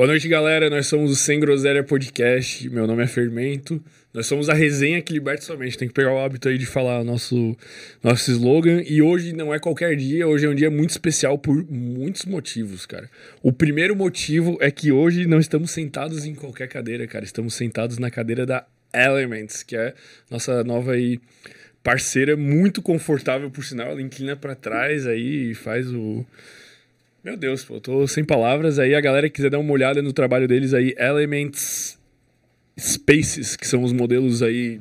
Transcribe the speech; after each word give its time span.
Boa 0.00 0.06
noite, 0.08 0.26
galera. 0.28 0.70
Nós 0.70 0.86
somos 0.86 1.10
o 1.10 1.14
Sem 1.14 1.38
Groselha 1.38 1.84
Podcast. 1.84 2.66
Meu 2.70 2.86
nome 2.86 3.02
é 3.02 3.06
Fermento. 3.06 3.84
Nós 4.14 4.26
somos 4.26 4.48
a 4.48 4.54
resenha 4.54 5.02
que 5.02 5.12
liberta 5.12 5.44
sua 5.44 5.58
mente. 5.58 5.76
Tem 5.76 5.88
que 5.88 5.92
pegar 5.92 6.10
o 6.14 6.18
hábito 6.18 6.48
aí 6.48 6.56
de 6.56 6.64
falar 6.64 7.04
nosso, 7.04 7.54
nosso 8.02 8.30
slogan. 8.30 8.82
E 8.86 9.02
hoje 9.02 9.34
não 9.34 9.52
é 9.52 9.58
qualquer 9.58 9.94
dia, 9.96 10.26
hoje 10.26 10.46
é 10.46 10.48
um 10.48 10.54
dia 10.54 10.70
muito 10.70 10.88
especial 10.88 11.36
por 11.36 11.62
muitos 11.70 12.24
motivos, 12.24 12.86
cara. 12.86 13.10
O 13.42 13.52
primeiro 13.52 13.94
motivo 13.94 14.56
é 14.58 14.70
que 14.70 14.90
hoje 14.90 15.26
não 15.26 15.38
estamos 15.38 15.70
sentados 15.70 16.24
em 16.24 16.34
qualquer 16.34 16.68
cadeira, 16.68 17.06
cara. 17.06 17.26
Estamos 17.26 17.52
sentados 17.52 17.98
na 17.98 18.10
cadeira 18.10 18.46
da 18.46 18.64
Elements, 18.94 19.62
que 19.62 19.76
é 19.76 19.92
nossa 20.30 20.64
nova 20.64 20.92
aí 20.92 21.20
parceira, 21.82 22.38
muito 22.38 22.80
confortável, 22.80 23.50
por 23.50 23.62
sinal. 23.62 23.88
Ela 23.88 24.00
inclina 24.00 24.34
para 24.34 24.54
trás 24.54 25.06
aí 25.06 25.50
e 25.50 25.54
faz 25.54 25.92
o 25.92 26.24
meu 27.22 27.36
Deus, 27.36 27.64
pô, 27.64 27.80
tô 27.80 28.06
sem 28.06 28.24
palavras. 28.24 28.78
Aí 28.78 28.94
a 28.94 29.00
galera 29.00 29.28
que 29.28 29.36
quiser 29.36 29.50
dar 29.50 29.58
uma 29.58 29.72
olhada 29.72 30.00
no 30.00 30.12
trabalho 30.12 30.48
deles 30.48 30.72
aí, 30.72 30.94
Elements 30.98 31.98
Spaces, 32.78 33.56
que 33.56 33.66
são 33.66 33.82
os 33.82 33.92
modelos 33.92 34.42
aí 34.42 34.80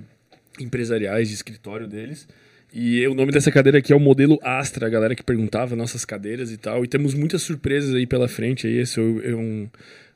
empresariais 0.59 1.27
de 1.27 1.35
escritório 1.35 1.87
deles. 1.87 2.27
E 2.73 3.05
o 3.07 3.15
nome 3.15 3.31
dessa 3.31 3.51
cadeira 3.51 3.79
aqui 3.79 3.91
é 3.91 3.95
o 3.95 3.99
modelo 3.99 4.39
Astra, 4.43 4.85
a 4.85 4.89
galera 4.89 5.15
que 5.15 5.23
perguntava 5.23 5.75
nossas 5.75 6.05
cadeiras 6.05 6.51
e 6.51 6.57
tal. 6.57 6.85
E 6.85 6.87
temos 6.87 7.13
muitas 7.13 7.41
surpresas 7.41 7.93
aí 7.95 8.05
pela 8.05 8.27
frente. 8.27 8.67
Aí 8.67 8.77
esse 8.77 8.99
é 8.99 9.35
um, 9.35 9.67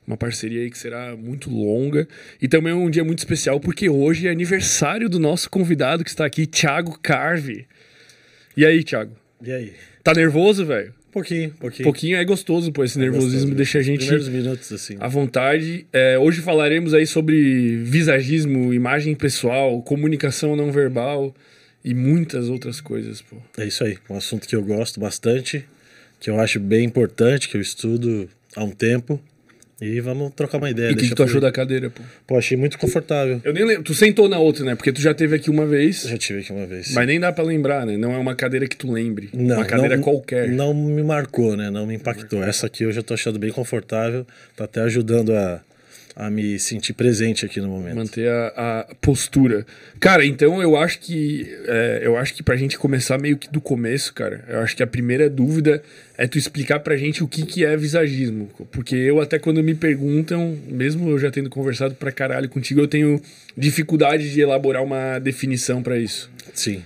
uma 0.06 0.16
parceria 0.16 0.62
aí 0.62 0.70
que 0.70 0.78
será 0.78 1.16
muito 1.16 1.50
longa. 1.50 2.08
E 2.40 2.48
também 2.48 2.72
é 2.72 2.76
um 2.76 2.88
dia 2.88 3.04
muito 3.04 3.18
especial 3.18 3.58
porque 3.58 3.88
hoje 3.88 4.28
é 4.28 4.30
aniversário 4.30 5.08
do 5.08 5.18
nosso 5.18 5.50
convidado 5.50 6.04
que 6.04 6.10
está 6.10 6.24
aqui, 6.24 6.46
Thiago 6.46 6.98
Carve. 7.00 7.66
E 8.56 8.64
aí, 8.64 8.84
Thiago? 8.84 9.16
E 9.42 9.52
aí? 9.52 9.72
Tá 10.02 10.14
nervoso, 10.14 10.64
velho? 10.64 10.94
Pouquinho, 11.14 11.50
pouquinho. 11.60 11.84
Pouquinho 11.84 12.16
é 12.16 12.24
gostoso, 12.24 12.72
pô. 12.72 12.82
Esse 12.82 12.98
é 12.98 13.02
nervosismo 13.02 13.30
gostoso, 13.30 13.54
deixa 13.54 13.78
a 13.78 13.82
gente 13.82 14.00
primeiros 14.00 14.28
minutos, 14.28 14.72
assim. 14.72 14.96
à 14.98 15.06
vontade. 15.06 15.86
É, 15.92 16.18
hoje 16.18 16.40
falaremos 16.40 16.92
aí 16.92 17.06
sobre 17.06 17.76
visagismo, 17.84 18.74
imagem 18.74 19.14
pessoal, 19.14 19.80
comunicação 19.80 20.56
não 20.56 20.72
verbal 20.72 21.32
e 21.84 21.94
muitas 21.94 22.48
outras 22.48 22.80
coisas, 22.80 23.22
pô. 23.22 23.36
É 23.56 23.64
isso 23.64 23.84
aí. 23.84 23.96
Um 24.10 24.16
assunto 24.16 24.48
que 24.48 24.56
eu 24.56 24.62
gosto 24.64 24.98
bastante, 24.98 25.64
que 26.18 26.28
eu 26.28 26.40
acho 26.40 26.58
bem 26.58 26.84
importante, 26.84 27.48
que 27.48 27.56
eu 27.56 27.60
estudo 27.60 28.28
há 28.56 28.64
um 28.64 28.72
tempo. 28.72 29.20
E 29.84 30.00
vamos 30.00 30.32
trocar 30.34 30.58
uma 30.58 30.70
ideia. 30.70 30.90
E 30.90 30.94
o 30.94 30.96
que, 30.96 31.08
que 31.08 31.14
tu 31.14 31.22
achou 31.22 31.40
da 31.40 31.52
cadeira, 31.52 31.90
pô? 31.90 32.02
Pô, 32.26 32.38
achei 32.38 32.56
muito 32.56 32.78
confortável. 32.78 33.40
Eu 33.44 33.52
nem 33.52 33.64
lembro. 33.64 33.82
Tu 33.82 33.94
sentou 33.94 34.28
na 34.28 34.38
outra, 34.38 34.64
né? 34.64 34.74
Porque 34.74 34.90
tu 34.92 35.00
já 35.00 35.12
teve 35.12 35.36
aqui 35.36 35.50
uma 35.50 35.66
vez. 35.66 36.02
Já 36.02 36.16
tive 36.16 36.40
aqui 36.40 36.52
uma 36.52 36.66
vez. 36.66 36.92
Mas 36.92 37.06
nem 37.06 37.20
dá 37.20 37.32
para 37.32 37.44
lembrar, 37.44 37.84
né? 37.84 37.96
Não 37.96 38.12
é 38.12 38.18
uma 38.18 38.34
cadeira 38.34 38.66
que 38.66 38.76
tu 38.76 38.90
lembre. 38.90 39.28
Não. 39.34 39.56
Uma 39.56 39.64
cadeira 39.64 39.96
não, 39.96 40.02
qualquer. 40.02 40.48
Não 40.48 40.72
me 40.72 41.02
marcou, 41.02 41.56
né? 41.56 41.70
Não 41.70 41.86
me 41.86 41.94
impactou. 41.94 42.42
Essa 42.42 42.66
aqui 42.66 42.84
eu 42.84 42.92
já 42.92 43.02
tô 43.02 43.12
achando 43.12 43.38
bem 43.38 43.50
confortável. 43.50 44.26
Tá 44.56 44.64
até 44.64 44.80
ajudando 44.80 45.34
a 45.34 45.60
a 46.16 46.30
me 46.30 46.58
sentir 46.60 46.92
presente 46.92 47.44
aqui 47.44 47.60
no 47.60 47.68
momento. 47.68 47.96
Manter 47.96 48.28
a, 48.28 48.46
a 48.90 48.94
postura. 49.00 49.66
Cara, 49.98 50.24
então 50.24 50.62
eu 50.62 50.76
acho 50.76 51.00
que 51.00 51.52
é, 51.66 52.00
eu 52.04 52.16
acho 52.16 52.32
que 52.34 52.42
pra 52.42 52.56
gente 52.56 52.78
começar 52.78 53.18
meio 53.18 53.36
que 53.36 53.50
do 53.50 53.60
começo, 53.60 54.14
cara, 54.14 54.44
eu 54.48 54.60
acho 54.60 54.76
que 54.76 54.82
a 54.82 54.86
primeira 54.86 55.28
dúvida 55.28 55.82
é 56.16 56.26
tu 56.28 56.38
explicar 56.38 56.78
pra 56.80 56.96
gente 56.96 57.24
o 57.24 57.28
que, 57.28 57.44
que 57.44 57.64
é 57.64 57.76
visagismo. 57.76 58.48
Porque 58.70 58.94
eu 58.94 59.20
até 59.20 59.40
quando 59.40 59.62
me 59.62 59.74
perguntam, 59.74 60.56
mesmo 60.68 61.10
eu 61.10 61.18
já 61.18 61.30
tendo 61.30 61.50
conversado 61.50 61.96
pra 61.96 62.12
caralho 62.12 62.48
contigo, 62.48 62.80
eu 62.80 62.88
tenho 62.88 63.20
dificuldade 63.56 64.32
de 64.32 64.40
elaborar 64.40 64.84
uma 64.84 65.18
definição 65.18 65.82
para 65.82 65.98
isso. 65.98 66.30
Sim. 66.52 66.84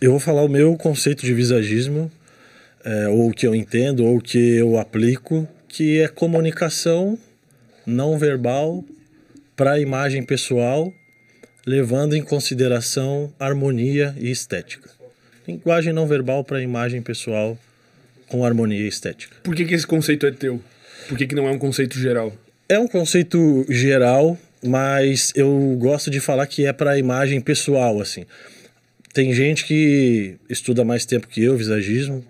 Eu 0.00 0.10
vou 0.10 0.20
falar 0.20 0.42
o 0.42 0.48
meu 0.48 0.76
conceito 0.76 1.24
de 1.24 1.32
visagismo, 1.32 2.10
é, 2.84 3.08
ou 3.08 3.28
o 3.28 3.32
que 3.32 3.46
eu 3.46 3.54
entendo, 3.54 4.04
ou 4.04 4.16
o 4.16 4.20
que 4.20 4.56
eu 4.56 4.76
aplico, 4.76 5.46
que 5.68 6.00
é 6.00 6.08
comunicação 6.08 7.16
não 7.86 8.18
verbal 8.18 8.84
para 9.56 9.72
a 9.72 9.80
imagem 9.80 10.22
pessoal, 10.22 10.92
levando 11.66 12.14
em 12.14 12.22
consideração 12.22 13.32
harmonia 13.38 14.14
e 14.18 14.30
estética. 14.30 14.90
Linguagem 15.46 15.92
não 15.92 16.06
verbal 16.06 16.44
para 16.44 16.58
a 16.58 16.62
imagem 16.62 17.02
pessoal 17.02 17.58
com 18.28 18.44
harmonia 18.44 18.80
e 18.80 18.88
estética. 18.88 19.36
Por 19.42 19.54
que, 19.54 19.64
que 19.64 19.74
esse 19.74 19.86
conceito 19.86 20.26
é 20.26 20.30
teu? 20.30 20.62
Por 21.08 21.18
que, 21.18 21.26
que 21.26 21.34
não 21.34 21.48
é 21.48 21.50
um 21.50 21.58
conceito 21.58 21.98
geral? 21.98 22.32
É 22.68 22.78
um 22.78 22.86
conceito 22.86 23.66
geral, 23.68 24.38
mas 24.62 25.32
eu 25.34 25.76
gosto 25.78 26.10
de 26.10 26.20
falar 26.20 26.46
que 26.46 26.64
é 26.64 26.72
para 26.72 26.92
a 26.92 26.98
imagem 26.98 27.40
pessoal, 27.40 28.00
assim. 28.00 28.24
Tem 29.12 29.32
gente 29.34 29.66
que 29.66 30.36
estuda 30.48 30.84
mais 30.84 31.04
tempo 31.04 31.26
que 31.26 31.42
eu, 31.42 31.56
visagismo, 31.56 32.24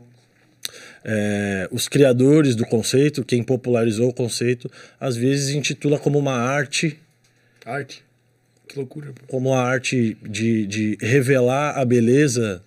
é, 1.04 1.68
os 1.70 1.88
criadores 1.88 2.54
do 2.54 2.66
conceito, 2.66 3.24
quem 3.24 3.42
popularizou 3.42 4.08
o 4.08 4.12
conceito, 4.12 4.70
às 4.98 5.16
vezes 5.16 5.54
intitula 5.54 5.98
como 5.98 6.18
uma 6.18 6.34
arte. 6.34 6.98
Arte? 7.64 8.04
Que 8.68 8.76
loucura. 8.76 9.12
Pô. 9.12 9.26
Como 9.26 9.54
a 9.54 9.62
arte 9.62 10.16
de, 10.22 10.66
de 10.66 10.98
revelar 11.00 11.78
a 11.78 11.84
beleza 11.84 12.62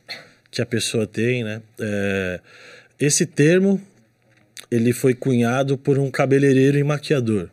que 0.52 0.62
a 0.62 0.66
pessoa 0.66 1.08
tem, 1.08 1.44
né? 1.44 1.62
É, 1.80 2.40
esse 3.00 3.26
termo 3.26 3.82
ele 4.70 4.92
foi 4.92 5.14
cunhado 5.14 5.78
por 5.78 6.00
um 6.00 6.10
cabeleireiro 6.10 6.78
e 6.78 6.84
maquiador, 6.84 7.50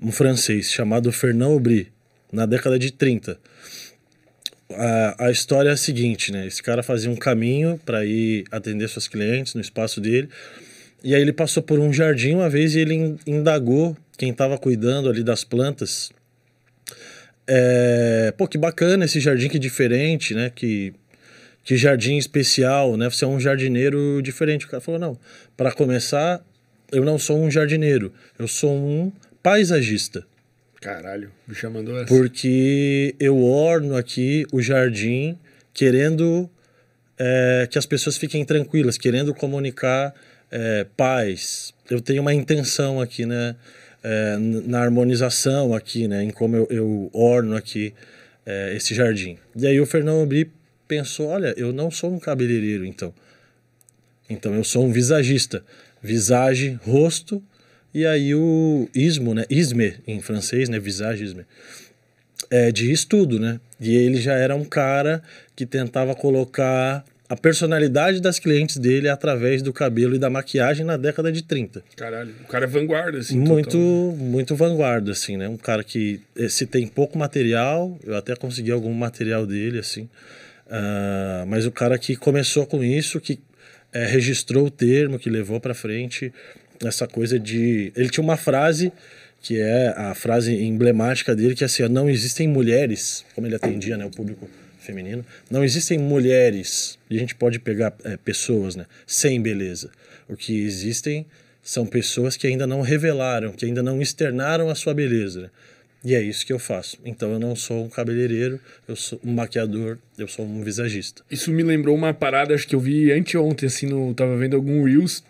um 0.00 0.12
francês 0.12 0.70
chamado 0.70 1.10
Fernand 1.10 1.46
Aubry, 1.46 1.90
na 2.30 2.44
década 2.44 2.78
de 2.78 2.92
30 2.92 3.38
a, 4.76 5.26
a 5.26 5.30
história 5.30 5.70
é 5.70 5.72
a 5.72 5.76
seguinte, 5.76 6.32
né? 6.32 6.46
Esse 6.46 6.62
cara 6.62 6.82
fazia 6.82 7.10
um 7.10 7.16
caminho 7.16 7.80
para 7.84 8.04
ir 8.04 8.44
atender 8.50 8.88
seus 8.88 9.08
clientes 9.08 9.54
no 9.54 9.60
espaço 9.60 10.00
dele. 10.00 10.28
E 11.02 11.14
aí 11.14 11.20
ele 11.20 11.32
passou 11.32 11.62
por 11.62 11.78
um 11.78 11.92
jardim 11.92 12.34
uma 12.34 12.48
vez 12.48 12.74
e 12.74 12.80
ele 12.80 13.16
indagou 13.26 13.96
quem 14.16 14.30
estava 14.30 14.56
cuidando 14.56 15.08
ali 15.08 15.22
das 15.22 15.44
plantas. 15.44 16.10
É, 17.46 18.32
pô, 18.36 18.48
que 18.48 18.56
bacana 18.56 19.04
esse 19.04 19.20
jardim, 19.20 19.48
que 19.48 19.58
diferente, 19.58 20.34
né? 20.34 20.50
Que, 20.54 20.94
que 21.62 21.76
jardim 21.76 22.16
especial, 22.16 22.96
né? 22.96 23.10
Você 23.10 23.24
é 23.24 23.28
um 23.28 23.38
jardineiro 23.38 24.22
diferente. 24.22 24.66
O 24.66 24.68
cara 24.68 24.80
falou: 24.80 24.98
não, 24.98 25.18
para 25.56 25.72
começar, 25.72 26.42
eu 26.90 27.04
não 27.04 27.18
sou 27.18 27.38
um 27.38 27.50
jardineiro, 27.50 28.12
eu 28.38 28.48
sou 28.48 28.74
um 28.74 29.12
paisagista. 29.42 30.26
Caralho, 30.84 31.32
o 31.46 31.50
bicho 31.50 31.70
mandou 31.70 31.96
essa. 31.96 32.14
Porque 32.14 33.16
eu 33.18 33.42
orno 33.42 33.96
aqui 33.96 34.44
o 34.52 34.60
jardim 34.60 35.38
querendo 35.72 36.50
é, 37.18 37.66
que 37.70 37.78
as 37.78 37.86
pessoas 37.86 38.18
fiquem 38.18 38.44
tranquilas, 38.44 38.98
querendo 38.98 39.32
comunicar 39.32 40.14
é, 40.50 40.86
paz. 40.94 41.72
Eu 41.88 42.02
tenho 42.02 42.20
uma 42.20 42.34
intenção 42.34 43.00
aqui, 43.00 43.24
né? 43.24 43.56
É, 44.02 44.36
na 44.36 44.82
harmonização 44.82 45.72
aqui, 45.72 46.06
né? 46.06 46.22
Em 46.22 46.30
como 46.30 46.54
eu, 46.54 46.66
eu 46.68 47.10
orno 47.14 47.56
aqui 47.56 47.94
é, 48.44 48.76
esse 48.76 48.94
jardim. 48.94 49.38
E 49.56 49.66
aí 49.66 49.80
o 49.80 49.86
Fernando 49.86 50.22
Abri 50.22 50.52
pensou, 50.86 51.28
olha, 51.28 51.54
eu 51.56 51.72
não 51.72 51.90
sou 51.90 52.12
um 52.12 52.18
cabeleireiro, 52.18 52.84
então. 52.84 53.14
Então 54.28 54.54
eu 54.54 54.62
sou 54.62 54.84
um 54.84 54.92
visagista. 54.92 55.64
Visage, 56.02 56.78
rosto, 56.82 57.42
e 57.94 58.04
aí 58.04 58.34
o 58.34 58.88
ismo, 58.94 59.34
né? 59.34 59.44
Isme 59.48 59.94
em 60.06 60.20
francês, 60.20 60.68
né? 60.68 60.80
Visagisme. 60.80 61.46
É 62.50 62.72
de 62.72 62.90
estudo, 62.90 63.38
né? 63.38 63.60
E 63.80 63.94
ele 63.96 64.20
já 64.20 64.34
era 64.34 64.56
um 64.56 64.64
cara 64.64 65.22
que 65.54 65.64
tentava 65.64 66.14
colocar 66.14 67.04
a 67.28 67.36
personalidade 67.36 68.20
das 68.20 68.38
clientes 68.38 68.76
dele 68.76 69.08
através 69.08 69.62
do 69.62 69.72
cabelo 69.72 70.14
e 70.14 70.18
da 70.18 70.28
maquiagem 70.28 70.84
na 70.84 70.96
década 70.96 71.32
de 71.32 71.42
30. 71.42 71.82
Caralho, 71.96 72.34
o 72.42 72.48
cara 72.48 72.64
é 72.64 72.68
vanguarda, 72.68 73.18
assim. 73.18 73.38
Muito, 73.38 73.70
total. 73.70 74.16
muito 74.18 74.54
vanguarda, 74.56 75.12
assim, 75.12 75.36
né? 75.36 75.48
Um 75.48 75.56
cara 75.56 75.82
que, 75.82 76.20
eh, 76.36 76.48
se 76.48 76.66
tem 76.66 76.86
pouco 76.86 77.16
material, 77.16 77.98
eu 78.04 78.16
até 78.16 78.36
consegui 78.36 78.70
algum 78.70 78.92
material 78.92 79.46
dele, 79.46 79.78
assim. 79.78 80.08
Uh, 80.66 81.46
mas 81.46 81.66
o 81.66 81.70
cara 81.70 81.98
que 81.98 82.16
começou 82.16 82.66
com 82.66 82.82
isso, 82.82 83.20
que 83.20 83.38
é, 83.92 84.04
registrou 84.06 84.66
o 84.66 84.70
termo, 84.70 85.18
que 85.18 85.30
levou 85.30 85.60
para 85.60 85.72
frente 85.72 86.32
essa 86.82 87.06
coisa 87.06 87.38
de. 87.38 87.92
Ele 87.96 88.08
tinha 88.08 88.24
uma 88.24 88.36
frase 88.36 88.92
que 89.42 89.60
é 89.60 89.88
a 89.96 90.14
frase 90.14 90.54
emblemática 90.54 91.36
dele, 91.36 91.54
que 91.54 91.62
é 91.62 91.66
assim: 91.66 91.86
não 91.88 92.08
existem 92.08 92.48
mulheres, 92.48 93.24
como 93.34 93.46
ele 93.46 93.54
atendia 93.54 93.96
né, 93.96 94.04
o 94.04 94.10
público 94.10 94.48
feminino, 94.80 95.24
não 95.50 95.64
existem 95.64 95.98
mulheres, 95.98 96.98
e 97.08 97.16
a 97.16 97.20
gente 97.20 97.34
pode 97.34 97.58
pegar 97.58 97.94
é, 98.04 98.16
pessoas 98.16 98.76
né, 98.76 98.86
sem 99.06 99.40
beleza. 99.40 99.90
O 100.28 100.36
que 100.36 100.60
existem 100.60 101.26
são 101.62 101.86
pessoas 101.86 102.36
que 102.36 102.46
ainda 102.46 102.66
não 102.66 102.82
revelaram, 102.82 103.52
que 103.52 103.64
ainda 103.64 103.82
não 103.82 104.00
externaram 104.00 104.68
a 104.68 104.74
sua 104.74 104.92
beleza. 104.92 105.42
Né? 105.42 105.50
E 106.04 106.14
é 106.14 106.20
isso 106.20 106.44
que 106.44 106.52
eu 106.52 106.58
faço. 106.58 106.98
Então 107.04 107.32
eu 107.32 107.38
não 107.38 107.56
sou 107.56 107.84
um 107.84 107.88
cabeleireiro, 107.88 108.60
eu 108.86 108.94
sou 108.94 109.18
um 109.24 109.32
maquiador, 109.32 109.96
eu 110.18 110.28
sou 110.28 110.44
um 110.44 110.62
visagista. 110.62 111.22
Isso 111.30 111.50
me 111.50 111.62
lembrou 111.62 111.96
uma 111.96 112.12
parada, 112.12 112.54
acho 112.54 112.68
que 112.68 112.74
eu 112.74 112.80
vi 112.80 113.10
anteontem, 113.10 113.66
assim, 113.66 113.86
no, 113.86 114.12
tava 114.12 114.36
vendo 114.36 114.54
algum 114.54 114.84
Reels, 114.84 115.24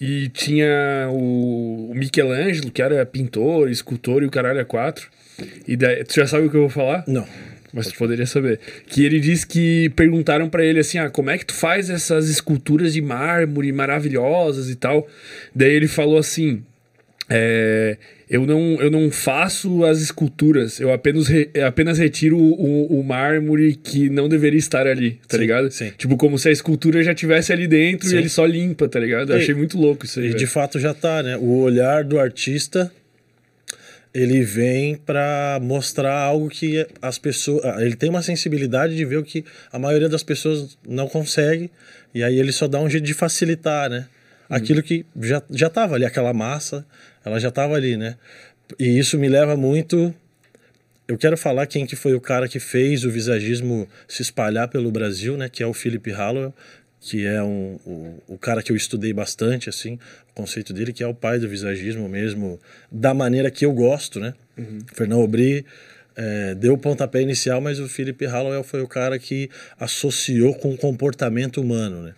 e 0.00 0.28
tinha 0.30 1.08
o, 1.10 1.92
Michelangelo, 1.94 2.70
que 2.70 2.80
era 2.80 3.04
pintor, 3.04 3.68
escultor 3.70 4.22
e 4.22 4.26
o 4.26 4.30
caralho 4.30 4.58
é 4.58 4.64
quatro. 4.64 5.08
E 5.68 5.76
daí, 5.76 6.02
tu 6.04 6.14
já 6.14 6.26
sabe 6.26 6.46
o 6.46 6.50
que 6.50 6.56
eu 6.56 6.62
vou 6.62 6.70
falar? 6.70 7.04
Não. 7.06 7.26
Mas 7.72 7.86
tu 7.86 7.96
poderia 7.96 8.26
saber. 8.26 8.58
Que 8.86 9.04
ele 9.04 9.20
disse 9.20 9.46
que 9.46 9.90
perguntaram 9.90 10.48
para 10.48 10.64
ele 10.64 10.80
assim: 10.80 10.98
ah, 10.98 11.10
como 11.10 11.30
é 11.30 11.38
que 11.38 11.46
tu 11.46 11.54
faz 11.54 11.88
essas 11.88 12.28
esculturas 12.28 12.92
de 12.92 13.00
mármore 13.00 13.70
maravilhosas 13.72 14.68
e 14.70 14.74
tal? 14.74 15.06
Daí 15.54 15.72
ele 15.72 15.86
falou 15.86 16.18
assim: 16.18 16.64
é, 17.32 17.96
eu, 18.28 18.44
não, 18.44 18.80
eu 18.80 18.90
não 18.90 19.08
faço 19.10 19.84
as 19.84 20.00
esculturas, 20.00 20.80
eu 20.80 20.92
apenas, 20.92 21.28
re, 21.28 21.48
apenas 21.64 21.96
retiro 21.98 22.36
o, 22.36 22.98
o, 22.98 23.04
mármore 23.04 23.74
que 23.76 24.10
não 24.10 24.28
deveria 24.28 24.58
estar 24.58 24.86
ali, 24.86 25.12
tá 25.28 25.36
Sim, 25.36 25.40
ligado? 25.40 25.70
sim. 25.70 25.92
Tipo, 25.96 26.16
como 26.16 26.36
se 26.38 26.48
a 26.48 26.52
escultura 26.52 27.02
já 27.04 27.14
tivesse 27.14 27.52
ali 27.52 27.68
dentro 27.68 28.08
Sim. 28.08 28.16
e 28.16 28.18
ele 28.18 28.28
só 28.28 28.44
limpa, 28.44 28.88
tá 28.88 28.98
ligado? 28.98 29.32
Eu 29.32 29.38
E- 29.38 29.42
achei 29.42 29.54
muito 29.54 29.78
louco 29.78 30.04
isso 30.04 30.18
aí. 30.18 30.26
E 30.26 30.28
velho. 30.30 30.38
de 30.40 30.46
fato 30.46 30.78
já 30.80 30.92
tá, 30.92 31.22
né? 31.22 31.36
O 31.36 31.58
olhar 31.60 32.02
do 32.02 32.18
artista 32.18 32.90
ele 34.12 34.42
vem 34.42 34.96
para 34.96 35.60
mostrar 35.62 36.14
algo 36.18 36.48
que 36.48 36.84
as 37.00 37.16
pessoas, 37.16 37.64
ah, 37.64 37.76
ele 37.80 37.94
tem 37.94 38.10
uma 38.10 38.22
sensibilidade 38.22 38.96
de 38.96 39.04
ver 39.04 39.18
o 39.18 39.22
que 39.22 39.44
a 39.72 39.78
maioria 39.78 40.08
das 40.08 40.24
pessoas 40.24 40.76
não 40.88 41.06
consegue 41.06 41.70
e 42.12 42.24
aí 42.24 42.36
ele 42.40 42.50
só 42.50 42.66
dá 42.66 42.80
um 42.80 42.90
jeito 42.90 43.04
de 43.04 43.14
facilitar, 43.14 43.88
né? 43.88 44.06
Aquilo 44.48 44.82
que 44.82 45.06
já 45.22 45.40
já 45.48 45.70
tava 45.70 45.94
ali 45.94 46.04
aquela 46.04 46.32
massa, 46.32 46.84
ela 47.24 47.38
já 47.38 47.50
tava 47.50 47.74
ali, 47.74 47.96
né? 47.96 48.16
E 48.78 48.98
isso 48.98 49.18
me 49.18 49.28
leva 49.28 49.56
muito 49.56 50.14
eu 51.10 51.18
quero 51.18 51.36
falar 51.36 51.66
quem 51.66 51.84
que 51.84 51.96
foi 51.96 52.14
o 52.14 52.20
cara 52.20 52.46
que 52.46 52.60
fez 52.60 53.04
o 53.04 53.10
visagismo 53.10 53.88
se 54.06 54.22
espalhar 54.22 54.68
pelo 54.68 54.92
Brasil, 54.92 55.36
né? 55.36 55.48
Que 55.48 55.60
é 55.60 55.66
o 55.66 55.74
Philip 55.74 56.08
Hallowell, 56.08 56.54
que 57.00 57.26
é 57.26 57.42
um, 57.42 57.80
o, 57.84 58.22
o 58.28 58.38
cara 58.38 58.62
que 58.62 58.70
eu 58.70 58.76
estudei 58.76 59.12
bastante, 59.12 59.68
assim, 59.68 59.98
o 60.30 60.34
conceito 60.34 60.72
dele, 60.72 60.92
que 60.92 61.02
é 61.02 61.06
o 61.08 61.12
pai 61.12 61.40
do 61.40 61.48
visagismo 61.48 62.08
mesmo, 62.08 62.60
da 62.92 63.12
maneira 63.12 63.50
que 63.50 63.66
eu 63.66 63.72
gosto, 63.72 64.20
né? 64.20 64.34
Fernão 64.94 65.20
Aubry 65.20 65.66
é, 66.14 66.54
deu 66.54 66.74
o 66.74 66.78
pontapé 66.78 67.20
inicial, 67.20 67.60
mas 67.60 67.80
o 67.80 67.88
Philip 67.88 68.24
Hallowell 68.26 68.62
foi 68.62 68.80
o 68.80 68.86
cara 68.86 69.18
que 69.18 69.50
associou 69.80 70.54
com 70.54 70.72
o 70.72 70.76
comportamento 70.76 71.60
humano, 71.60 72.02
né? 72.02 72.14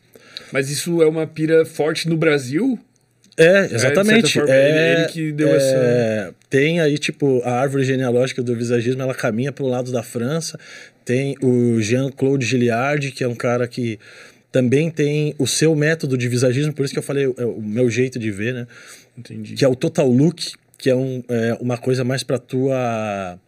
Mas 0.52 0.68
isso 0.68 1.00
é 1.00 1.06
uma 1.06 1.26
pira 1.26 1.64
forte 1.64 2.10
no 2.10 2.16
Brasil? 2.18 2.78
É, 3.36 3.64
exatamente. 3.74 4.28
certa 4.28 4.40
forma, 4.46 4.54
é, 4.54 4.68
ele- 4.92 5.00
ele 5.02 5.08
que 5.08 5.32
deu 5.32 5.48
é, 5.48 5.56
essa- 5.56 6.34
Tem 6.50 6.80
aí, 6.80 6.98
tipo, 6.98 7.40
a 7.44 7.52
árvore 7.60 7.82
genealógica 7.84 8.42
do 8.42 8.54
visagismo, 8.54 9.00
ela 9.02 9.14
caminha 9.14 9.50
para 9.50 9.64
o 9.64 9.68
lado 9.68 9.90
da 9.90 10.02
França. 10.02 10.58
Tem 11.04 11.34
o 11.42 11.80
Jean-Claude 11.80 12.44
Gilliard, 12.44 13.10
que 13.10 13.24
é 13.24 13.28
um 13.28 13.34
cara 13.34 13.66
que 13.66 13.98
também 14.52 14.90
tem 14.90 15.34
o 15.38 15.46
seu 15.46 15.74
método 15.74 16.16
de 16.18 16.28
visagismo, 16.28 16.74
por 16.74 16.84
isso 16.84 16.92
que 16.92 16.98
eu 16.98 17.02
falei 17.02 17.24
é 17.38 17.44
o 17.44 17.60
meu 17.62 17.88
jeito 17.88 18.18
de 18.18 18.30
ver, 18.30 18.52
né? 18.52 18.66
Entendi. 19.16 19.54
Que 19.54 19.64
é 19.64 19.68
o 19.68 19.74
total 19.74 20.08
look, 20.08 20.52
que 20.76 20.90
é, 20.90 20.94
um, 20.94 21.22
é 21.28 21.54
uma 21.58 21.78
coisa 21.78 22.04
mais 22.04 22.22
para 22.22 22.38
tua 22.38 23.38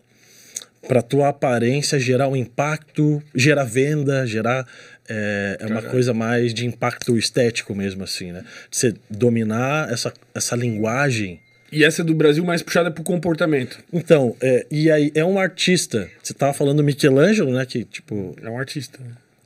para 0.89 1.03
tua 1.03 1.29
aparência 1.29 1.99
gerar 1.99 2.29
um 2.29 2.37
impacto, 2.37 3.23
gerar 3.35 3.65
venda, 3.65 4.27
gerar 4.27 4.67
é, 5.09 5.59
é 5.61 5.67
uma 5.67 5.83
coisa 5.83 6.15
mais 6.15 6.55
de 6.55 6.67
impacto 6.67 7.17
estético 7.19 7.75
mesmo 7.75 8.05
assim, 8.05 8.33
né? 8.33 8.45
Você 8.71 8.95
dominar 9.11 9.93
essa, 9.93 10.13
essa 10.35 10.57
linguagem. 10.57 11.41
E 11.73 11.83
essa 11.85 12.03
é 12.03 12.05
do 12.05 12.15
Brasil 12.15 12.45
mais 12.45 12.63
puxada 12.63 12.91
pro 12.91 13.03
comportamento. 13.03 13.79
Então, 13.93 14.37
é, 14.41 14.65
e 14.71 14.91
aí 14.91 15.11
é 15.15 15.25
um 15.25 15.39
artista. 15.39 16.09
Você 16.23 16.33
tava 16.33 16.53
falando 16.55 16.77
do 16.79 16.85
Michelangelo, 16.85 17.53
né? 17.53 17.67
Que 17.67 17.85
tipo 17.85 18.35
É 18.43 18.49
um 18.49 18.57
artista. 18.59 18.99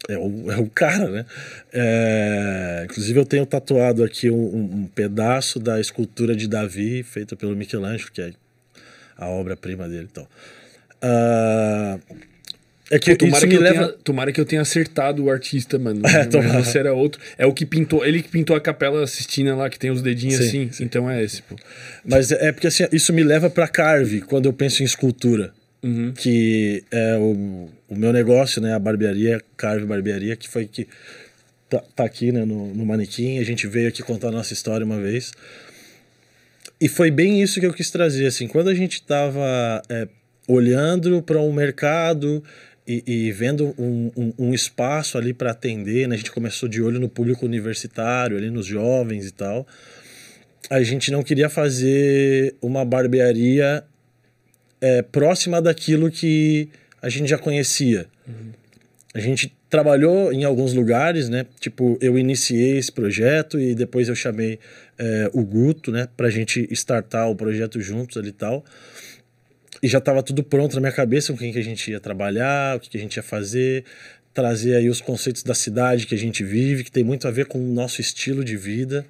é 0.09 0.17
o, 0.19 0.53
é 0.53 0.57
o 0.59 0.67
cara, 0.69 1.09
né? 1.09 1.25
É, 1.73 2.83
inclusive 2.85 3.19
eu 3.19 3.25
tenho 3.25 3.47
tatuado 3.47 4.05
aqui 4.05 4.31
um, 4.31 4.37
um- 4.37 4.75
um 4.83 4.87
pedaço 4.87 5.59
da 5.59 5.81
escultura 5.81 6.37
de 6.37 6.47
Davi 6.49 7.03
feita 7.03 7.35
pelo 7.35 7.57
Michelangelo, 7.57 8.11
que 8.13 8.21
é 8.21 8.33
a 9.17 9.27
obra-prima 9.29 9.89
dele, 9.89 10.09
então. 10.11 10.27
Ah, 11.01 11.99
é 12.91 12.99
que 12.99 13.15
tomara, 13.15 13.47
isso 13.47 13.49
que 13.49 13.59
leva. 13.59 13.87
tenha, 13.87 13.99
tomara 14.03 14.33
que 14.33 14.41
eu 14.41 14.45
tenha 14.45 14.63
acertado 14.63 15.25
o 15.25 15.31
artista, 15.31 15.79
mano. 15.79 16.01
É, 16.07 16.25
tomara. 16.25 16.65
você 16.65 16.79
era 16.79 16.95
outro. 16.95 17.21
É 17.37 17.47
o 17.47 17.53
que 17.53 17.67
pintou. 17.67 18.05
Ele 18.05 18.23
que 18.23 18.29
pintou 18.29 18.57
a 18.57 18.61
capela 18.61 19.07
Sistina 19.07 19.55
lá, 19.55 19.69
que 19.69 19.79
tem 19.79 19.91
os 19.91 20.01
dedinhos 20.01 20.37
Sim, 20.37 20.69
assim. 20.69 20.85
Então 20.85 21.09
é 21.11 21.23
esse, 21.23 21.43
pô. 21.43 21.55
Mas 22.05 22.33
é 22.33 22.51
porque 22.51 22.67
assim, 22.67 22.87
isso 22.91 23.13
me 23.13 23.23
leva 23.23 23.51
para 23.51 23.69
Carve 23.69 24.23
quando 24.23 24.47
eu 24.47 24.53
penso 24.53 24.83
em 24.83 24.87
escultura. 24.87 25.53
Uhum. 25.83 26.13
Que 26.13 26.83
é 26.91 27.17
o, 27.17 27.69
o 27.89 27.97
meu 27.97 28.13
negócio, 28.13 28.61
né? 28.61 28.75
A 28.75 28.79
barbearia, 28.79 29.41
Carve 29.57 29.85
Barbearia, 29.85 30.35
que 30.35 30.49
foi 30.49 30.67
que 30.67 30.89
tá, 31.69 31.83
tá 31.95 32.05
aqui 32.05 32.33
né, 32.33 32.45
no, 32.45 32.75
no 32.75 32.87
manequim. 32.87 33.39
A 33.39 33.45
gente 33.45 33.67
veio 33.67 33.89
aqui 33.89 34.03
contar 34.03 34.29
a 34.29 34.33
nossa 34.33 34.53
história 34.53 34.85
uma 34.85 34.99
vez. 34.99 35.33
E 36.81 36.89
foi 36.89 37.11
bem 37.11 37.43
isso 37.43 37.61
que 37.61 37.67
eu 37.67 37.73
quis 37.73 37.91
trazer. 37.91 38.27
Assim, 38.27 38.49
quando 38.49 38.69
a 38.69 38.75
gente 38.75 38.95
estava 38.95 39.83
olhando 40.49 41.23
para 41.23 41.39
um 41.39 41.53
mercado 41.53 42.43
e, 42.87 43.05
e 43.07 43.33
vendo 43.33 43.75
um, 43.79 44.11
um, 44.17 44.33
um 44.39 44.55
espaço 44.55 45.19
ali 45.19 45.35
para 45.35 45.51
atender, 45.51 46.09
né? 46.09 46.15
a 46.15 46.19
gente 46.19 46.33
começou 46.33 46.69
de 46.69 46.83
olho 46.83 46.99
no 46.99 47.09
público 47.09 47.45
universitário, 47.45 48.37
ali 48.37 48.51
nos 48.51 48.67
jovens 48.67 49.27
e 49.27 49.31
tal. 49.31 49.67
A 50.71 50.83
gente 50.83 51.13
não 51.13 51.23
queria 51.23 51.51
fazer 51.51 52.55
uma 52.63 52.85
barbearia 52.85 53.85
é, 54.81 55.03
próxima 55.03 55.61
daquilo 55.61 56.11
que 56.11 56.69
a 57.01 57.09
gente 57.09 57.29
já 57.29 57.39
conhecia. 57.39 58.07
A 59.15 59.21
gente 59.21 59.55
trabalhou 59.71 60.33
em 60.33 60.45
alguns 60.45 60.73
lugares, 60.73 61.29
né? 61.29 61.47
Tipo, 61.61 61.99
eu 62.01 62.19
iniciei 62.19 62.79
esse 62.79 62.91
projeto 62.91 63.59
e 63.59 63.75
depois 63.75 64.09
eu 64.09 64.15
chamei 64.15 64.59
é, 64.99 65.31
o 65.33 65.43
Guto, 65.43 65.91
né? 65.91 66.09
Pra 66.17 66.31
gente 66.31 66.67
startar 66.71 67.31
o 67.31 67.37
projeto 67.37 67.81
juntos 67.81 68.17
ali 68.17 68.29
e 68.29 68.33
tal. 68.33 68.65
E 69.83 69.89
já 69.89 69.99
estava 69.99 70.23
tudo 70.23 70.43
pronto 70.43 70.75
na 70.75 70.81
minha 70.81 70.93
cabeça 70.93 71.33
com 71.33 71.39
quem 71.39 71.53
que 71.53 71.59
a 71.59 71.65
gente 71.65 71.91
ia 71.91 72.01
trabalhar, 72.01 72.77
o 72.77 72.81
que, 72.81 72.91
que 72.91 72.97
a 72.97 73.01
gente 73.01 73.17
ia 73.17 73.23
fazer, 73.23 73.85
trazer 74.35 74.77
aí 74.77 74.89
os 74.89 75.01
conceitos 75.01 75.43
da 75.43 75.55
cidade 75.55 76.07
que 76.07 76.15
a 76.15 76.19
gente 76.19 76.43
vive, 76.43 76.85
que 76.85 76.93
tem 76.93 77.05
muito 77.05 77.29
a 77.29 77.31
ver 77.31 77.47
com 77.47 77.59
o 77.59 77.75
nosso 77.75 78.01
estilo 78.01 78.45
de 78.45 78.57
vida 78.57 79.05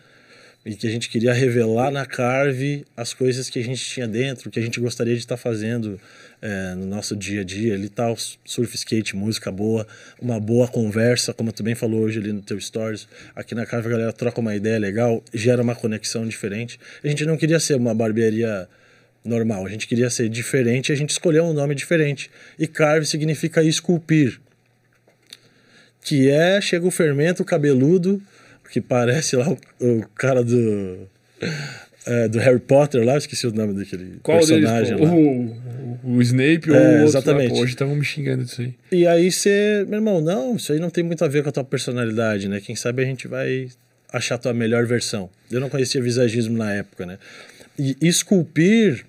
e 0.65 0.75
que 0.75 0.87
a 0.87 0.91
gente 0.91 1.09
queria 1.09 1.33
revelar 1.33 1.91
na 1.91 2.05
Carve 2.05 2.85
as 2.97 3.15
coisas 3.15 3.49
que 3.49 3.59
a 3.59 3.63
gente 3.63 3.83
tinha 3.83 4.07
dentro, 4.07 4.51
que 4.51 4.59
a 4.59 4.63
gente 4.63 4.79
gostaria 4.79 5.15
de 5.15 5.21
estar 5.21 5.37
fazendo 5.37 5.99
é, 6.43 6.75
no 6.75 6.85
nosso 6.85 7.17
dia 7.17 7.41
a 7.41 7.45
dia 7.45 7.75
ali 7.75 7.89
tal, 7.89 8.17
surf, 8.45 8.75
skate, 8.75 9.17
música 9.17 9.51
boa, 9.51 9.87
uma 10.21 10.39
boa 10.39 10.69
conversa, 10.69 11.33
como 11.33 11.53
tu 11.53 11.63
bem 11.63 11.75
falou 11.75 12.01
hoje 12.01 12.19
ali 12.19 12.33
no 12.33 12.43
teu 12.43 12.61
stories, 12.61 13.09
aqui 13.35 13.55
na 13.55 13.65
Carve 13.65 13.89
a 13.89 13.91
galera 13.91 14.13
troca 14.13 14.41
uma 14.41 14.55
ideia 14.55 14.79
legal, 14.79 15.23
gera 15.33 15.63
uma 15.63 15.75
conexão 15.75 16.27
diferente. 16.27 16.79
A 17.03 17.09
gente 17.09 17.25
não 17.25 17.37
queria 17.37 17.59
ser 17.59 17.77
uma 17.77 17.95
barbearia 17.95 18.69
normal, 19.25 19.67
a 19.67 19.69
gente 19.69 19.87
queria 19.87 20.09
ser 20.11 20.29
diferente, 20.29 20.89
e 20.89 20.93
a 20.93 20.97
gente 20.97 21.11
escolheu 21.11 21.45
um 21.45 21.53
nome 21.53 21.75
diferente. 21.75 22.31
E 22.59 22.67
Carve 22.67 23.07
significa 23.07 23.63
esculpir, 23.63 24.41
que 26.03 26.29
é, 26.31 26.61
chega 26.61 26.87
o 26.87 26.91
fermento 26.91 27.45
cabeludo, 27.45 28.23
que 28.71 28.81
parece 28.81 29.37
lá 29.37 29.49
o, 29.49 29.59
o 29.81 30.07
cara 30.15 30.43
do 30.45 31.09
é, 32.07 32.29
do 32.29 32.39
Harry 32.39 32.59
Potter 32.59 33.05
lá, 33.05 33.17
esqueci 33.19 33.47
o 33.47 33.53
nome 33.53 33.75
daquele 33.75 34.19
Qual 34.23 34.39
personagem 34.39 34.97
deles? 34.97 35.09
lá. 35.11 35.15
O, 35.15 36.09
o, 36.13 36.17
o 36.17 36.23
Snape 36.23 36.71
ou 36.71 36.77
É, 36.77 36.79
o 36.79 36.83
outro? 36.83 36.99
lá, 37.01 37.05
exatamente. 37.05 37.49
pô, 37.51 37.61
hoje 37.61 37.73
estavam 37.73 37.95
me 37.95 38.05
xingando 38.05 38.45
disso 38.45 38.63
aí. 38.63 38.75
E 38.91 39.07
aí 39.07 39.31
você, 39.31 39.85
meu 39.87 39.99
irmão, 39.99 40.21
não, 40.21 40.57
isso 40.57 40.73
aí 40.73 40.79
não 40.79 40.89
tem 40.91 41.05
muito 41.05 41.23
a 41.25 41.29
ver 41.29 41.43
com 41.43 41.51
a 41.51 41.53
tua 41.53 41.65
personalidade, 41.65 42.49
né? 42.49 42.61
Quem 42.61 42.75
sabe 42.75 43.03
a 43.03 43.05
gente 43.05 43.29
vai 43.29 43.69
achar 44.11 44.37
a 44.37 44.39
tua 44.39 44.55
melhor 44.55 44.87
versão. 44.87 45.29
Eu 45.51 45.61
não 45.61 45.69
conhecia 45.69 46.01
visagismo 46.01 46.57
na 46.57 46.73
época, 46.73 47.05
né? 47.05 47.19
E 47.79 47.97
esculpir 48.03 49.05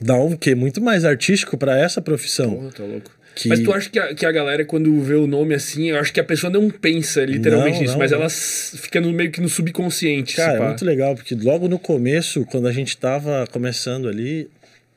dá 0.00 0.14
um 0.16 0.36
quê? 0.36 0.54
Muito 0.54 0.80
mais 0.80 1.04
artístico 1.04 1.56
para 1.56 1.78
essa 1.78 2.00
profissão. 2.02 2.54
Porra, 2.56 2.72
tá 2.72 2.84
louco. 2.84 3.10
Que- 3.34 3.48
Mas 3.48 3.60
tu 3.60 3.72
acha 3.72 3.88
que 3.88 3.98
a, 3.98 4.14
que 4.14 4.26
a 4.26 4.30
galera, 4.32 4.62
quando 4.64 5.00
vê 5.00 5.14
o 5.14 5.26
nome 5.26 5.54
assim, 5.54 5.88
eu 5.90 5.98
acho 5.98 6.12
que 6.12 6.20
a 6.20 6.24
pessoa 6.24 6.52
não 6.52 6.68
pensa 6.68 7.24
literalmente 7.24 7.76
Não, 7.76 7.80
nisso, 7.80 7.92
não, 7.94 7.98
mas 7.98 8.10
não. 8.10 8.18
ela 8.18 8.28
fica 8.28 9.00
no, 9.00 9.10
meio 9.10 9.30
que 9.30 9.40
no 9.40 9.48
subconsciente. 9.48 10.36
Cara, 10.36 10.52
é 10.56 10.58
pá. 10.58 10.66
muito 10.68 10.84
legal, 10.84 11.14
porque 11.14 11.34
logo 11.34 11.66
no 11.66 11.78
começo, 11.78 12.44
quando 12.44 12.68
a 12.68 12.72
gente 12.72 12.94
tava 12.94 13.46
começando 13.50 14.06
ali, 14.06 14.50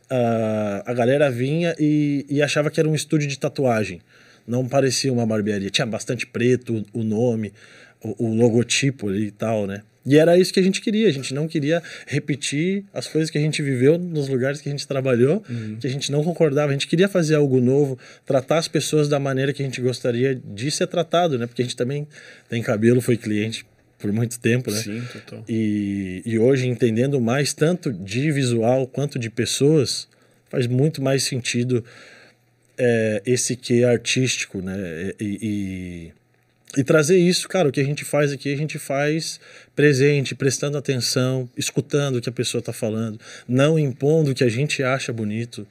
a, 0.09 0.83
a 0.85 0.93
galera 0.93 1.31
vinha 1.31 1.73
e, 1.79 2.25
e 2.29 2.41
achava 2.41 2.69
que 2.69 2.77
era 2.77 2.89
um 2.89 2.95
estúdio 2.95 3.27
de 3.27 3.39
tatuagem. 3.39 4.01
Não 4.45 4.67
parecia 4.67 5.13
uma 5.13 5.25
barbearia. 5.25 5.69
Tinha 5.69 5.85
bastante 5.87 6.27
preto, 6.27 6.85
o, 6.93 6.99
o 6.99 7.03
nome, 7.03 7.53
o, 8.03 8.25
o 8.27 8.35
logotipo 8.35 9.07
ali 9.07 9.27
e 9.27 9.31
tal, 9.31 9.65
né? 9.65 9.81
E 10.05 10.17
era 10.17 10.37
isso 10.37 10.53
que 10.53 10.59
a 10.59 10.63
gente 10.63 10.81
queria. 10.81 11.07
A 11.07 11.11
gente 11.11 11.33
não 11.33 11.47
queria 11.47 11.81
repetir 12.05 12.85
as 12.93 13.07
coisas 13.07 13.29
que 13.29 13.37
a 13.37 13.41
gente 13.41 13.61
viveu 13.61 13.97
nos 13.97 14.27
lugares 14.27 14.61
que 14.61 14.69
a 14.69 14.71
gente 14.71 14.87
trabalhou, 14.87 15.43
que 15.79 15.87
a 15.87 15.89
gente 15.89 16.11
não 16.11 16.23
concordava. 16.23 16.69
A 16.69 16.73
gente 16.73 16.87
queria 16.87 17.07
fazer 17.07 17.35
algo 17.35 17.59
novo, 17.59 17.97
tratar 18.25 18.59
as 18.59 18.67
pessoas 18.67 19.09
da 19.09 19.19
maneira 19.19 19.51
que 19.51 19.63
a 19.63 19.65
gente 19.65 19.81
gostaria 19.81 20.35
de 20.35 20.69
ser 20.69 20.87
tratado, 20.87 21.39
né? 21.39 21.47
Porque 21.47 21.61
a 21.61 21.65
gente 21.65 21.75
também 21.75 22.07
tem 22.47 22.61
cabelo, 22.61 23.01
foi 23.01 23.17
cliente 23.17 23.65
por 23.97 24.11
muito 24.11 24.39
tempo, 24.39 24.69
né? 24.69 24.77
Sim, 24.77 25.03
total. 25.11 25.43
E, 25.49 26.21
e 26.25 26.37
hoje, 26.37 26.67
entendendo 26.67 27.19
mais 27.19 27.53
tanto 27.53 27.91
de 27.91 28.31
visual 28.31 28.85
quanto 28.85 29.17
de 29.17 29.29
pessoas, 29.29 30.07
faz 30.49 30.67
muito 30.67 31.01
mais 31.01 31.23
sentido 31.23 31.83
é, 32.77 33.21
esse 33.25 33.55
que 33.55 33.83
artístico, 33.83 34.61
né? 34.61 35.11
E, 35.19 35.39
e, 35.41 36.11
e 36.77 36.83
trazer 36.83 37.17
isso, 37.17 37.47
cara, 37.47 37.69
o 37.69 37.71
que 37.71 37.79
a 37.79 37.83
gente 37.83 38.03
faz 38.03 38.31
aqui, 38.31 38.53
a 38.53 38.57
gente 38.57 38.77
faz 38.77 39.39
presente, 39.75 40.35
prestando 40.35 40.77
atenção, 40.77 41.49
escutando 41.57 42.17
o 42.17 42.21
que 42.21 42.29
a 42.29 42.33
pessoa 42.33 42.59
está 42.59 42.73
falando, 42.73 43.19
não 43.47 43.79
impondo 43.79 44.31
o 44.31 44.35
que 44.35 44.43
a 44.43 44.49
gente 44.49 44.83
acha 44.83 45.13
bonito 45.13 45.65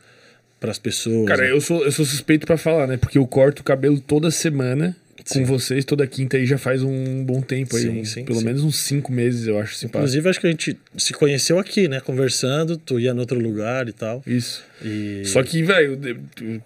para 0.58 0.70
as 0.70 0.78
pessoas. 0.78 1.26
Cara, 1.26 1.42
né? 1.42 1.50
eu 1.52 1.60
sou, 1.60 1.84
eu 1.84 1.92
sou 1.92 2.06
suspeito 2.06 2.46
pra 2.46 2.56
falar, 2.56 2.86
né? 2.86 2.96
Porque 2.96 3.18
eu 3.18 3.26
corto 3.26 3.60
o 3.60 3.64
cabelo 3.64 4.00
toda 4.00 4.30
semana 4.30 4.96
com 5.28 5.34
Sim. 5.34 5.44
vocês 5.44 5.84
toda 5.84 6.06
quinta 6.06 6.36
aí 6.36 6.44
já 6.46 6.58
faz 6.58 6.82
um 6.82 7.24
bom 7.24 7.40
tempo 7.40 7.76
aí. 7.76 7.82
Sim, 7.82 8.00
um- 8.00 8.04
sim, 8.04 8.24
pelo 8.24 8.42
menos 8.42 8.62
uns 8.62 8.76
cinco 8.76 9.10
meses, 9.12 9.46
eu 9.46 9.58
acho, 9.58 9.72
passa. 9.72 9.86
Inclusive, 9.86 10.28
acho 10.28 10.40
que 10.40 10.46
a 10.46 10.50
gente 10.50 10.78
se 10.98 11.12
conheceu 11.12 11.58
aqui, 11.58 11.88
né? 11.88 12.00
Conversando, 12.00 12.76
tu 12.76 12.98
ia 13.00 13.10
em 13.10 13.18
outro 13.18 13.38
lugar 13.38 13.88
e 13.88 13.92
tal. 13.92 14.22
Isso. 14.26 14.62
E... 14.84 15.24
Só 15.24 15.42
que, 15.42 15.62
velho, 15.62 15.98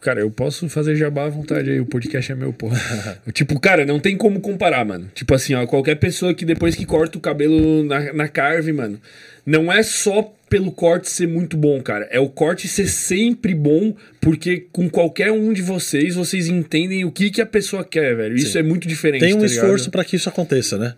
cara, 0.01 0.21
eu 0.21 0.31
posso 0.31 0.69
fazer 0.69 0.97
jabá 0.97 1.27
à 1.27 1.29
vontade 1.29 1.71
aí, 1.71 1.79
o 1.79 1.87
podcast 1.87 2.33
é 2.33 2.35
meu, 2.35 2.53
porra. 2.53 2.79
tipo, 3.33 3.59
cara, 3.61 3.87
não 3.87 4.01
tem 4.01 4.17
como 4.17 4.41
comparar, 4.41 4.85
mano. 4.85 5.09
Tipo 5.15 5.35
assim, 5.35 5.55
ó, 5.55 5.65
qualquer 5.67 5.95
pessoa 5.95 6.35
que 6.35 6.45
depois 6.45 6.75
que 6.75 6.85
corta 6.85 7.17
o 7.17 7.21
cabelo 7.21 7.85
na, 7.85 8.13
na 8.13 8.29
carve, 8.29 8.73
mano, 8.73 9.01
não 9.47 9.73
é 9.73 9.85
só 9.85 10.35
pelo 10.51 10.73
corte 10.73 11.09
ser 11.09 11.29
muito 11.29 11.57
bom, 11.57 11.81
cara. 11.81 12.09
É 12.11 12.19
o 12.19 12.29
corte 12.29 12.67
ser 12.67 12.89
sempre 12.89 13.55
bom, 13.55 13.95
porque 14.21 14.67
com 14.73 14.91
qualquer 14.91 15.31
um 15.31 15.53
de 15.53 15.63
vocês, 15.63 16.17
vocês 16.17 16.49
entendem 16.49 17.05
o 17.05 17.13
que, 17.13 17.31
que 17.31 17.41
a 17.41 17.47
pessoa 17.47 17.85
quer, 17.85 18.17
velho. 18.17 18.35
Isso 18.35 18.53
Sim. 18.53 18.59
é 18.59 18.63
muito 18.63 18.89
diferente. 18.89 19.21
Tem 19.21 19.35
um 19.35 19.41
tá 19.41 19.47
esforço 19.47 19.91
para 19.91 20.05
que 20.05 20.17
isso 20.17 20.29
aconteça, 20.29 20.77
né? 20.77 20.95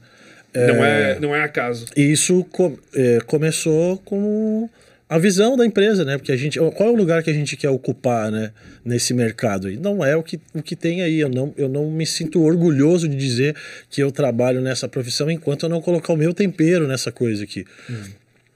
Não 0.55 0.85
é, 0.85 1.21
não 1.21 1.37
é 1.37 1.45
acaso. 1.45 1.87
E 1.97 2.11
isso 2.11 2.45
co- 2.51 2.79
é, 2.95 3.19
começou 3.27 3.99
com 3.99 4.69
a 5.11 5.19
visão 5.19 5.57
da 5.57 5.67
empresa, 5.67 6.05
né? 6.05 6.17
Porque 6.17 6.31
a 6.31 6.37
gente, 6.37 6.57
qual 6.57 6.89
é 6.89 6.93
o 6.93 6.95
lugar 6.95 7.21
que 7.25 7.31
a 7.31 7.33
gente 7.33 7.57
quer 7.57 7.69
ocupar, 7.69 8.31
né? 8.31 8.53
Nesse 8.85 9.13
mercado 9.13 9.67
aí? 9.67 9.77
Não 9.77 10.05
é 10.05 10.15
o 10.15 10.23
que, 10.23 10.41
o 10.55 10.63
que 10.63 10.77
tem 10.77 11.03
aí. 11.03 11.19
Eu 11.19 11.29
não, 11.29 11.53
eu 11.57 11.69
não 11.69 11.91
me 11.91 12.07
sinto 12.07 12.41
orgulhoso 12.41 13.09
de 13.09 13.17
dizer 13.17 13.57
que 13.91 14.01
eu 14.01 14.13
trabalho 14.13 14.61
nessa 14.61 14.89
profissão 14.89 15.29
enquanto 15.29 15.65
eu 15.65 15.69
não 15.69 15.83
colocar 15.83 16.13
o 16.13 16.17
meu 16.17 16.33
tempero 16.33 16.87
nessa 16.87 17.11
coisa 17.11 17.43
aqui. 17.43 17.65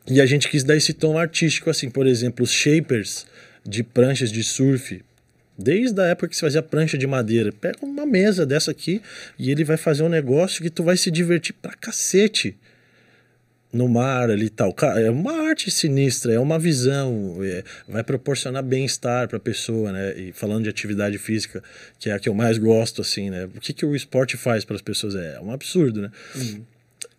E 0.08 0.20
a 0.20 0.26
gente 0.26 0.48
quis 0.48 0.62
dar 0.62 0.76
esse 0.76 0.92
tom 0.92 1.18
artístico, 1.18 1.70
assim, 1.70 1.90
por 1.90 2.06
exemplo, 2.06 2.44
os 2.44 2.52
shapers 2.52 3.26
de 3.66 3.82
pranchas 3.82 4.30
de 4.30 4.44
surf. 4.44 5.02
Desde 5.58 6.00
a 6.00 6.04
época 6.04 6.28
que 6.28 6.36
se 6.36 6.40
fazia 6.40 6.62
prancha 6.62 6.96
de 6.96 7.06
madeira. 7.06 7.50
Pega 7.50 7.78
uma 7.82 8.06
mesa 8.06 8.46
dessa 8.46 8.70
aqui 8.70 9.02
e 9.36 9.50
ele 9.50 9.64
vai 9.64 9.76
fazer 9.76 10.04
um 10.04 10.08
negócio 10.08 10.62
que 10.62 10.70
tu 10.70 10.84
vai 10.84 10.96
se 10.96 11.10
divertir 11.10 11.52
pra 11.60 11.74
cacete 11.74 12.56
no 13.74 13.88
mar 13.88 14.30
ali 14.30 14.46
e 14.46 14.50
tal. 14.50 14.72
Cara, 14.72 15.00
é 15.00 15.10
uma 15.10 15.48
arte 15.48 15.68
sinistra, 15.70 16.32
é 16.32 16.38
uma 16.38 16.58
visão, 16.58 17.38
é- 17.42 17.64
vai 17.88 18.04
proporcionar 18.04 18.62
bem-estar 18.62 19.26
para 19.28 19.36
a 19.36 19.40
pessoa, 19.40 19.90
né? 19.90 20.16
E 20.16 20.32
falando 20.32 20.62
de 20.62 20.70
atividade 20.70 21.18
física, 21.18 21.62
que 21.98 22.08
é 22.08 22.12
a 22.12 22.18
que 22.20 22.28
eu 22.28 22.34
mais 22.34 22.56
gosto, 22.56 23.02
assim, 23.02 23.30
né? 23.30 23.46
O 23.46 23.60
que, 23.60 23.72
que 23.72 23.84
o 23.84 23.96
esporte 23.96 24.36
faz 24.36 24.64
para 24.64 24.76
as 24.76 24.82
pessoas? 24.82 25.16
É 25.16 25.40
um 25.40 25.50
absurdo, 25.50 26.00
né? 26.02 26.10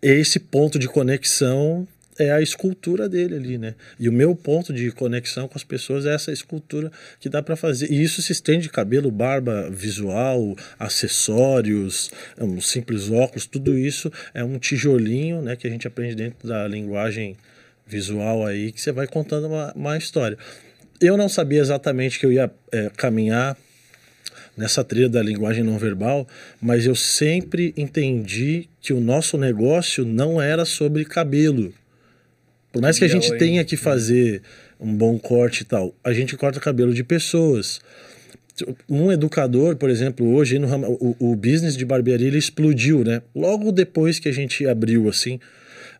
Esse 0.00 0.40
ponto 0.40 0.78
de 0.78 0.88
conexão 0.88 1.86
é 2.18 2.32
a 2.32 2.40
escultura 2.40 3.08
dele 3.08 3.36
ali, 3.36 3.58
né? 3.58 3.74
E 3.98 4.08
o 4.08 4.12
meu 4.12 4.34
ponto 4.34 4.72
de 4.72 4.90
conexão 4.90 5.48
com 5.48 5.56
as 5.56 5.64
pessoas 5.64 6.06
é 6.06 6.14
essa 6.14 6.32
escultura 6.32 6.90
que 7.20 7.28
dá 7.28 7.42
para 7.42 7.56
fazer. 7.56 7.90
E 7.90 8.02
isso 8.02 8.22
se 8.22 8.32
estende 8.32 8.64
de 8.64 8.70
cabelo, 8.70 9.10
barba, 9.10 9.70
visual, 9.70 10.56
acessórios, 10.78 12.10
um 12.38 12.60
simples 12.60 13.10
óculos, 13.10 13.46
tudo 13.46 13.76
isso 13.78 14.10
é 14.32 14.42
um 14.42 14.58
tijolinho, 14.58 15.42
né, 15.42 15.56
que 15.56 15.66
a 15.66 15.70
gente 15.70 15.86
aprende 15.86 16.14
dentro 16.14 16.48
da 16.48 16.66
linguagem 16.66 17.36
visual 17.86 18.44
aí, 18.44 18.72
que 18.72 18.80
você 18.80 18.92
vai 18.92 19.06
contando 19.06 19.46
uma, 19.46 19.72
uma 19.74 19.96
história. 19.96 20.36
Eu 21.00 21.16
não 21.16 21.28
sabia 21.28 21.60
exatamente 21.60 22.18
que 22.18 22.26
eu 22.26 22.32
ia 22.32 22.50
é, 22.72 22.90
caminhar 22.96 23.56
nessa 24.56 24.82
trilha 24.82 25.08
da 25.08 25.22
linguagem 25.22 25.62
não 25.62 25.78
verbal, 25.78 26.26
mas 26.60 26.86
eu 26.86 26.94
sempre 26.94 27.74
entendi 27.76 28.68
que 28.80 28.92
o 28.92 29.00
nosso 29.00 29.36
negócio 29.36 30.04
não 30.04 30.40
era 30.40 30.64
sobre 30.64 31.04
cabelo. 31.04 31.72
Por 32.76 32.82
mais 32.82 32.98
que 32.98 33.06
a 33.06 33.08
gente 33.08 33.28
ela, 33.28 33.38
tenha 33.38 33.64
que 33.64 33.74
fazer 33.74 34.42
um 34.78 34.94
bom 34.94 35.18
corte 35.18 35.62
e 35.62 35.64
tal, 35.64 35.94
a 36.04 36.12
gente 36.12 36.36
corta 36.36 36.60
cabelo 36.60 36.92
de 36.92 37.02
pessoas. 37.02 37.80
Um 38.86 39.10
educador, 39.10 39.76
por 39.76 39.88
exemplo, 39.88 40.30
hoje 40.34 40.58
no 40.58 40.68
o, 40.86 41.16
o 41.18 41.36
business 41.36 41.74
de 41.74 41.86
barbearia 41.86 42.26
ele 42.26 42.36
explodiu, 42.36 43.02
né? 43.02 43.22
Logo 43.34 43.72
depois 43.72 44.18
que 44.18 44.28
a 44.28 44.32
gente 44.32 44.66
abriu 44.66 45.08
assim, 45.08 45.40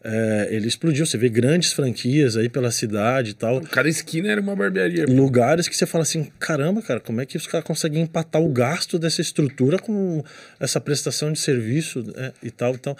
é, 0.04 0.49
ele 0.50 0.68
explodiu. 0.68 1.06
Você 1.06 1.16
vê 1.16 1.30
grandes 1.30 1.73
franquias 1.73 2.37
aí 2.37 2.50
pela 2.50 2.71
cidade 2.71 3.30
e 3.30 3.35
tal 3.35 3.62
Cada 3.62 3.88
esquina 3.88 4.28
era 4.30 4.40
uma 4.40 4.54
barbearia. 4.54 5.06
lugares 5.06 5.68
que 5.68 5.76
você 5.76 5.87
fala 5.87 6.02
assim, 6.02 6.30
caramba, 6.38 6.83
cara, 6.83 7.00
como 7.00 7.23
é 7.23 7.26
que 7.26 7.38
os 7.38 7.47
caras 7.47 7.66
conseguem 7.66 8.02
empatar 8.02 8.42
o 8.42 8.50
gasto 8.50 8.99
dessa 8.99 9.23
estrutura 9.23 9.78
com 9.78 10.23
essa 10.61 10.78
prestação 10.78 11.33
de 11.33 11.38
serviço 11.38 12.02
né, 12.02 12.33
e 12.42 12.50
tal. 12.50 12.75
Então, 12.75 12.95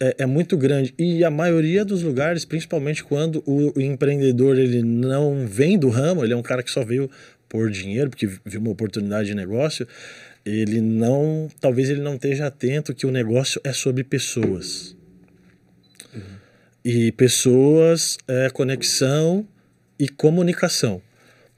é, 0.00 0.16
é 0.20 0.26
muito 0.26 0.56
grande. 0.56 0.94
E 0.98 1.22
a 1.22 1.30
maioria 1.30 1.84
dos 1.84 2.02
lugares, 2.02 2.44
principalmente 2.44 3.04
quando 3.04 3.42
o, 3.46 3.78
o 3.78 3.80
empreendedor 3.80 4.58
ele 4.58 4.82
não 4.82 5.46
vem 5.46 5.78
do 5.78 5.88
ramo, 5.90 6.24
ele 6.24 6.32
é 6.32 6.36
um 6.36 6.42
cara 6.42 6.62
que 6.62 6.70
só 6.70 6.82
veio 6.84 7.10
por 7.48 7.70
dinheiro, 7.70 8.08
porque 8.08 8.26
viu 8.44 8.60
uma 8.60 8.70
oportunidade 8.70 9.28
de 9.28 9.34
negócio, 9.34 9.86
ele 10.46 10.80
não, 10.80 11.48
talvez 11.60 11.90
ele 11.90 12.00
não 12.00 12.14
esteja 12.14 12.46
atento 12.46 12.94
que 12.94 13.06
o 13.06 13.10
negócio 13.10 13.60
é 13.62 13.72
sobre 13.72 14.02
pessoas. 14.02 14.96
E 16.82 17.12
pessoas, 17.12 18.16
é, 18.26 18.48
conexão 18.48 19.46
e 19.98 20.08
comunicação. 20.08 21.02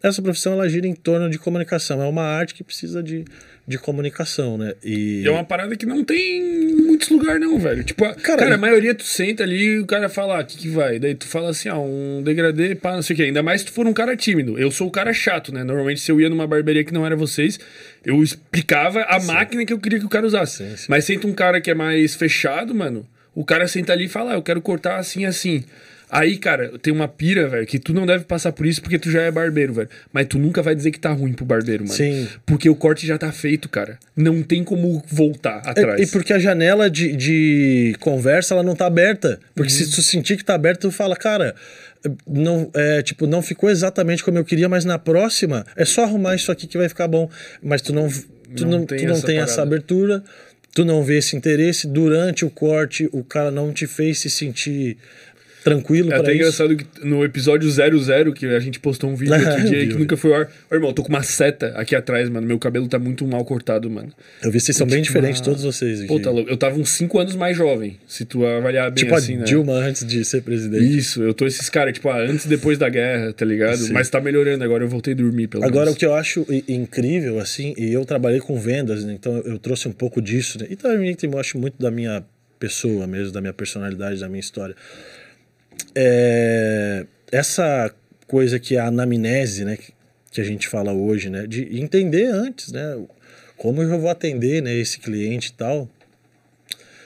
Essa 0.02 0.20
profissão 0.20 0.52
ela 0.54 0.68
gira 0.68 0.86
em 0.86 0.94
torno 0.94 1.30
de 1.30 1.38
comunicação. 1.38 2.02
É 2.02 2.06
uma 2.06 2.22
arte 2.24 2.54
que 2.54 2.64
precisa 2.64 3.02
de, 3.02 3.24
de 3.68 3.78
comunicação, 3.78 4.58
né? 4.58 4.74
E 4.82 5.22
E 5.22 5.26
é 5.26 5.30
uma 5.30 5.44
parada 5.44 5.76
que 5.76 5.86
não 5.86 6.02
tem 6.04 6.40
em 6.40 6.74
muitos 6.82 7.08
lugares, 7.08 7.40
não, 7.40 7.58
velho. 7.58 7.84
Tipo, 7.84 8.04
a- 8.04 8.14
Cara, 8.14 8.38
cara, 8.38 8.54
a 8.56 8.58
maioria 8.58 8.94
tu 8.94 9.04
senta 9.04 9.44
ali 9.44 9.62
e 9.62 9.78
o 9.78 9.86
cara 9.86 10.08
fala, 10.08 10.38
ah, 10.38 10.42
o 10.42 10.44
que, 10.44 10.58
que 10.58 10.68
vai? 10.68 10.98
Daí 10.98 11.14
tu 11.14 11.26
fala 11.28 11.50
assim, 11.50 11.68
ah, 11.68 11.78
um 11.78 12.20
degradê, 12.24 12.74
pá, 12.74 12.94
não 12.94 13.02
sei 13.02 13.14
o 13.14 13.16
quê. 13.16 13.22
Ainda 13.24 13.42
mais 13.42 13.60
se 13.60 13.66
tu 13.68 13.72
for 13.72 13.86
um 13.86 13.92
cara 13.92 14.16
tímido. 14.16 14.58
Eu 14.58 14.70
sou 14.72 14.88
o 14.88 14.90
cara 14.90 15.12
chato, 15.12 15.54
né? 15.54 15.62
Normalmente, 15.62 16.00
se 16.00 16.10
eu 16.10 16.20
ia 16.20 16.28
numa 16.28 16.46
barbearia 16.46 16.82
que 16.84 16.92
não 16.92 17.06
era 17.06 17.14
vocês, 17.14 17.60
eu 18.04 18.22
explicava 18.22 19.02
a 19.02 19.20
máquina 19.20 19.64
que 19.64 19.72
eu 19.72 19.78
queria 19.78 19.98
que 20.00 20.04
o 20.06 20.08
cara 20.08 20.26
usasse. 20.26 20.56
Sim, 20.68 20.76
sim. 20.76 20.86
Mas 20.88 21.04
senta 21.04 21.26
um 21.28 21.32
cara 21.32 21.60
que 21.60 21.70
é 21.70 21.74
mais 21.74 22.14
fechado, 22.16 22.74
mano, 22.74 23.06
o 23.34 23.44
cara 23.44 23.68
senta 23.68 23.92
ali 23.92 24.06
e 24.06 24.08
fala, 24.08 24.32
ah, 24.32 24.34
eu 24.34 24.42
quero 24.42 24.60
cortar 24.60 24.98
assim, 24.98 25.24
assim. 25.24 25.64
Aí, 26.12 26.36
cara, 26.36 26.78
tem 26.78 26.92
uma 26.92 27.08
pira, 27.08 27.48
velho, 27.48 27.66
que 27.66 27.78
tu 27.78 27.94
não 27.94 28.04
deve 28.04 28.24
passar 28.24 28.52
por 28.52 28.66
isso 28.66 28.82
porque 28.82 28.98
tu 28.98 29.10
já 29.10 29.22
é 29.22 29.30
barbeiro, 29.30 29.72
velho. 29.72 29.88
Mas 30.12 30.26
tu 30.26 30.38
nunca 30.38 30.60
vai 30.60 30.74
dizer 30.74 30.90
que 30.90 31.00
tá 31.00 31.10
ruim 31.10 31.32
pro 31.32 31.46
barbeiro, 31.46 31.84
mano. 31.84 31.96
Sim. 31.96 32.28
Porque 32.44 32.68
o 32.68 32.74
corte 32.74 33.06
já 33.06 33.16
tá 33.16 33.32
feito, 33.32 33.66
cara. 33.66 33.98
Não 34.14 34.42
tem 34.42 34.62
como 34.62 35.02
voltar 35.10 35.62
atrás. 35.64 35.98
É, 35.98 36.02
E 36.02 36.06
porque 36.06 36.34
a 36.34 36.38
janela 36.38 36.90
de, 36.90 37.16
de 37.16 37.96
conversa 37.98 38.52
ela 38.52 38.62
não 38.62 38.76
tá 38.76 38.84
aberta. 38.84 39.40
Porque 39.54 39.72
se 39.72 39.90
tu 39.90 40.02
sentir 40.02 40.36
que 40.36 40.44
tá 40.44 40.54
aberta, 40.54 40.82
tu 40.82 40.90
fala, 40.90 41.16
cara, 41.16 41.54
não, 42.26 42.70
é, 42.74 43.00
tipo, 43.00 43.26
não 43.26 43.40
ficou 43.40 43.70
exatamente 43.70 44.22
como 44.22 44.36
eu 44.36 44.44
queria, 44.44 44.68
mas 44.68 44.84
na 44.84 44.98
próxima 44.98 45.64
é 45.74 45.86
só 45.86 46.04
arrumar 46.04 46.34
isso 46.34 46.52
aqui 46.52 46.66
que 46.66 46.76
vai 46.76 46.90
ficar 46.90 47.08
bom. 47.08 47.30
Mas 47.62 47.80
tu 47.80 47.90
não, 47.90 48.10
tu 48.54 48.64
Não 48.66 48.80
não, 48.80 48.86
tem 48.86 48.98
tu 48.98 49.04
não 49.06 49.14
essa 49.14 49.26
tem 49.26 49.38
essa 49.38 49.62
abertura, 49.62 50.22
tu 50.74 50.84
não 50.84 51.02
vê 51.02 51.16
esse 51.16 51.34
interesse. 51.36 51.86
Durante 51.86 52.44
o 52.44 52.50
corte, 52.50 53.08
o 53.12 53.24
cara 53.24 53.50
não 53.50 53.72
te 53.72 53.86
fez 53.86 54.18
se 54.18 54.28
sentir 54.28 54.98
tranquilo 55.62 56.12
É 56.12 56.16
até 56.16 56.32
isso. 56.32 56.40
engraçado 56.40 56.76
que 56.76 56.86
no 57.04 57.24
episódio 57.24 57.68
00, 57.70 58.32
que 58.32 58.46
a 58.46 58.58
gente 58.60 58.78
postou 58.80 59.10
um 59.10 59.14
vídeo 59.16 59.32
outro 59.34 59.50
Eu 59.50 59.64
dia 59.70 59.80
vi, 59.80 59.86
que 59.88 59.92
eu 59.94 59.98
nunca 59.98 60.16
foi 60.16 60.32
ao 60.34 60.40
ar. 60.40 60.50
Ô, 60.70 60.74
irmão, 60.74 60.90
eu 60.90 60.94
tô 60.94 61.02
com 61.02 61.08
uma 61.08 61.22
seta 61.22 61.68
aqui 61.76 61.94
atrás, 61.94 62.28
mano. 62.28 62.46
Meu 62.46 62.58
cabelo 62.58 62.88
tá 62.88 62.98
muito 62.98 63.26
mal 63.26 63.44
cortado, 63.44 63.88
mano. 63.90 64.12
Eu 64.42 64.50
vi 64.50 64.58
que 64.58 64.64
vocês 64.64 64.76
são 64.76 64.86
bem 64.86 65.02
diferentes, 65.02 65.40
uma- 65.40 65.44
todos 65.46 65.62
vocês 65.62 66.00
aqui. 66.00 66.08
Pô, 66.08 66.18
tá 66.20 66.30
louco. 66.30 66.50
Eu 66.50 66.56
tava 66.56 66.78
uns 66.78 66.90
5 66.90 67.18
anos 67.18 67.34
mais 67.36 67.56
jovem, 67.56 67.98
se 68.06 68.24
tu 68.24 68.44
avaliar 68.46 68.90
bem 68.90 69.04
tipo 69.04 69.14
assim, 69.14 69.36
a 69.36 69.38
né? 69.38 69.44
Dilma 69.44 69.72
antes 69.74 70.04
de 70.06 70.24
ser 70.24 70.42
presidente. 70.42 70.96
Isso, 70.98 71.22
eu 71.22 71.32
tô 71.34 71.46
esses 71.46 71.68
caras, 71.68 71.92
tipo, 71.94 72.08
ah, 72.08 72.18
antes 72.20 72.44
e 72.44 72.48
depois 72.48 72.78
da 72.78 72.88
guerra, 72.88 73.32
tá 73.32 73.44
ligado? 73.44 73.78
Sim. 73.78 73.92
Mas 73.92 74.08
tá 74.10 74.20
melhorando 74.20 74.62
agora, 74.64 74.84
eu 74.84 74.88
voltei 74.88 75.14
a 75.14 75.16
dormir, 75.16 75.48
pelo 75.48 75.64
Agora, 75.64 75.84
o 75.84 75.86
menos. 75.86 75.98
que 75.98 76.06
eu 76.06 76.14
acho 76.14 76.46
incrível, 76.68 77.38
assim, 77.38 77.74
e 77.76 77.92
eu 77.92 78.04
trabalhei 78.04 78.40
com 78.40 78.58
vendas, 78.58 79.04
né, 79.04 79.12
então 79.12 79.36
eu 79.38 79.58
trouxe 79.58 79.88
um 79.88 79.92
pouco 79.92 80.20
disso, 80.20 80.58
né, 80.58 80.66
e 80.70 80.76
também 80.76 81.16
eu 81.22 81.38
acho 81.38 81.58
muito 81.58 81.74
da 81.78 81.90
minha 81.90 82.24
pessoa 82.58 83.06
mesmo, 83.06 83.32
da 83.32 83.40
minha 83.40 83.52
personalidade, 83.52 84.20
da 84.20 84.28
minha 84.28 84.40
história. 84.40 84.74
É, 85.94 87.06
essa 87.30 87.92
coisa 88.26 88.58
que 88.58 88.76
é 88.76 88.80
a 88.80 88.86
anamnese, 88.86 89.64
né, 89.64 89.76
que- 89.76 89.92
a 90.40 90.44
gente 90.44 90.66
fala 90.66 90.92
hoje, 90.92 91.28
né, 91.28 91.46
de 91.46 91.78
entender 91.78 92.26
antes, 92.26 92.72
né, 92.72 92.98
como 93.56 93.82
eu 93.82 94.00
vou 94.00 94.08
atender, 94.08 94.62
né, 94.62 94.74
esse 94.74 94.98
cliente 94.98 95.48
e 95.50 95.52
tal, 95.52 95.88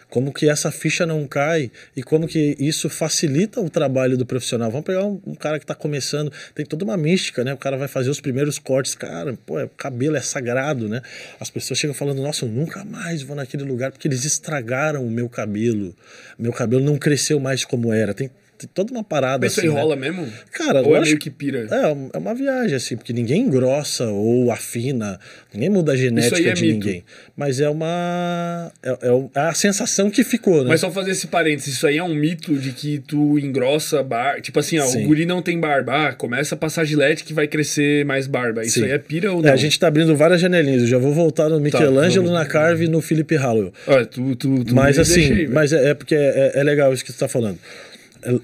como 0.09 0.33
que 0.33 0.49
essa 0.49 0.71
ficha 0.71 1.05
não 1.05 1.27
cai 1.27 1.71
e 1.97 2.03
como 2.03 2.29
que 2.29 2.57
isso 2.61 2.89
facilita 2.89 3.61
o 3.61 3.69
trabalho 3.69 4.17
do 4.17 4.25
profissional. 4.25 4.71
Vamos 4.71 4.87
pegar 4.87 5.05
um, 5.05 5.21
um 5.27 5.35
cara 5.35 5.59
que 5.59 5.65
está 5.65 5.75
começando, 5.75 6.33
tem 6.55 6.65
toda 6.65 6.85
uma 6.85 6.97
mística, 6.97 7.43
né? 7.43 7.53
O 7.53 7.57
cara 7.57 7.77
vai 7.77 7.89
fazer 7.89 8.09
os 8.09 8.21
primeiros 8.21 8.57
cortes, 8.59 8.95
cara, 8.95 9.37
pô, 9.45 9.59
é- 9.59 9.65
o 9.65 9.69
cabelo 9.69 10.17
é 10.17 10.21
sagrado, 10.21 10.89
né? 10.89 11.03
As 11.41 11.51
pessoas 11.51 11.79
chegam 11.81 11.93
falando, 11.93 12.23
nossa, 12.23 12.45
eu 12.45 12.49
nunca 12.49 12.85
mais 12.85 13.23
vou 13.23 13.35
naquele 13.37 13.65
lugar 13.65 13.91
porque 13.91 14.07
eles 14.07 14.25
estragaram 14.25 15.05
o 15.05 15.11
meu 15.11 15.29
cabelo. 15.29 15.95
Meu 16.39 16.53
cabelo 16.53 16.85
não 16.85 16.97
cresceu 16.97 17.41
mais 17.41 17.65
como 17.65 17.93
era. 17.93 18.15
Tem 18.15 18.31
tem 18.59 18.69
toda 18.73 18.93
uma 18.93 19.05
parada 19.05 19.47
Mas 19.47 19.53
assim. 19.59 19.69
aí 19.69 19.75
né? 19.75 19.81
rola 19.81 19.97
mesmo? 19.97 20.27
Cara, 20.53 20.81
Ou 20.83 20.91
eu 20.91 20.97
é 20.97 20.99
acho 21.01 21.07
meio 21.11 21.19
que 21.19 21.31
pira? 21.31 21.67
É, 21.71 22.17
é 22.17 22.19
uma 22.19 22.35
viagem, 22.35 22.75
assim, 22.77 22.97
porque 22.97 23.13
ninguém 23.13 23.43
engrossa 23.43 24.07
ou 24.07 24.51
afina, 24.51 25.19
ninguém 25.53 25.69
muda 25.71 25.93
a 25.93 25.97
genética 25.97 26.37
é 26.49 26.53
de 26.53 26.63
mito. 26.63 26.75
ninguém. 26.87 27.05
Mas 27.37 27.61
é 27.61 27.69
uma. 27.69 28.73
É, 28.83 28.91
é 28.91 29.27
é 29.35 29.41
a 29.41 29.55
sensação 29.55 30.11
que 30.11 30.25
ficou, 30.25 30.63
né? 30.63 30.69
Mas 30.69 30.81
só 30.81 30.91
fazer 30.91 31.11
esse 31.13 31.27
parênteses, 31.27 31.75
isso 31.75 31.87
aí 31.87 31.99
é 31.99 32.03
um 32.03 32.15
mito 32.15 32.57
de 32.57 32.73
que 32.73 32.99
tu 32.99 33.39
engrossa 33.39 34.03
bar... 34.03 34.41
Tipo 34.41 34.59
assim, 34.61 34.79
ó, 34.79 34.87
Sim. 34.87 35.05
o 35.05 35.09
guri 35.09 35.27
não 35.27 35.43
tem 35.43 35.59
barba, 35.59 36.09
ah, 36.09 36.13
começa 36.13 36.55
a 36.55 36.59
passar 36.59 36.85
gilete 36.85 37.25
que 37.25 37.33
vai 37.35 37.47
crescer 37.47 38.05
mais 38.05 38.27
barba. 38.27 38.63
Isso 38.63 38.79
Sim. 38.81 38.87
aí 38.87 38.93
é 38.93 38.99
pira 38.99 39.33
ou 39.33 39.41
É, 39.41 39.47
não? 39.47 39.53
a 39.53 39.57
gente 39.57 39.79
tá 39.79 39.89
abrindo 39.89 40.15
várias 40.17 40.41
janelinhas. 40.41 40.83
Eu 40.83 40.89
já 40.89 40.99
vou 40.99 41.13
voltar 41.13 41.49
no 41.49 41.61
Michelangelo, 41.61 42.27
vamos. 42.27 42.31
na 42.41 42.47
Carve 42.47 42.85
e 42.85 42.89
no 42.89 43.01
Philip 43.01 43.35
Hallowell. 43.37 43.73
Olha, 43.87 44.07
tu, 44.07 44.35
tu, 44.37 44.65
tu 44.65 44.75
Mas 44.75 44.99
assim, 44.99 45.29
velho. 45.35 45.51
mas 45.53 45.73
é, 45.73 45.91
é 45.91 45.95
porque 45.95 46.15
é, 46.15 46.53
é 46.55 46.63
legal 46.63 46.93
isso 46.93 47.05
que 47.05 47.13
você 47.13 47.19
tá 47.19 47.29
falando. 47.29 47.59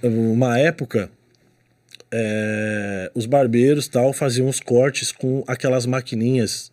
Uma 0.03 0.59
época, 0.59 1.11
é, 2.11 3.11
os 3.15 3.27
barbeiros 3.27 3.89
tal 3.89 4.13
faziam 4.13 4.49
os 4.49 4.61
cortes 4.61 5.11
com 5.13 5.43
aquelas 5.47 5.87
maquininhas 5.87 6.73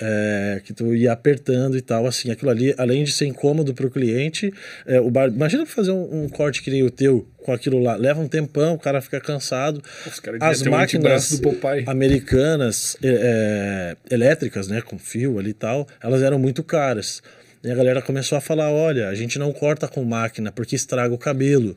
é, 0.00 0.60
que 0.64 0.72
tu 0.72 0.94
ia 0.94 1.12
apertando 1.12 1.76
e 1.76 1.80
tal, 1.80 2.06
assim, 2.06 2.30
aquilo 2.30 2.50
ali, 2.50 2.74
além 2.76 3.04
de 3.04 3.12
ser 3.12 3.26
incômodo 3.26 3.74
para 3.74 3.86
o 3.86 3.90
cliente, 3.90 4.52
é, 4.86 5.00
o 5.00 5.10
bar... 5.10 5.28
imagina 5.28 5.64
fazer 5.66 5.92
um, 5.92 6.24
um 6.24 6.28
corte 6.28 6.62
que 6.62 6.70
nem 6.70 6.82
o 6.82 6.90
teu 6.90 7.26
com 7.38 7.52
aquilo 7.52 7.78
lá, 7.78 7.94
leva 7.94 8.20
um 8.20 8.28
tempão, 8.28 8.74
o 8.74 8.78
cara 8.78 9.00
fica 9.00 9.20
cansado. 9.20 9.82
Deviam 10.32 10.50
As 10.50 10.62
um 10.62 10.70
máquinas 10.70 11.40
Popeye. 11.40 11.84
americanas 11.86 12.96
é, 13.02 13.96
é, 14.10 14.14
elétricas, 14.14 14.66
né, 14.66 14.80
com 14.80 14.98
fio 14.98 15.38
ali 15.38 15.50
e 15.50 15.54
tal, 15.54 15.86
elas 16.02 16.22
eram 16.22 16.38
muito 16.38 16.62
caras. 16.62 17.22
E 17.62 17.70
a 17.70 17.74
galera 17.74 18.02
começou 18.02 18.36
a 18.36 18.40
falar, 18.40 18.70
olha, 18.70 19.08
a 19.08 19.14
gente 19.14 19.38
não 19.38 19.52
corta 19.52 19.86
com 19.86 20.04
máquina 20.04 20.50
porque 20.50 20.74
estraga 20.74 21.14
o 21.14 21.18
cabelo. 21.18 21.76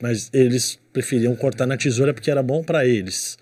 Mas 0.00 0.30
eles 0.32 0.78
preferiam 0.92 1.34
cortar 1.34 1.66
na 1.66 1.76
tesoura 1.76 2.14
porque 2.14 2.30
era 2.30 2.42
bom 2.42 2.62
para 2.62 2.86
eles. 2.86 3.36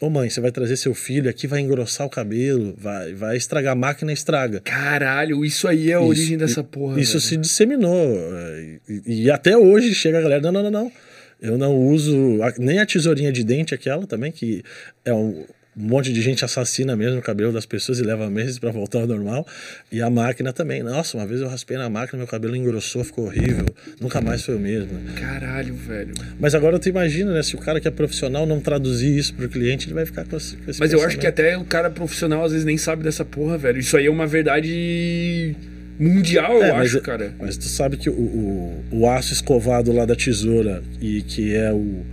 Ô 0.00 0.10
mãe, 0.10 0.28
você 0.28 0.40
vai 0.40 0.50
trazer 0.50 0.76
seu 0.76 0.92
filho 0.94 1.30
aqui, 1.30 1.46
vai 1.46 1.60
engrossar 1.60 2.06
o 2.06 2.10
cabelo, 2.10 2.74
vai, 2.76 3.14
vai 3.14 3.36
estragar 3.36 3.72
a 3.72 3.76
máquina, 3.76 4.12
estraga. 4.12 4.60
Caralho, 4.60 5.44
isso 5.44 5.68
aí 5.68 5.90
é 5.90 5.94
a 5.94 5.98
Isso- 6.00 6.08
origem 6.08 6.36
dessa 6.38 6.64
porra. 6.64 7.00
Isso 7.00 7.12
velho. 7.12 7.22
se 7.22 7.36
disseminou. 7.36 7.94
é, 7.96 8.78
E, 8.88 9.22
e 9.24 9.30
até 9.30 9.56
hoje 9.56 9.94
chega 9.94 10.18
a 10.18 10.22
galera, 10.22 10.42
não, 10.42 10.52
não, 10.52 10.62
não, 10.64 10.70
não. 10.70 10.92
Eu 11.40 11.56
não 11.58 11.76
uso 11.76 12.42
a- 12.42 12.54
nem 12.58 12.78
a 12.80 12.86
tesourinha 12.86 13.30
de 13.30 13.44
dente 13.44 13.74
aquela 13.74 14.06
também, 14.06 14.32
que 14.32 14.62
é 15.04 15.12
um, 15.14 15.44
um 15.76 15.88
monte 15.88 16.12
de 16.12 16.22
gente 16.22 16.44
assassina 16.44 16.94
mesmo 16.94 17.18
o 17.18 17.22
cabelo 17.22 17.52
das 17.52 17.66
pessoas 17.66 17.98
e 17.98 18.02
leva 18.02 18.30
meses 18.30 18.58
para 18.58 18.70
voltar 18.70 19.00
ao 19.00 19.06
normal. 19.06 19.46
E 19.90 20.00
a 20.00 20.08
máquina 20.08 20.52
também. 20.52 20.82
Nossa, 20.82 21.16
uma 21.16 21.26
vez 21.26 21.40
eu 21.40 21.48
raspei 21.48 21.76
na 21.76 21.90
máquina, 21.90 22.18
meu 22.18 22.26
cabelo 22.28 22.54
engrossou, 22.54 23.02
ficou 23.02 23.26
horrível. 23.26 23.66
Nunca 24.00 24.20
mais 24.20 24.42
foi 24.44 24.54
o 24.54 24.58
mesmo. 24.60 24.90
Caralho, 25.16 25.74
velho. 25.74 26.14
Mas 26.38 26.54
agora 26.54 26.78
tu 26.78 26.88
imagina, 26.88 27.32
né? 27.32 27.42
Se 27.42 27.56
o 27.56 27.58
cara 27.58 27.80
que 27.80 27.88
é 27.88 27.90
profissional 27.90 28.46
não 28.46 28.60
traduzir 28.60 29.16
isso 29.18 29.34
pro 29.34 29.48
cliente, 29.48 29.86
ele 29.86 29.94
vai 29.94 30.06
ficar 30.06 30.24
com 30.24 30.36
esse, 30.36 30.56
com 30.56 30.70
esse 30.70 30.78
Mas 30.80 30.92
eu 30.92 31.02
acho 31.04 31.18
que 31.18 31.26
até 31.26 31.56
o 31.58 31.64
cara 31.64 31.90
profissional 31.90 32.44
às 32.44 32.52
vezes 32.52 32.64
nem 32.64 32.78
sabe 32.78 33.02
dessa 33.02 33.24
porra, 33.24 33.58
velho. 33.58 33.78
Isso 33.80 33.96
aí 33.96 34.06
é 34.06 34.10
uma 34.10 34.26
verdade 34.26 35.56
mundial, 35.98 36.62
É, 36.62 36.70
eu 36.70 36.74
mas 36.74 36.88
acho, 36.88 36.98
é- 36.98 37.00
cara. 37.00 37.34
Mas 37.40 37.56
tu 37.56 37.64
sabe 37.64 37.96
que 37.96 38.08
o, 38.08 38.12
o, 38.12 38.84
o 38.90 39.08
aço 39.10 39.32
escovado 39.32 39.92
lá 39.92 40.04
da 40.04 40.14
tesoura 40.16 40.82
e 41.00 41.22
que 41.22 41.54
é 41.54 41.72
o. 41.72 42.04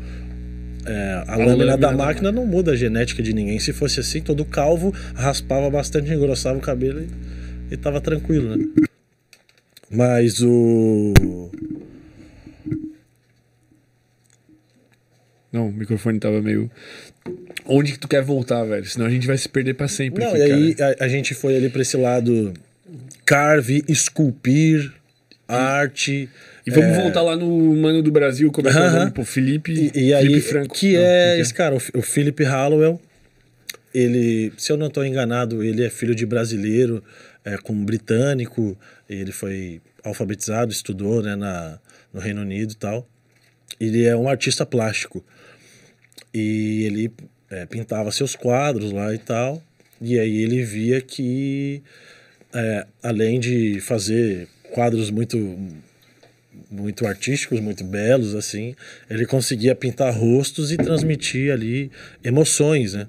é, 0.85 1.23
a, 1.27 1.35
lâmina, 1.35 1.55
lâmina 1.55 1.77
da 1.77 1.91
máquina 1.91 2.31
não 2.31 2.45
muda 2.45 2.71
a 2.71 2.75
genética 2.75 3.21
de 3.21 3.33
ninguém. 3.33 3.59
Se 3.59 3.73
fosse 3.73 3.99
assim, 3.99 4.21
todo 4.21 4.43
calvo 4.45 4.93
raspava 5.13 5.69
bastante, 5.69 6.11
engrossava 6.11 6.57
o 6.57 6.61
cabelo 6.61 7.01
e, 7.01 7.73
e 7.73 7.77
tava 7.77 8.01
tranquilo, 8.01 8.55
né? 8.55 8.65
Mas 9.89 10.41
o. 10.41 11.13
Não, 15.51 15.67
o 15.67 15.71
microfone 15.71 16.17
tava 16.19 16.41
meio. 16.41 16.71
Onde 17.65 17.91
que 17.91 17.99
tu 17.99 18.07
quer 18.07 18.23
voltar, 18.23 18.63
velho? 18.63 18.85
Senão 18.85 19.05
a 19.05 19.09
gente 19.09 19.27
vai 19.27 19.37
se 19.37 19.49
perder 19.49 19.73
pra 19.73 19.87
sempre. 19.87 20.23
Não, 20.23 20.31
aqui, 20.31 20.39
e 20.39 20.43
aí 20.43 20.75
a, 20.79 21.05
a 21.05 21.07
gente 21.07 21.33
foi 21.33 21.55
ali 21.55 21.69
pra 21.69 21.81
esse 21.81 21.97
lado 21.97 22.53
carve, 23.25 23.83
esculpir, 23.87 24.91
arte. 25.47 26.29
E 26.65 26.71
vamos 26.71 26.97
é, 26.97 27.01
voltar 27.01 27.21
lá 27.21 27.35
no 27.35 27.75
Mano 27.75 28.03
do 28.03 28.11
Brasil, 28.11 28.51
como 28.51 28.69
é 28.69 28.71
que 28.71 28.77
é 28.77 28.81
o 28.81 28.83
Aham. 28.83 28.99
nome? 28.99 29.11
Pô, 29.11 29.25
Felipe. 29.25 29.91
E, 29.93 30.07
e 30.07 30.13
aí, 30.13 30.25
Felipe 30.25 30.41
Franco. 30.41 30.75
que 30.75 30.93
Não, 30.93 31.01
é 31.01 31.29
como 31.31 31.41
esse 31.41 31.53
cara, 31.53 31.75
o, 31.75 31.99
o 31.99 32.01
Philip 32.01 32.43
Hallowell. 32.43 33.01
Ele, 33.93 34.53
se 34.57 34.71
eu 34.71 34.77
não 34.77 34.87
estou 34.87 35.05
enganado, 35.05 35.63
ele 35.63 35.83
é 35.83 35.89
filho 35.89 36.15
de 36.15 36.25
brasileiro 36.25 37.03
é, 37.43 37.57
com 37.57 37.73
britânico. 37.83 38.77
Ele 39.09 39.31
foi 39.31 39.81
alfabetizado, 40.03 40.71
estudou 40.71 41.21
né, 41.21 41.35
na, 41.35 41.79
no 42.13 42.19
Reino 42.19 42.41
Unido 42.41 42.71
e 42.71 42.75
tal. 42.75 43.07
Ele 43.79 44.05
é 44.05 44.15
um 44.15 44.29
artista 44.29 44.65
plástico. 44.65 45.23
E 46.33 46.83
ele 46.85 47.11
é, 47.49 47.65
pintava 47.65 48.11
seus 48.11 48.35
quadros 48.35 48.91
lá 48.91 49.13
e 49.13 49.17
tal. 49.17 49.61
E 49.99 50.17
aí 50.17 50.41
ele 50.41 50.63
via 50.63 51.01
que, 51.01 51.83
é, 52.53 52.85
além 53.03 53.39
de 53.39 53.79
fazer 53.81 54.47
quadros 54.71 55.11
muito 55.11 55.37
muito 56.69 57.05
artísticos, 57.05 57.59
muito 57.59 57.83
belos, 57.83 58.35
assim, 58.35 58.75
ele 59.09 59.25
conseguia 59.25 59.75
pintar 59.75 60.13
rostos 60.13 60.71
e 60.71 60.77
transmitir 60.77 61.51
ali 61.51 61.91
emoções, 62.23 62.93
né? 62.93 63.07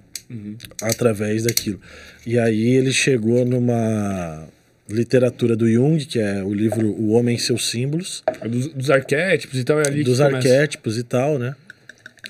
Através 0.80 1.44
daquilo. 1.44 1.80
E 2.26 2.38
aí 2.38 2.74
ele 2.74 2.92
chegou 2.92 3.44
numa 3.44 4.48
literatura 4.88 5.56
do 5.56 5.70
Jung, 5.70 6.04
que 6.04 6.18
é 6.18 6.42
o 6.42 6.52
livro 6.52 6.88
O 6.88 7.10
Homem 7.10 7.36
e 7.36 7.38
Seus 7.38 7.68
Símbolos, 7.70 8.22
É 8.40 8.48
Dos, 8.48 8.68
dos 8.68 8.90
arquétipos 8.90 9.58
e 9.58 9.64
tal, 9.64 9.80
é 9.80 9.86
ali 9.86 10.02
dos 10.02 10.20
arquétipos 10.20 10.98
e 10.98 11.02
tal, 11.02 11.38
né? 11.38 11.54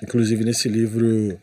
Inclusive 0.03 0.45
nesse 0.45 0.69
livro 0.69 1.39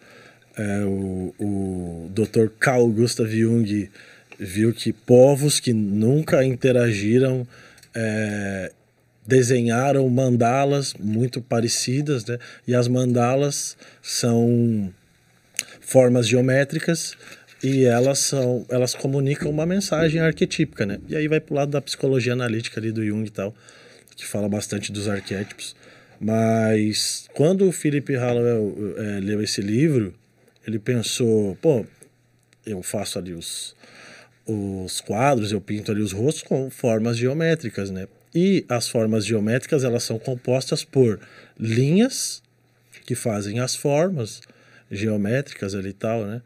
é, 0.58 0.84
o, 0.86 1.34
o 1.40 2.12
Dr. 2.14 2.48
Carl 2.60 2.88
Gustav 2.90 3.30
Jung 3.30 3.90
viu 4.38 4.74
que 4.74 4.92
povos 4.92 5.60
que 5.60 5.74
nunca 5.74 6.44
interagiram 6.44 7.48
é, 7.94 8.72
desenharam 9.30 10.10
mandalas 10.10 10.96
muito 10.96 11.40
parecidas, 11.40 12.26
né? 12.26 12.40
E 12.68 12.74
as 12.74 12.88
mandalas 12.88 13.78
são 14.02 14.92
formas 15.80 16.28
geométricas 16.28 17.16
e 17.64 17.86
elas 17.86 18.20
são 18.20 18.66
elas 18.70 18.96
comunicam 18.96 19.52
uma 19.52 19.66
mensagem 19.66 20.20
arquetípica, 20.20 20.86
né? 20.86 21.00
E 21.08 21.16
aí 21.16 21.28
vai 21.28 21.40
pro 21.40 21.54
lado 21.54 21.70
da 21.70 21.82
psicologia 21.82 22.34
analítica 22.34 22.80
ali 22.80 22.92
do 22.92 23.06
Jung 23.06 23.26
e 23.26 23.30
tal, 23.30 23.54
que 24.16 24.26
fala 24.26 24.50
bastante 24.50 24.92
dos 24.92 25.08
arquétipos. 25.08 25.76
Mas 26.20 27.28
quando 27.34 27.68
o 27.68 27.72
Philip 27.72 28.14
Hallowell 28.16 28.96
eh, 28.98 29.20
leu 29.22 29.42
esse 29.42 29.62
livro, 29.62 30.14
ele 30.68 30.80
pensou, 30.80 31.56
pô, 31.62 31.86
eu 32.66 32.82
faço 32.84 33.18
ali 33.20 33.34
os, 33.34 33.74
os 34.46 35.00
quadros, 35.00 35.52
eu 35.52 35.62
pinto 35.62 35.92
ali 35.92 36.02
os 36.02 36.12
rostos 36.12 36.44
com 36.44 36.70
formas 36.70 37.16
geométricas, 37.16 37.90
né? 37.90 38.08
E 38.34 38.66
as 38.70 38.88
formas 38.88 39.26
geométricas, 39.26 39.84
elas 39.84 40.04
são 40.04 40.20
compostas 40.20 40.84
por 40.84 41.20
linhas 41.60 42.44
que 43.06 43.16
fazem 43.16 43.60
as 43.60 43.76
formas 43.76 44.42
geométricas 44.92 45.74
ali 45.74 45.90
e 45.90 45.94
tal, 45.94 46.26
né? 46.26 46.42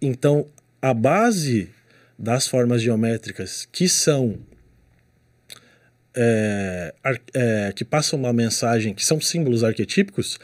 Então, 0.00 0.46
a 0.82 0.92
base 0.92 1.70
das 2.18 2.48
formas 2.48 2.82
geométricas 2.82 3.68
que 3.70 3.88
são 3.88 4.38
é, 6.14 6.94
é, 7.34 7.72
que 7.74 7.84
passam 7.84 8.18
uma 8.18 8.32
mensagem, 8.32 8.94
que 8.94 9.04
são 9.04 9.20
símbolos 9.20 9.62
arquetípicos, 9.62 10.38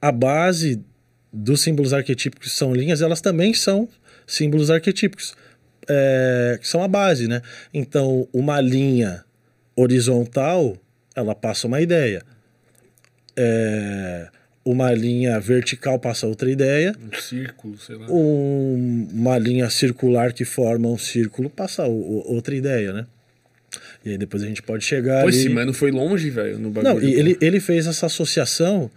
a 0.00 0.12
base 0.12 0.82
dos 1.32 1.60
símbolos 1.60 1.92
arquetípicos 1.92 2.52
que 2.52 2.56
são 2.56 2.74
linhas, 2.74 3.02
elas 3.02 3.20
também 3.20 3.52
são 3.52 3.88
símbolos 4.26 4.70
arquetípicos, 4.70 5.34
é, 5.88 6.58
que 6.60 6.66
são 6.66 6.82
a 6.82 6.88
base, 6.88 7.26
né? 7.26 7.42
Então, 7.74 8.28
uma 8.32 8.60
linha 8.60 9.24
horizontal, 9.80 10.76
ela 11.14 11.34
passa 11.34 11.66
uma 11.66 11.80
ideia. 11.80 12.22
É, 13.36 14.28
uma 14.64 14.92
linha 14.92 15.38
vertical 15.40 15.98
passa 15.98 16.26
outra 16.26 16.50
ideia. 16.50 16.94
Um 17.00 17.18
círculo, 17.20 17.78
sei 17.78 17.96
lá. 17.96 18.06
Um- 18.10 19.08
uma 19.12 19.38
linha 19.38 19.70
circular 19.70 20.32
que 20.32 20.44
forma 20.44 20.88
um 20.88 20.98
círculo 20.98 21.48
passa 21.48 21.86
o- 21.86 21.90
o- 21.90 22.34
outra 22.34 22.54
ideia, 22.54 22.92
né? 22.92 23.06
E 24.04 24.10
aí 24.10 24.18
depois 24.18 24.42
a 24.42 24.46
gente 24.46 24.62
pode 24.62 24.84
chegar 24.84 25.22
Pô, 25.22 25.28
ali... 25.28 25.36
esse 25.36 25.48
mano 25.48 25.72
foi 25.72 25.90
longe, 25.90 26.28
velho, 26.30 26.58
no 26.58 26.70
bagulho. 26.70 26.94
Não, 26.94 27.02
e 27.02 27.14
ele, 27.14 27.38
ele 27.40 27.60
fez 27.60 27.86
essa 27.86 28.06
associação 28.06 28.90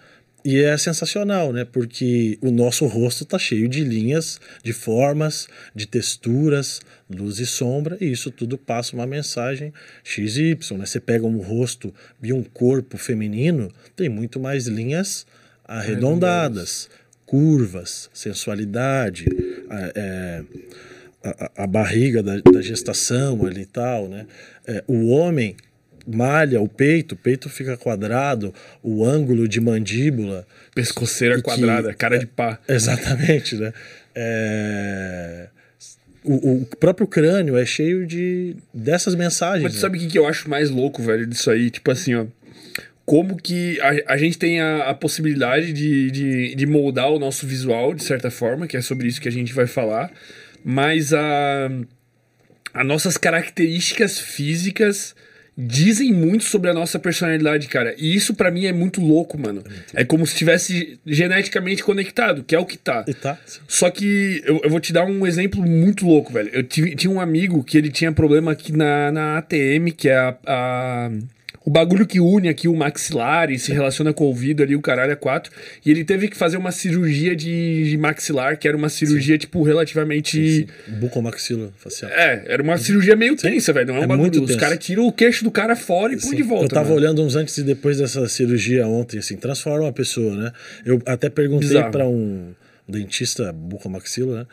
e 0.46 0.60
é 0.62 0.78
sensacional, 0.78 1.54
né? 1.54 1.64
Porque 1.66 2.38
o 2.42 2.52
nosso 2.52 2.86
rosto 2.86 3.24
tá 3.26 3.40
cheio 3.40 3.68
de 3.70 3.84
linhas, 3.84 4.40
de 4.64 4.74
formas, 4.74 5.48
de 5.74 5.86
texturas, 5.88 6.82
luz 7.10 7.40
e 7.40 7.46
sombra, 7.46 7.98
e 8.02 8.12
isso 8.12 8.30
tudo 8.32 8.58
passa 8.58 8.96
uma 8.96 9.06
mensagem 9.08 9.72
X 10.04 10.38
e 10.38 10.52
Y, 10.52 10.78
né? 10.78 10.86
Você 10.86 11.00
pega 11.00 11.26
um 11.26 11.38
rosto 11.38 11.94
e 12.22 12.34
um 12.34 12.44
corpo 12.44 12.98
feminino, 12.98 13.72
tem 13.96 14.10
muito 14.10 14.40
mais 14.40 14.68
linhas 14.68 15.26
arredondadas, 15.66 16.90
curvas, 17.26 18.10
sensualidade, 18.14 19.26
a- 19.70 19.92
é, 19.96 20.44
a- 21.24 21.52
a 21.64 21.68
barriga 21.68 22.22
da, 22.22 22.38
da 22.40 22.62
gestação 22.62 23.46
ali 23.46 23.62
e 23.62 23.66
tal, 23.66 24.08
né? 24.10 24.26
É, 24.68 24.84
o 24.88 25.08
homem 25.10 25.56
malha 26.08 26.60
o 26.62 26.68
peito, 26.68 27.14
o 27.14 27.18
peito 27.18 27.50
fica 27.50 27.78
quadrado, 27.78 28.54
o 28.82 29.06
ângulo 29.06 29.48
de 29.48 29.60
mandíbula. 29.62 30.46
Pescoceira 30.76 31.36
que- 31.36 31.42
quadrada, 31.44 31.94
cara 31.94 32.18
de 32.20 32.26
pá. 32.28 32.60
Exatamente, 32.68 33.56
né? 33.56 33.74
É, 34.16 35.48
O, 36.24 36.62
o 36.62 36.66
próprio 36.80 37.06
crânio 37.08 37.58
é 37.58 37.66
cheio 37.66 38.06
de 38.08 38.56
dessas 38.74 39.14
mensagens. 39.16 39.64
Mas 39.64 39.74
né? 39.76 39.80
sabe 39.80 39.98
o 39.98 40.02
que, 40.02 40.08
que 40.08 40.18
eu 40.18 40.26
acho 40.28 40.50
mais 40.50 40.70
louco, 40.70 41.02
velho, 41.04 41.26
disso 41.28 41.50
aí? 41.52 41.70
Tipo 41.70 41.92
assim, 41.92 42.14
ó. 42.16 42.26
Como 43.06 43.36
que 43.36 43.78
a, 43.82 44.14
a 44.14 44.18
gente 44.18 44.38
tem 44.38 44.62
a, 44.62 44.90
a 44.90 44.94
possibilidade 44.94 45.74
de, 45.74 46.10
de, 46.10 46.56
de 46.56 46.66
moldar 46.66 47.10
o 47.12 47.20
nosso 47.20 47.46
visual, 47.46 47.94
de 47.94 48.02
certa 48.02 48.32
forma, 48.32 48.66
que 48.66 48.78
é 48.78 48.82
sobre 48.82 49.10
isso 49.10 49.20
que 49.20 49.28
a 49.28 49.32
gente 49.32 49.52
vai 49.54 49.68
falar, 49.68 50.10
mas 50.64 51.14
a, 51.14 51.70
as 52.74 52.86
nossas 52.88 53.18
características 53.18 54.18
físicas 54.20 55.14
dizem 55.58 56.12
muito 56.12 56.44
sobre 56.44 56.70
a 56.70 56.74
nossa 56.74 56.98
personalidade, 56.98 57.68
cara. 57.68 57.94
E 57.98 58.16
isso 58.16 58.34
pra 58.34 58.50
mim 58.50 58.66
é 58.66 58.74
muito 58.74 59.00
louco, 59.02 59.38
mano. 59.40 59.64
É 59.94 60.04
como 60.04 60.26
se 60.26 60.34
estivesse 60.34 61.00
geneticamente 61.06 61.84
conectado, 61.84 62.44
que 62.44 62.56
é 62.56 62.60
o 62.60 62.66
que 62.66 62.78
tá. 62.78 63.06
E 63.08 63.14
tá. 63.14 63.38
Só 63.68 63.90
que 63.92 64.42
eu, 64.46 64.62
eu 64.64 64.70
vou 64.70 64.80
te 64.80 64.92
dar 64.92 65.06
um 65.06 65.26
exemplo 65.28 65.62
muito 65.62 66.06
louco, 66.06 66.34
velho. 66.34 66.50
Eu 66.52 66.64
tive- 66.64 66.96
tinha 66.96 67.12
um 67.12 67.22
amigo 67.22 67.64
que 67.64 67.78
ele 67.78 67.92
tinha 67.92 68.12
problema 68.12 68.52
aqui 68.52 68.72
na, 68.72 69.12
na 69.12 69.38
ATM, 69.38 69.92
que 69.96 70.10
é 70.10 70.16
a, 70.18 70.36
a- 70.48 71.12
o 71.66 71.70
bagulho 71.70 72.06
que 72.06 72.20
une 72.20 72.50
aqui 72.50 72.68
o 72.68 72.76
maxilar 72.76 73.50
e 73.50 73.58
se 73.58 73.72
relaciona 73.72 74.12
com 74.14 74.26
o 74.26 74.28
ouvido 74.28 74.62
ali, 74.64 74.76
o 74.76 74.82
caralho 74.82 75.12
é 75.14 75.16
quatro. 75.16 75.52
E 75.86 75.90
ele 75.90 76.04
teve 76.04 76.28
que 76.28 76.36
fazer 76.36 76.58
uma 76.58 76.72
cirurgia 76.72 77.36
de, 77.36 77.90
de 77.90 77.98
maxilar, 77.98 78.58
que 78.58 78.68
era 78.68 78.76
uma 78.76 78.90
cirurgia, 78.90 79.38
tipo, 79.38 79.64
relativamente. 79.64 80.68
Bucomaxilo 81.00 81.74
facial. 81.78 82.12
É, 82.12 82.44
era 82.48 82.62
uma 82.62 82.78
cirurgia 82.78 83.16
meio 83.16 83.36
tensa, 83.36 83.72
velho. 83.72 83.88
Não 83.88 83.96
é 83.96 84.00
um 84.00 84.04
É 84.04 84.08
bagulho. 84.08 84.30
muito 84.32 84.44
Os 84.44 84.56
caras 84.58 84.78
tiram 84.80 85.08
o 85.08 85.12
queixo 85.12 85.44
do 85.44 85.52
cara 85.52 85.76
fora 85.76 86.14
e 86.14 86.20
põe 86.20 86.32
Sim. 86.32 86.36
de 86.36 86.44
volta. 86.44 86.66
Eu 86.66 86.70
tava 86.70 86.90
mano. 86.90 86.96
olhando 86.98 87.24
uns 87.24 87.36
antes 87.36 87.58
e 87.58 87.64
depois 87.64 87.98
dessa 87.98 88.28
cirurgia 88.28 88.86
ontem, 88.88 89.20
assim, 89.20 89.38
transforma 89.38 89.88
a 89.88 89.94
pessoa, 89.94 90.36
né? 90.36 90.52
Eu 90.86 91.02
até 91.06 91.30
perguntei 91.30 91.82
para 91.84 92.08
um 92.08 92.54
dentista 92.88 93.52
bucomaxilo, 93.54 94.36
né? 94.36 94.46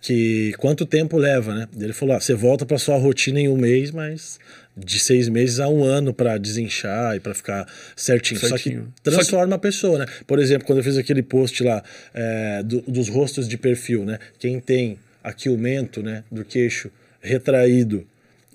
Que 0.00 0.52
quanto 0.58 0.86
tempo 0.86 1.16
leva, 1.16 1.54
né? 1.54 1.66
Ele 1.80 1.92
falou: 1.92 2.14
ah, 2.14 2.20
você 2.20 2.34
volta 2.34 2.64
para 2.64 2.78
sua 2.78 2.96
rotina 2.96 3.40
em 3.40 3.48
um 3.48 3.56
mês, 3.56 3.90
mas 3.90 4.38
de 4.84 4.98
seis 5.00 5.28
meses 5.28 5.60
a 5.60 5.68
um 5.68 5.84
ano 5.84 6.12
para 6.14 6.38
desinchar 6.38 7.16
e 7.16 7.20
para 7.20 7.34
ficar 7.34 7.66
certinho. 7.96 8.40
Certinho. 8.40 8.82
Só 8.84 8.90
que 8.90 9.02
transforma 9.02 9.56
a 9.56 9.58
pessoa, 9.58 9.98
né? 9.98 10.06
Por 10.26 10.38
exemplo, 10.38 10.66
quando 10.66 10.78
eu 10.78 10.84
fiz 10.84 10.96
aquele 10.96 11.22
post 11.22 11.62
lá 11.62 11.82
é, 12.14 12.62
do- 12.62 12.82
dos 12.82 13.08
rostos 13.08 13.48
de 13.48 13.56
perfil, 13.58 14.04
né? 14.04 14.18
Quem 14.38 14.60
tem 14.60 14.98
aqui 15.22 15.48
o 15.48 15.58
mento, 15.58 16.02
né? 16.02 16.24
Do 16.30 16.44
queixo 16.44 16.90
retraído 17.20 18.06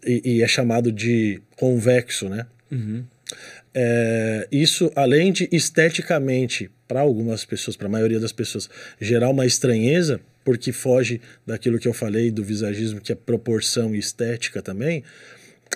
e, 0.05 0.21
e 0.37 0.41
é 0.43 0.47
chamado 0.47 0.91
de 0.91 1.41
convexo, 1.55 2.29
né? 2.29 2.45
É, 3.75 4.47
isso, 4.51 4.91
além 4.95 5.31
de 5.31 5.49
esteticamente, 5.51 6.69
para 6.87 6.99
algumas 7.01 7.43
pessoas, 7.45 7.75
para 7.75 7.87
a 7.87 7.89
maioria 7.89 8.19
das 8.19 8.31
pessoas, 8.31 8.69
gerar 9.01 9.29
uma 9.29 9.45
estranheza, 9.45 10.19
porque 10.45 10.71
foge 10.71 11.19
daquilo 11.45 11.79
que 11.79 11.87
eu 11.87 11.93
falei 11.93 12.29
do 12.29 12.43
visagismo, 12.43 12.99
que 13.01 13.11
é 13.11 13.15
proporção 13.15 13.95
e 13.95 13.99
estética 13.99 14.61
também, 14.61 15.03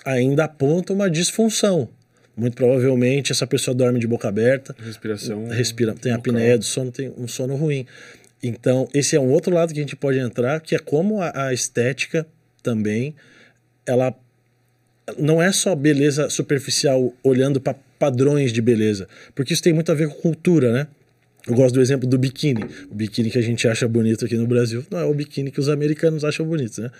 ainda 0.05 0.45
aponta 0.45 0.93
uma 0.93 1.09
disfunção. 1.09 1.89
Muito 2.35 2.55
provavelmente 2.55 3.31
essa 3.31 3.47
pessoa 3.47 3.73
dorme 3.73 3.99
de 3.99 4.05
boca 4.07 4.27
aberta, 4.27 4.75
Respiração. 4.79 5.47
respira, 5.47 5.93
tem 5.93 6.11
vocal. 6.11 6.19
apneia 6.19 6.57
do 6.57 6.63
sono, 6.63 6.91
tem 6.91 7.11
um 7.17 7.27
sono 7.27 7.55
ruim. 7.55 7.85
Então, 8.43 8.87
esse 8.93 9.15
é 9.15 9.19
um 9.19 9.29
outro 9.31 9.51
lado 9.53 9.73
que 9.73 9.79
a 9.79 9.81
gente 9.81 9.95
pode 9.95 10.19
entrar, 10.19 10.59
que 10.61 10.75
é 10.75 10.79
como 10.79 11.19
a, 11.21 11.47
a 11.47 11.53
estética 11.53 12.27
também, 12.61 13.15
ela 13.85 14.13
não 15.17 15.41
é 15.41 15.51
só 15.51 15.73
beleza 15.73 16.29
superficial 16.29 17.11
olhando 17.23 17.59
para 17.59 17.75
padrões 17.97 18.53
de 18.53 18.61
beleza, 18.61 19.07
porque 19.33 19.53
isso 19.53 19.63
tem 19.63 19.73
muito 19.73 19.91
a 19.91 19.95
ver 19.95 20.07
com 20.09 20.15
cultura, 20.15 20.71
né? 20.71 20.87
Eu 21.47 21.55
gosto 21.55 21.75
do 21.75 21.81
exemplo 21.81 22.07
do 22.07 22.17
biquíni. 22.19 22.61
O 22.91 22.93
biquíni 22.93 23.31
que 23.31 23.39
a 23.39 23.41
gente 23.41 23.67
acha 23.67 23.87
bonito 23.87 24.25
aqui 24.25 24.35
no 24.35 24.45
Brasil 24.45 24.85
não 24.91 24.99
é 24.99 25.05
o 25.05 25.13
biquíni 25.13 25.49
que 25.49 25.59
os 25.61 25.69
americanos 25.69 26.25
acham 26.25 26.45
bonito, 26.45 26.81
né? 26.81 26.91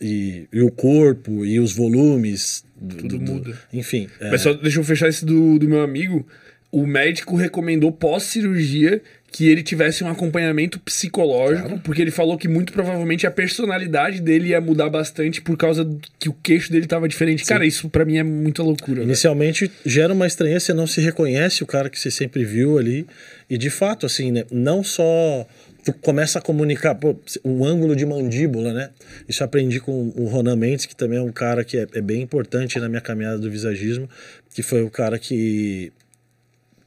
E, 0.00 0.46
e 0.52 0.62
o 0.62 0.70
corpo 0.70 1.44
e 1.44 1.60
os 1.60 1.72
volumes. 1.74 2.64
do- 2.80 2.96
Tudo 2.96 3.18
do- 3.18 3.32
muda. 3.32 3.58
Enfim. 3.72 4.08
é, 4.20 4.30
Mas 4.30 4.40
só 4.40 4.52
deixa 4.54 4.78
eu 4.80 4.84
fechar 4.84 5.08
esse 5.08 5.24
do, 5.24 5.58
do 5.58 5.68
meu 5.68 5.82
amigo. 5.82 6.26
O 6.72 6.86
médico 6.86 7.36
recomendou 7.36 7.90
pós-cirurgia 7.92 9.02
que 9.32 9.48
ele 9.48 9.62
tivesse 9.62 10.02
um 10.02 10.08
acompanhamento 10.08 10.80
psicológico, 10.80 11.78
porque 11.80 12.00
ele 12.02 12.10
falou 12.10 12.36
que 12.38 12.48
muito 12.48 12.72
provavelmente 12.72 13.26
a 13.26 13.30
personalidade 13.30 14.20
dele 14.20 14.48
ia 14.48 14.60
mudar 14.60 14.88
bastante 14.88 15.40
por 15.40 15.56
causa 15.56 15.84
do- 15.84 16.00
que 16.18 16.28
o 16.28 16.32
queixo 16.42 16.70
dele 16.72 16.86
tava 16.86 17.06
diferente. 17.08 17.44
Cara, 17.44 17.64
isso 17.66 17.88
pra 17.88 18.04
mim 18.04 18.18
é 18.18 18.22
muita 18.24 18.62
loucura. 18.62 18.96
velho. 19.00 19.04
Inicialmente 19.08 19.70
gera 19.84 20.12
uma 20.12 20.26
estranheza, 20.26 20.66
você 20.66 20.74
não 20.74 20.86
se 20.86 21.00
reconhece 21.00 21.62
o 21.62 21.66
cara 21.66 21.88
que 21.90 21.98
você 21.98 22.10
sempre 22.10 22.44
viu 22.44 22.78
ali. 22.78 23.06
E 23.48 23.56
de 23.58 23.70
fato, 23.70 24.06
assim, 24.06 24.32
né? 24.32 24.44
Não 24.50 24.82
só 24.82 25.46
tu 25.84 25.92
começa 25.92 26.38
a 26.38 26.42
comunicar, 26.42 26.94
pô, 26.94 27.16
ângulo 27.44 27.96
de 27.96 28.04
mandíbula, 28.04 28.72
né? 28.72 28.90
Isso 29.28 29.42
aprendi 29.42 29.80
com 29.80 30.12
o 30.16 30.26
Ronan 30.26 30.56
Mendes, 30.56 30.86
que 30.86 30.96
também 30.96 31.18
é 31.18 31.22
um 31.22 31.32
cara 31.32 31.64
que 31.64 31.78
é, 31.78 31.86
é 31.94 32.00
bem 32.00 32.22
importante 32.22 32.78
na 32.78 32.88
minha 32.88 33.00
caminhada 33.00 33.38
do 33.38 33.50
visagismo, 33.50 34.08
que 34.54 34.62
foi 34.62 34.82
o 34.82 34.90
cara 34.90 35.18
que 35.18 35.92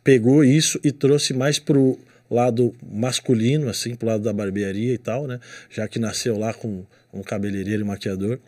pegou 0.04 0.44
isso 0.44 0.80
e 0.84 0.92
trouxe 0.92 1.34
mais 1.34 1.60
pro 1.60 1.98
lado 2.30 2.74
masculino, 2.92 3.70
assim, 3.70 3.96
pro 3.96 4.08
lado 4.08 4.24
da 4.24 4.34
barbearia 4.34 4.94
e 4.94 4.98
tal, 4.98 5.28
né? 5.28 5.40
Já 5.70 5.88
que 5.88 6.00
nasceu 6.00 6.38
lá 6.38 6.54
com 6.54 6.84
um 7.14 7.22
cabeleireiro 7.22 7.84
e 7.84 7.86
maquiador. 7.86 8.40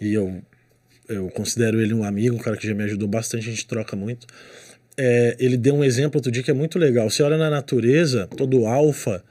E 0.00 0.12
eu, 0.12 0.42
eu 1.08 1.28
considero 1.30 1.80
ele 1.80 1.94
um 1.94 2.04
amigo, 2.04 2.36
um 2.36 2.38
cara 2.38 2.56
que 2.56 2.66
já 2.66 2.74
me 2.74 2.82
ajudou 2.84 3.08
bastante, 3.08 3.48
a 3.48 3.50
gente 3.50 3.66
troca 3.66 3.94
muito. 3.96 4.26
É, 4.96 5.36
ele 5.38 5.56
deu 5.56 5.74
um 5.74 5.84
exemplo 5.84 6.18
outro 6.18 6.30
dia 6.30 6.42
que 6.42 6.50
é 6.50 6.54
muito 6.54 6.78
legal. 6.78 7.08
Você 7.08 7.22
olha 7.22 7.38
na 7.38 7.48
natureza, 7.48 8.26
todo 8.36 8.66
alfa, 8.66 9.24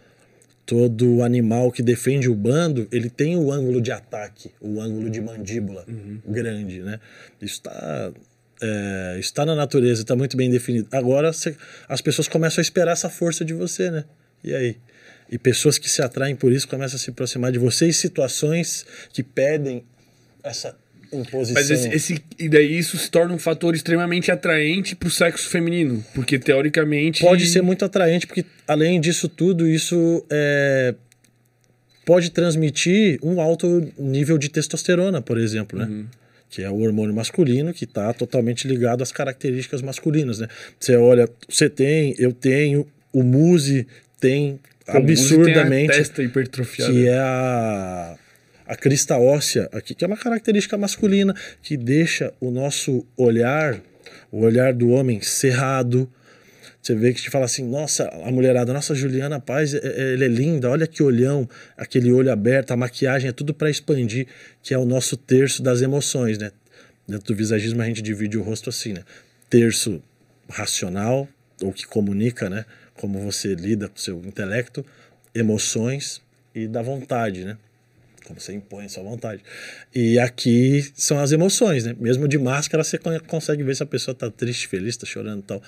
todo 0.72 1.22
animal 1.22 1.70
que 1.70 1.84
defende 1.84 2.30
o 2.30 2.34
bando, 2.34 2.88
ele 2.94 3.10
tem 3.10 3.36
o 3.36 3.52
ângulo 3.52 3.82
de 3.82 3.92
ataque, 3.92 4.52
o 4.62 4.80
ângulo 4.80 5.10
de 5.10 5.20
mandíbula 5.20 5.86
grande, 6.26 6.80
né? 6.82 6.98
Isso 7.42 7.56
está 7.56 8.14
é, 8.62 9.18
está 9.20 9.46
na 9.46 9.54
natureza, 9.54 10.02
está 10.04 10.16
muito 10.16 10.38
bem 10.38 10.50
definido. 10.50 10.88
Agora 10.94 11.34
cê- 11.34 11.58
as 11.90 12.00
pessoas 12.00 12.30
começam 12.30 12.62
a 12.62 12.64
esperar 12.64 12.94
essa 12.94 13.10
força 13.10 13.44
de 13.44 13.54
você, 13.54 13.92
né? 13.92 14.06
E 14.42 14.56
aí? 14.56 14.78
E 15.30 15.38
pessoas 15.38 15.78
que 15.78 15.90
se 15.90 16.02
atraem 16.02 16.38
por 16.38 16.54
isso 16.54 16.66
começam 16.70 16.96
a 16.96 17.00
se 17.00 17.10
aproximar 17.10 17.52
de 17.52 17.60
você 17.60 17.88
e 17.90 17.94
situações 17.94 18.86
que 19.12 19.22
pedem 19.24 19.84
essa 20.42 20.74
imposição. 21.14 21.54
Mas 21.62 21.70
esse, 21.72 21.88
esse- 21.90 22.22
e 22.40 22.48
daí 22.50 22.78
isso 22.78 22.98
se 22.98 23.10
torna 23.10 23.34
um 23.34 23.40
fator 23.40 23.76
extremamente 23.76 24.32
atraente 24.32 24.96
pro 24.96 25.10
sexo 25.10 25.50
feminino, 25.50 26.04
porque 26.16 26.38
teoricamente 26.40 27.22
Pode 27.22 27.46
ser 27.48 27.62
muito 27.62 27.84
atraente, 27.86 28.26
porque 28.28 28.46
além 28.68 29.00
disso 29.02 29.28
tudo, 29.28 29.68
isso 29.68 30.26
é, 30.30 30.94
pode 32.06 32.32
transmitir 32.32 33.20
um 33.24 33.40
alto 33.40 33.88
nível 33.98 34.38
de 34.38 34.50
testosterona, 34.50 35.22
por 35.22 35.38
exemplo, 35.38 35.78
né? 35.80 36.06
Que 36.50 36.64
é 36.64 36.70
o 36.70 36.80
hormônio 36.82 37.16
masculino 37.16 37.74
que 37.74 37.86
está 37.86 38.12
totalmente 38.14 38.68
ligado 38.68 39.02
às 39.02 39.12
características 39.12 39.82
masculinas, 39.82 40.40
né? 40.40 40.48
Você 40.80 40.96
olha, 40.98 41.30
você 41.48 41.70
tem, 41.70 42.14
eu 42.18 42.34
tenho, 42.34 42.86
o 43.14 43.24
Muzi 43.24 43.88
tem 44.20 44.52
o 44.52 44.54
Muzi 44.54 44.60
tem 44.84 44.94
a 44.94 44.98
absurdamente 44.98 45.94
testa 45.94 46.22
hipertrofiada. 46.24 46.92
que 46.92 47.08
é 47.08 47.18
a, 47.18 48.18
a 48.72 48.76
crista 48.78 49.18
óssea 49.18 49.68
aqui, 49.74 49.94
que 49.94 50.02
é 50.02 50.08
uma 50.08 50.16
característica 50.16 50.78
masculina 50.78 51.36
que 51.62 51.76
deixa 51.76 52.34
o 52.40 52.50
nosso 52.50 53.06
olhar, 53.18 53.82
o 54.32 54.40
olhar 54.46 54.74
do 54.74 54.92
homem 54.92 55.20
cerrado. 55.20 56.10
Você 56.82 56.96
vê 56.96 57.14
que 57.14 57.22
te 57.22 57.30
fala 57.30 57.44
assim, 57.44 57.68
nossa, 57.68 58.08
a 58.08 58.32
mulherada, 58.32 58.72
nossa, 58.72 58.96
Juliana 58.96 59.42
Paz, 59.42 59.74
é- 59.74 59.80
é- 59.84 60.14
ela 60.14 60.24
é 60.24 60.28
linda, 60.30 60.70
olha 60.70 60.88
que 60.88 61.04
olhão, 61.04 61.50
aquele 61.76 62.14
olho 62.14 62.32
aberto, 62.32 62.72
a 62.72 62.78
maquiagem 62.78 63.28
é 63.28 63.34
tudo 63.34 63.54
para 63.54 63.70
expandir, 63.70 64.26
que 64.64 64.74
é 64.74 64.78
o 64.78 64.86
nosso 64.86 65.18
terço 65.18 65.62
das 65.62 65.82
emoções, 65.82 66.38
né? 66.38 66.50
Dentro 67.06 67.28
do 67.28 67.36
visagismo 67.36 67.82
a 67.82 67.86
gente 67.86 68.02
divide 68.02 68.38
o 68.38 68.42
rosto 68.42 68.70
assim, 68.70 68.94
né? 68.94 69.04
Terço 69.50 70.02
racional, 70.48 71.28
ou 71.62 71.74
que 71.74 71.86
comunica, 71.86 72.50
né? 72.50 72.64
Como 72.96 73.20
você 73.20 73.54
lida 73.54 73.90
com 73.90 73.98
o 73.98 74.00
seu 74.00 74.22
intelecto, 74.24 74.86
emoções 75.36 76.22
e 76.56 76.70
da 76.70 76.82
vontade, 76.82 77.44
né? 77.44 77.58
Você 78.34 78.54
impõe 78.54 78.86
a 78.86 78.90
sua 78.90 79.04
vontade. 79.04 79.42
E 79.94 80.18
aqui 80.20 80.84
são 80.96 81.20
as 81.20 81.32
emoções, 81.32 81.86
né? 81.86 81.96
Mesmo 82.00 82.28
de 82.28 82.38
máscara, 82.38 82.84
você 82.84 82.98
con- 82.98 83.20
consegue 83.28 83.64
ver 83.64 83.76
se 83.76 83.84
a 83.84 83.86
pessoa 83.86 84.14
tá 84.16 84.30
triste, 84.30 84.68
feliz, 84.68 84.98
tá 84.98 85.06
chorando 85.06 85.40
e 85.40 85.44
tal. 85.44 85.62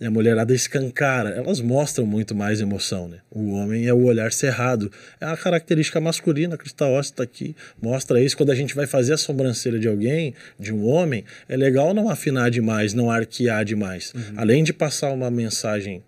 E 0.00 0.06
a 0.06 0.10
mulherada 0.10 0.54
escancara. 0.54 1.30
Elas 1.30 1.60
mostram 1.60 2.06
muito 2.06 2.34
mais 2.34 2.60
emoção, 2.60 3.08
né? 3.08 3.18
O 3.30 3.52
homem 3.52 3.86
é 3.86 3.92
o 3.92 4.02
olhar 4.04 4.32
cerrado. 4.32 4.90
É 5.20 5.26
uma 5.26 5.36
característica 5.36 6.00
masculina, 6.00 6.54
a 6.54 6.58
Crista 6.58 6.84
Óssea 6.86 7.14
tá 7.16 7.22
aqui, 7.22 7.54
mostra 7.80 8.20
isso. 8.20 8.36
Quando 8.36 8.50
a 8.50 8.54
gente 8.54 8.74
vai 8.74 8.86
fazer 8.86 9.14
a 9.14 9.16
sobrancelha 9.16 9.78
de 9.78 9.88
alguém, 9.88 10.34
de 10.58 10.72
um 10.72 10.86
homem, 10.86 11.24
é 11.48 11.56
legal 11.56 11.92
não 11.94 12.08
afinar 12.08 12.50
demais, 12.50 12.94
não 12.94 13.10
arquear 13.10 13.64
demais. 13.64 14.12
Além 14.36 14.62
de 14.64 14.72
passar 14.72 15.10
uma 15.12 15.30
mensagem 15.30 16.02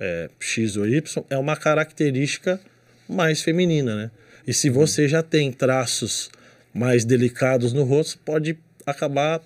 é, 0.00 0.28
X 0.38 0.76
ou 0.76 0.86
Y, 0.86 1.24
é 1.28 1.36
uma 1.36 1.56
característica 1.56 2.60
mais 3.08 3.42
feminina, 3.42 3.96
né? 3.96 4.10
E 4.48 4.54
se 4.54 4.70
você 4.70 5.06
já 5.06 5.22
tem 5.22 5.52
traços 5.52 6.30
mais 6.72 7.04
delicados 7.04 7.74
no 7.74 7.84
rosto, 7.84 8.18
pode 8.24 8.56
acabar 8.86 9.42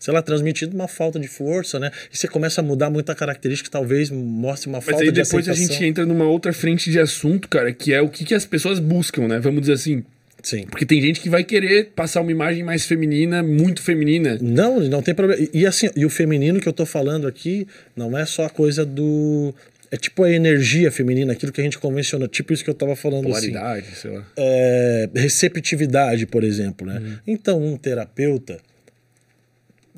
sei 0.00 0.14
lá, 0.14 0.22
transmitindo 0.22 0.74
uma 0.74 0.88
falta 0.88 1.20
de 1.20 1.28
força, 1.28 1.78
né? 1.78 1.92
E 2.12 2.16
você 2.16 2.26
começa 2.26 2.62
a 2.62 2.64
mudar 2.64 2.88
muita 2.88 3.14
característica, 3.14 3.68
talvez 3.70 4.10
mostre 4.10 4.68
uma 4.68 4.78
Mas 4.78 4.86
falta 4.86 5.02
aí 5.02 5.12
de 5.12 5.22
depois 5.22 5.46
a 5.46 5.52
gente 5.52 5.84
entra 5.84 6.06
numa 6.06 6.24
outra 6.24 6.54
frente 6.54 6.90
de 6.90 6.98
assunto, 6.98 7.46
cara, 7.48 7.70
que 7.70 7.92
é 7.92 8.00
o 8.00 8.08
que, 8.08 8.24
que 8.24 8.34
as 8.34 8.46
pessoas 8.46 8.78
buscam, 8.78 9.28
né? 9.28 9.38
Vamos 9.38 9.60
dizer 9.60 9.74
assim. 9.74 10.02
Sim. 10.42 10.64
Porque 10.70 10.86
tem 10.86 11.02
gente 11.02 11.20
que 11.20 11.28
vai 11.28 11.44
querer 11.44 11.90
passar 11.94 12.22
uma 12.22 12.32
imagem 12.32 12.64
mais 12.64 12.86
feminina, 12.86 13.42
muito 13.42 13.82
feminina. 13.82 14.38
Não, 14.40 14.80
não 14.80 15.02
tem 15.02 15.14
problema. 15.14 15.42
E, 15.52 15.60
e 15.60 15.66
assim, 15.66 15.90
e 15.94 16.06
o 16.06 16.10
feminino 16.10 16.58
que 16.60 16.68
eu 16.68 16.72
tô 16.72 16.86
falando 16.86 17.28
aqui 17.28 17.68
não 17.94 18.16
é 18.16 18.24
só 18.24 18.46
a 18.46 18.50
coisa 18.50 18.86
do. 18.86 19.54
É 19.90 19.96
tipo 19.96 20.22
a 20.22 20.30
energia 20.30 20.90
feminina, 20.92 21.32
aquilo 21.32 21.50
que 21.50 21.60
a 21.60 21.64
gente 21.64 21.78
convenciona, 21.78 22.28
tipo 22.28 22.52
isso 22.52 22.62
que 22.62 22.70
eu 22.70 22.74
tava 22.74 22.94
falando 22.94 23.28
assim. 23.34 23.52
Polaridade, 23.52 23.96
sei 23.96 24.10
lá. 24.12 24.24
É, 24.36 25.10
receptividade, 25.14 26.26
por 26.26 26.44
exemplo, 26.44 26.86
né? 26.86 26.98
Uhum. 26.98 27.18
Então, 27.26 27.60
um 27.60 27.76
terapeuta. 27.76 28.58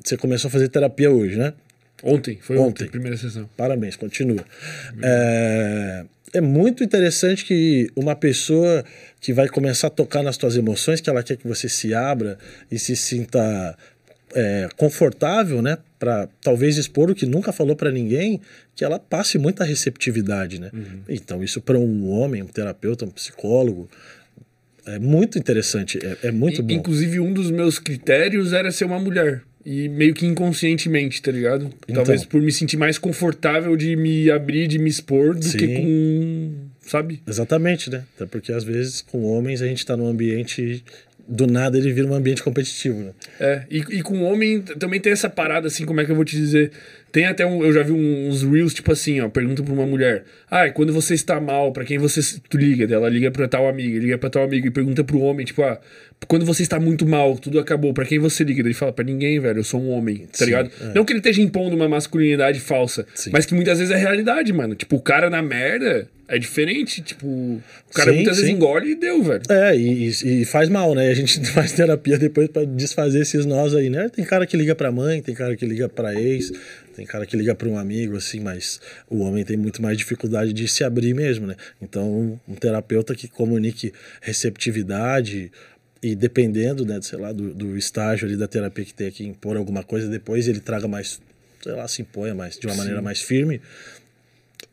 Você 0.03 0.17
começou 0.17 0.47
a 0.47 0.51
fazer 0.51 0.67
terapia 0.69 1.11
hoje, 1.11 1.37
né? 1.37 1.53
Ontem, 2.03 2.37
foi 2.41 2.57
ontem, 2.57 2.83
Ontem. 2.83 2.87
primeira 2.87 3.15
sessão. 3.15 3.49
Parabéns, 3.55 3.95
continua. 3.95 4.43
É, 5.01 6.03
é 6.33 6.41
muito 6.41 6.83
interessante 6.83 7.45
que 7.45 7.89
uma 7.95 8.15
pessoa 8.15 8.83
que 9.21 9.31
vai 9.31 9.47
começar 9.47 9.87
a 9.87 9.89
tocar 9.91 10.23
nas 10.23 10.35
tuas 10.35 10.57
emoções, 10.57 10.99
que 10.99 11.09
ela 11.09 11.23
quer 11.23 11.37
que 11.37 11.47
você 11.47 11.69
se 11.69 11.93
abra 11.93 12.37
e 12.69 12.77
se 12.77 12.95
sinta 12.95 13.77
é, 14.35 14.67
confortável, 14.75 15.61
né? 15.61 15.77
Para 16.03 16.27
talvez 16.41 16.75
expor 16.77 17.09
o 17.09 17.15
que 17.15 17.25
nunca 17.25 17.53
falou 17.53 17.77
para 17.77 17.89
ninguém, 17.89 18.41
que 18.75 18.83
ela 18.83 18.99
passe 18.99 19.37
muita 19.37 19.63
receptividade, 19.63 20.59
né? 20.59 20.69
Então, 21.07 21.41
isso 21.41 21.61
para 21.61 21.79
um 21.79 22.09
homem, 22.09 22.41
um 22.43 22.45
terapeuta, 22.45 23.05
um 23.05 23.09
psicólogo, 23.09 23.89
é 24.85 24.99
muito 24.99 25.39
interessante, 25.39 25.97
é, 26.05 26.27
é 26.27 26.31
muito 26.31 26.59
In- 26.61 26.65
bom. 26.65 26.73
Inclusive, 26.73 27.21
um 27.21 27.31
dos 27.31 27.49
meus 27.49 27.79
critérios 27.79 28.51
era 28.51 28.69
ser 28.69 28.83
uma 28.83 28.99
mulher. 28.99 29.43
E 29.65 29.87
meio 29.87 30.13
que 30.13 30.25
inconscientemente, 30.25 31.21
tá 31.21 31.31
ligado? 31.31 31.69
Talvez 31.93 32.19
Então. 32.23 32.31
por 32.31 32.41
me 32.41 32.51
sentir 32.51 32.75
mais 32.75 32.97
confortável 32.97 33.77
de 33.77 33.95
me 33.95 34.29
abrir, 34.29 34.67
de 34.67 34.77
me 34.77 34.89
expor, 34.89 35.35
do 35.35 35.39
que 35.39 35.65
Sim. 35.67 35.75
com. 35.75 36.53
Sabe? 36.85 37.21
Exatamente, 37.25 37.89
né? 37.89 38.03
Até 38.17 38.25
porque 38.25 38.51
às 38.51 38.65
vezes 38.65 38.99
com 38.99 39.23
homens 39.23 39.61
a 39.61 39.67
gente 39.67 39.85
tá 39.85 39.95
num 39.95 40.05
ambiente. 40.07 40.83
Do 41.27 41.47
nada 41.47 41.77
ele 41.77 41.93
vira 41.93 42.07
um 42.07 42.13
ambiente 42.13 42.43
competitivo, 42.43 42.99
né? 42.99 43.11
É, 43.39 43.63
e, 43.71 43.77
e 43.77 44.01
com 44.01 44.23
homem 44.23 44.61
t- 44.61 44.75
também 44.75 44.99
tem 44.99 45.13
essa 45.13 45.29
parada, 45.29 45.67
assim, 45.67 45.85
como 45.85 46.01
é 46.01 46.05
que 46.05 46.11
eu 46.11 46.15
vou 46.15 46.25
te 46.25 46.35
dizer? 46.35 46.71
Tem 47.13 47.25
até 47.27 47.45
um. 47.45 47.63
Eu 47.63 47.71
já 47.71 47.83
vi 47.83 47.91
uns 47.91 48.41
reels, 48.41 48.73
tipo 48.73 48.91
assim, 48.91 49.21
ó, 49.21 49.29
pergunta 49.29 49.61
pra 49.61 49.71
uma 49.71 49.85
mulher. 49.85 50.23
Ah, 50.49 50.67
quando 50.71 50.91
você 50.91 51.13
está 51.13 51.39
mal, 51.39 51.71
pra 51.71 51.85
quem 51.85 51.99
você 51.99 52.19
tu 52.49 52.57
liga? 52.57 52.91
Ela 52.91 53.07
liga 53.07 53.29
pra 53.29 53.47
tal 53.47 53.69
amiga, 53.69 53.99
liga 53.99 54.17
pra 54.17 54.31
tal 54.31 54.43
amigo 54.43 54.65
e 54.65 54.71
pergunta 54.71 55.03
pro 55.03 55.19
homem, 55.19 55.45
tipo, 55.45 55.61
ah, 55.61 55.79
quando 56.27 56.43
você 56.43 56.63
está 56.63 56.79
muito 56.79 57.05
mal, 57.05 57.37
tudo 57.37 57.59
acabou, 57.59 57.93
pra 57.93 58.03
quem 58.03 58.17
você 58.17 58.43
liga? 58.43 58.61
Ele 58.61 58.73
fala, 58.73 58.91
pra 58.91 59.05
ninguém, 59.05 59.39
velho, 59.39 59.59
eu 59.59 59.63
sou 59.63 59.79
um 59.79 59.91
homem, 59.91 60.19
tá 60.25 60.39
Sim, 60.39 60.45
ligado? 60.45 60.71
é. 60.81 60.93
Não 60.95 61.05
que 61.05 61.13
ele 61.13 61.19
esteja 61.19 61.39
impondo 61.41 61.75
uma 61.75 61.87
masculinidade 61.87 62.59
falsa, 62.59 63.05
Sim. 63.13 63.29
mas 63.31 63.45
que 63.45 63.53
muitas 63.53 63.77
vezes 63.77 63.93
é 63.93 63.97
realidade, 63.97 64.51
mano. 64.51 64.73
Tipo, 64.73 64.95
o 64.95 65.01
cara 65.01 65.29
na 65.29 65.41
merda 65.41 66.07
é 66.27 66.39
diferente, 66.39 67.01
tipo, 67.01 67.27
o 67.27 67.61
cara 67.93 68.09
Sim, 68.09 68.15
muitas 68.15 68.37
vezes 68.37 68.49
sim. 68.49 68.55
engole 68.55 68.91
e 68.91 68.95
deu, 68.95 69.21
velho. 69.21 69.41
É, 69.49 69.75
e, 69.77 70.07
e- 70.09 70.45
faz 70.45 70.67
mal, 70.69 70.95
né? 70.95 71.09
A 71.09 71.13
gente 71.13 71.45
faz 71.51 71.73
terapia 71.73 72.17
depois 72.17 72.47
pra 72.49 72.63
desfazer 72.63 73.21
esses 73.21 73.45
nós 73.45 73.75
aí, 73.75 73.89
né? 73.89 74.09
Tem 74.09 74.23
cara 74.25 74.47
que 74.47 74.55
liga 74.57 74.73
pra 74.73 74.91
mãe, 74.91 75.21
tem 75.21 75.35
cara 75.35 75.55
que 75.55 75.65
liga 75.65 75.87
pra 75.89 76.13
ex, 76.19 76.51
tem 76.93 77.05
cara 77.05 77.25
que 77.25 77.35
liga 77.35 77.55
pra 77.55 77.67
um 77.67 77.77
amigo, 77.77 78.15
assim, 78.15 78.39
mas 78.39 78.79
o 79.09 79.19
homem 79.19 79.43
tem 79.43 79.57
muito 79.57 79.81
mais 79.81 79.97
dificuldade 79.97 80.53
de 80.53 80.67
se 80.67 80.83
abrir 80.83 81.13
mesmo, 81.13 81.47
né? 81.47 81.55
Então, 81.81 82.39
um 82.47 82.55
terapeuta 82.55 83.15
que 83.15 83.27
comunique 83.27 83.91
receptividade 84.21 85.51
e 86.01 86.15
dependendo, 86.15 86.85
né, 86.85 86.99
sei 87.01 87.17
lá, 87.17 87.31
do, 87.31 87.53
do 87.53 87.77
estágio 87.77 88.27
ali 88.27 88.35
da 88.35 88.47
terapia 88.47 88.83
que 88.83 88.93
tem 88.93 89.07
aqui, 89.07 89.25
impor 89.25 89.55
alguma 89.55 89.83
coisa, 89.83 90.07
depois 90.09 90.47
ele 90.47 90.59
traga 90.59 90.87
mais, 90.87 91.21
sei 91.61 91.71
lá, 91.71 91.87
se 91.87 92.01
imponha 92.01 92.35
mais, 92.35 92.59
de 92.59 92.67
uma 92.67 92.75
maneira 92.75 93.01
mais 93.01 93.21
firme, 93.21 93.61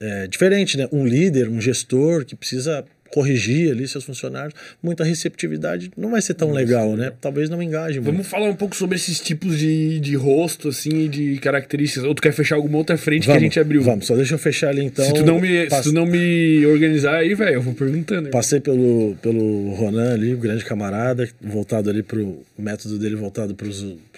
é 0.01 0.27
diferente, 0.27 0.77
né? 0.77 0.89
Um 0.91 1.07
líder, 1.07 1.49
um 1.49 1.61
gestor 1.61 2.25
que 2.25 2.35
precisa 2.35 2.85
corrigir 3.13 3.71
ali 3.73 3.87
seus 3.89 4.05
funcionários, 4.05 4.55
muita 4.83 5.05
receptividade 5.05 5.91
não 5.97 6.11
vai 6.13 6.23
ser 6.23 6.35
tão 6.35 6.53
legal, 6.53 6.97
né? 6.97 7.13
Talvez 7.21 7.49
não 7.51 7.63
engaje 7.63 7.99
muito. 8.01 8.13
Vamos 8.13 8.27
falar 8.27 8.49
um 8.49 8.55
pouco 8.55 8.75
sobre 8.77 8.97
esses 8.97 9.19
tipos 9.21 9.59
de, 9.59 9.99
de 10.01 10.15
rosto, 10.17 10.69
assim, 10.69 11.09
de 11.09 11.39
características. 11.39 12.05
Ou 12.05 12.15
tu 12.15 12.23
quer 12.23 12.33
fechar 12.33 12.57
alguma 12.57 12.79
outra 12.79 12.97
frente 12.97 13.27
que 13.27 13.33
a 13.33 13.39
gente 13.39 13.59
abriu? 13.59 13.83
Vamos, 13.83 14.07
só 14.07 14.15
deixa 14.17 14.35
eu 14.35 14.39
fechar 14.39 14.69
ali 14.69 14.85
então. 14.85 15.05
se, 15.05 15.13
tu 15.15 15.25
não 15.25 15.41
me, 15.41 15.67
Pass- 15.67 15.85
se 15.85 15.91
tu 15.91 15.95
não 15.95 16.07
me 16.07 16.65
organizar 16.67 17.17
aí, 17.17 17.35
velho, 17.35 17.55
eu 17.55 17.63
vou 17.63 17.75
perguntando. 17.75 18.31
Passei 18.31 18.61
pelo, 18.61 19.17
pelo 19.23 19.71
Ronan 19.75 20.13
ali, 20.15 20.35
o 20.35 20.39
grande 20.39 20.65
camarada, 20.65 21.29
voltado 21.41 21.91
ali 21.91 22.03
pro 22.03 22.21
o 22.21 22.63
método 22.63 22.99
dele 22.99 23.17
voltado 23.17 23.55
para 23.55 23.67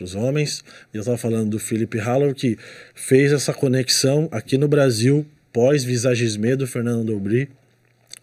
os 0.05 0.15
homens. 0.15 0.65
E 0.93 0.97
eu 0.99 1.05
tava 1.05 1.17
falando 1.17 1.51
do 1.51 1.59
Philip 1.59 1.99
Haller, 1.99 2.35
que 2.35 2.59
fez 2.95 3.33
essa 3.33 3.53
conexão 3.55 4.29
aqui 4.31 4.59
no 4.59 4.69
Brasil, 4.69 5.25
pós-visagisme 5.53 6.55
do 6.57 6.67
Fernando 6.67 7.13
Aubry, 7.13 7.49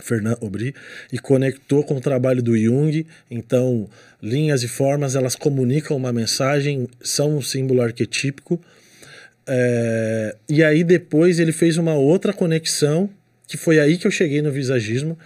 Fernand 0.01 0.37
Aubry, 0.41 0.73
e 1.11 1.19
conectou 1.19 1.83
com 1.83 1.97
o 1.97 2.01
trabalho 2.01 2.41
do 2.41 2.57
Jung. 2.57 3.05
Então, 3.29 3.89
linhas 4.21 4.63
e 4.63 4.67
formas, 4.67 5.15
elas 5.15 5.35
comunicam 5.35 5.95
uma 5.95 6.13
mensagem, 6.13 6.87
são 7.01 7.37
um 7.37 7.41
símbolo 7.41 7.81
arquetípico. 7.81 8.59
É, 9.47 10.35
e 10.47 10.63
aí 10.63 10.83
depois 10.83 11.39
ele 11.39 11.51
fez 11.51 11.77
uma 11.77 11.93
outra 11.93 12.31
conexão, 12.31 13.09
que 13.47 13.57
foi 13.57 13.79
aí 13.79 13.97
que 13.97 14.07
eu 14.07 14.11
cheguei 14.11 14.41
no 14.41 14.51
visagismo, 14.51 15.17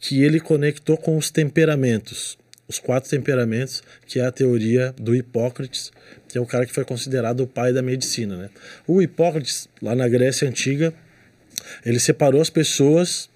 que 0.00 0.22
ele 0.22 0.40
conectou 0.40 0.96
com 0.96 1.16
os 1.16 1.30
temperamentos. 1.30 2.36
Os 2.66 2.78
quatro 2.78 3.08
temperamentos, 3.08 3.82
que 4.06 4.20
é 4.20 4.26
a 4.26 4.30
teoria 4.30 4.94
do 5.00 5.14
Hipócrates, 5.14 5.90
que 6.28 6.36
é 6.36 6.40
o 6.40 6.44
cara 6.44 6.66
que 6.66 6.72
foi 6.72 6.84
considerado 6.84 7.40
o 7.40 7.46
pai 7.46 7.72
da 7.72 7.80
medicina. 7.80 8.36
Né? 8.36 8.50
O 8.86 9.00
Hipócrates, 9.00 9.68
lá 9.80 9.94
na 9.94 10.06
Grécia 10.06 10.46
Antiga, 10.46 10.92
ele 11.84 11.98
separou 11.98 12.40
as 12.40 12.50
pessoas 12.50 13.30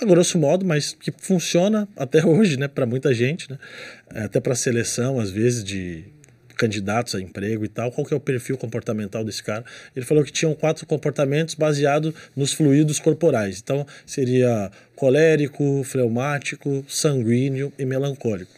a 0.00 0.06
grosso 0.06 0.38
modo, 0.38 0.64
mas 0.64 0.92
que 0.92 1.12
funciona 1.16 1.88
até 1.96 2.24
hoje, 2.26 2.56
né, 2.58 2.68
para 2.68 2.86
muita 2.86 3.12
gente, 3.12 3.50
né, 3.50 3.58
até 4.14 4.40
para 4.40 4.54
seleção 4.54 5.18
às 5.20 5.30
vezes 5.30 5.62
de 5.62 6.04
candidatos 6.56 7.14
a 7.14 7.20
emprego 7.20 7.64
e 7.64 7.68
tal, 7.68 7.90
qual 7.90 8.06
que 8.06 8.12
é 8.12 8.16
o 8.16 8.20
perfil 8.20 8.58
comportamental 8.58 9.24
desse 9.24 9.42
cara? 9.42 9.64
Ele 9.96 10.04
falou 10.04 10.22
que 10.22 10.30
tinham 10.30 10.54
quatro 10.54 10.84
comportamentos 10.84 11.54
baseados 11.54 12.12
nos 12.36 12.52
fluidos 12.52 13.00
corporais. 13.00 13.58
Então 13.62 13.86
seria 14.04 14.70
colérico, 14.94 15.82
fleumático, 15.84 16.84
sanguíneo 16.86 17.72
e 17.78 17.86
melancólico. 17.86 18.52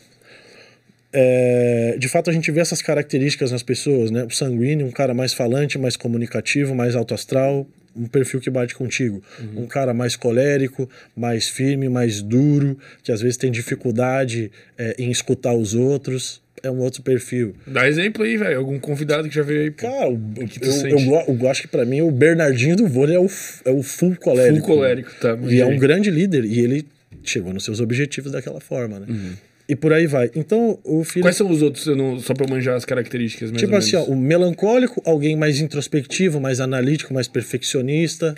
É, 1.13 1.97
de 1.99 2.09
fato, 2.09 2.31
a 2.31 2.33
gente 2.33 2.51
vê 2.51 2.61
essas 2.61 2.83
características 2.83 3.53
nas 3.53 3.63
pessoas, 3.63 4.11
né? 4.11 4.25
O 4.25 4.31
sanguíneo, 4.31 4.87
um 4.87 4.91
cara 4.91 5.13
mais 5.13 5.35
falante, 5.35 5.79
mais 5.79 5.97
comunicativo, 5.97 6.75
mais 6.75 6.97
alto 6.97 7.15
astral, 7.15 7.67
um 7.97 8.07
perfil 8.07 8.41
que 8.41 8.51
bate 8.51 8.75
contigo. 8.75 9.23
Um 9.57 9.67
cara 9.67 9.93
mais 9.95 10.17
colérico, 10.17 10.89
mais 11.17 11.49
firme, 11.49 11.89
mais 11.89 12.23
duro, 12.23 12.79
que 13.03 13.11
às 13.13 13.21
vezes 13.21 13.37
tem 13.37 13.51
dificuldade 13.51 14.51
é, 14.79 14.95
em 14.99 15.11
escutar 15.11 15.55
os 15.55 15.75
outros. 15.75 16.41
É 16.63 16.71
um 16.71 16.79
outro 16.79 17.03
perfil. 17.03 17.55
Dá 17.67 17.89
exemplo 17.89 18.23
aí, 18.23 18.37
velho. 18.37 18.57
Algum 18.59 18.79
convidado 18.79 19.29
que 19.29 19.35
já 19.35 19.43
veio 19.43 19.63
aí. 19.63 19.71
pô. 19.73 19.83
Cara, 19.89 20.09
o- 20.11 20.19
que 20.47 20.61
tu 20.61 20.67
eu, 20.69 20.73
sente? 20.73 21.07
eu, 21.09 21.37
eu 21.41 21.51
acho 21.51 21.63
que 21.63 21.69
pra 21.69 21.85
mim 21.85 22.03
o 22.03 22.11
Bernardinho 22.13 22.77
do 22.77 22.87
vôlei 22.87 23.17
é 23.17 23.19
o, 23.21 23.27
é 23.65 23.71
o 23.73 23.83
full 23.83 24.15
colérico. 24.17 24.67
Full 24.67 24.77
colérico, 24.77 25.11
tá. 25.21 25.37
E 25.49 25.61
é 25.61 25.67
um 25.67 25.77
grande 25.77 26.09
líder. 26.11 26.45
E 26.45 26.61
ele 26.61 26.87
chegou 27.25 27.53
nos 27.53 27.65
seus 27.65 27.81
objetivos 27.81 28.31
daquela 28.31 28.61
forma, 28.61 29.01
né? 29.01 29.07
Uhum. 29.09 29.33
E 29.73 29.77
por 29.77 29.91
aí 29.91 30.07
vai. 30.07 30.31
Então, 30.37 30.79
o 30.85 31.03
filho. 31.03 31.23
Quais 31.25 31.35
são 31.37 31.49
os 31.51 31.63
outros, 31.63 31.87
não- 31.97 32.19
só 32.21 32.35
pra 32.35 32.45
eu 32.45 32.51
manjar 32.51 32.77
as 32.77 32.85
características 32.85 33.51
mais 33.51 33.63
Tipo 33.63 33.75
assim, 33.75 33.97
ó, 33.97 34.05
o 34.05 34.15
melancólico, 34.15 35.01
alguém 35.03 35.35
mais 35.35 35.61
introspectivo, 35.61 36.39
mais 36.39 36.61
analítico, 36.61 37.15
mais 37.15 37.27
perfeccionista. 37.27 38.35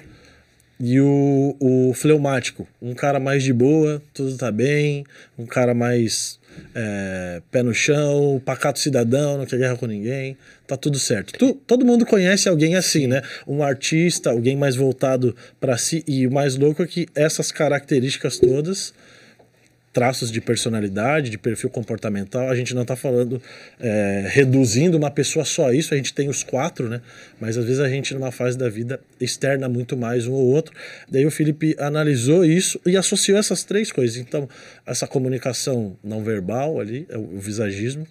E 0.79 1.01
o, 1.01 1.57
o 1.59 1.93
fleumático, 1.95 2.69
um 2.81 2.95
cara 2.95 3.19
mais 3.19 3.43
de 3.43 3.53
boa, 3.53 4.01
tudo 4.13 4.37
tá 4.37 4.51
bem, 4.53 5.05
um 5.37 5.45
cara 5.47 5.75
mais 5.75 6.39
é, 6.75 7.41
pé 7.51 7.63
no 7.65 7.75
chão, 7.75 8.41
pacato 8.45 8.79
cidadão, 8.79 9.39
não 9.39 9.47
quer 9.47 9.59
guerra 9.59 9.77
com 9.77 9.87
ninguém, 9.87 10.37
tá 10.69 10.77
tudo 10.77 10.99
certo. 11.01 11.33
Tu- 11.39 11.55
todo 11.67 11.85
mundo 11.85 12.05
conhece 12.07 12.49
alguém 12.49 12.77
assim, 12.77 13.07
né? 13.09 13.23
Um 13.47 13.63
artista, 13.63 14.31
alguém 14.31 14.57
mais 14.57 14.75
voltado 14.77 15.35
para 15.61 15.77
si. 15.77 16.05
E 16.07 16.27
o 16.27 16.31
mais 16.33 16.57
louco 16.57 16.83
é 16.83 16.87
que 16.87 17.07
essas 17.15 17.51
características 17.51 18.39
todas 18.39 18.93
traços 19.95 20.31
de 20.31 20.41
personalidade, 20.41 21.31
de 21.31 21.39
perfil 21.39 21.71
comportamental. 21.71 22.51
A 22.51 22.57
gente 22.57 22.75
não 22.75 22.83
está 22.83 22.97
falando 22.97 23.41
é, 23.79 24.27
reduzindo 24.29 24.99
uma 24.99 25.11
pessoa 25.11 25.45
só 25.45 25.69
a 25.69 25.75
isso, 25.75 25.95
a 25.95 25.97
gente 25.97 26.13
tem 26.13 26.29
os 26.29 26.43
quatro, 26.43 26.89
né? 26.89 27.01
Mas 27.41 27.57
às 27.57 27.65
vezes 27.65 27.81
a 27.81 27.89
gente, 27.89 28.13
numa 28.13 28.33
fase 28.33 28.59
da 28.59 28.69
vida, 28.69 29.01
externa 29.21 29.69
muito 29.69 29.97
mais 29.97 30.27
um 30.27 30.33
ou 30.33 30.47
outro. 30.47 30.75
Daí 31.09 31.25
o 31.25 31.31
Felipe 31.31 31.77
analisou 31.79 32.45
isso 32.45 32.81
e 32.85 32.97
associou 32.97 33.39
essas 33.39 33.63
três 33.63 33.93
coisas. 33.93 34.17
Então, 34.17 34.49
essa 34.85 35.07
comunicação 35.07 35.97
não 36.03 36.25
verbal 36.25 36.81
ali, 36.81 37.07
é 37.09 37.17
o 37.17 37.39
visagismo, 37.39 38.05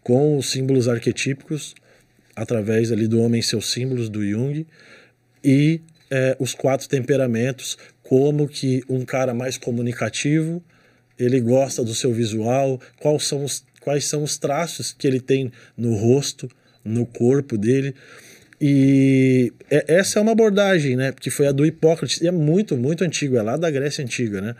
com 0.00 0.38
os 0.38 0.48
símbolos 0.48 0.88
arquetípicos, 0.88 1.74
através 2.36 2.92
ali 2.92 3.08
do 3.08 3.20
homem 3.20 3.40
e 3.40 3.42
seus 3.42 3.72
símbolos, 3.72 4.08
do 4.08 4.24
Jung, 4.24 4.64
e 5.42 5.80
é, 6.10 6.36
os 6.38 6.54
quatro 6.54 6.88
temperamentos, 6.88 7.76
como 8.08 8.48
que 8.48 8.82
um 8.88 9.04
cara 9.04 9.34
mais 9.34 9.58
comunicativo, 9.58 10.62
ele 11.18 11.38
gosta 11.40 11.84
do 11.84 11.94
seu 11.94 12.10
visual, 12.10 12.80
quais 12.98 13.24
são 13.24 13.44
os, 13.44 13.62
quais 13.82 14.06
são 14.06 14.22
os 14.22 14.38
traços 14.38 14.94
que 14.96 15.06
ele 15.06 15.20
tem 15.20 15.52
no 15.76 15.94
rosto, 15.94 16.48
no 16.82 17.04
corpo 17.04 17.58
dele. 17.58 17.94
E 18.58 19.52
é, 19.70 19.84
essa 19.88 20.18
é 20.18 20.22
uma 20.22 20.32
abordagem, 20.32 20.96
né? 20.96 21.12
Que 21.12 21.28
foi 21.28 21.48
a 21.48 21.52
do 21.52 21.66
Hipócrates. 21.66 22.22
E 22.22 22.26
é 22.26 22.30
muito, 22.30 22.78
muito 22.78 23.04
antigo, 23.04 23.36
é 23.36 23.42
lá 23.42 23.58
da 23.58 23.70
Grécia 23.70 24.02
Antiga, 24.02 24.40
né? 24.40 24.56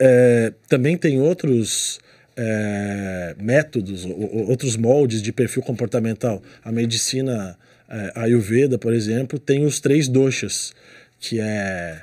É, 0.00 0.52
também 0.68 0.96
tem 0.96 1.20
outros 1.20 2.00
é, 2.36 3.36
métodos, 3.40 4.04
outros 4.48 4.76
moldes 4.76 5.22
de 5.22 5.32
perfil 5.32 5.62
comportamental. 5.62 6.42
A 6.64 6.72
medicina 6.72 7.56
é, 7.88 8.10
Ayurveda, 8.16 8.76
por 8.76 8.92
exemplo, 8.92 9.38
tem 9.38 9.64
os 9.64 9.78
três 9.78 10.08
doshas, 10.08 10.74
que 11.20 11.38
é 11.38 12.02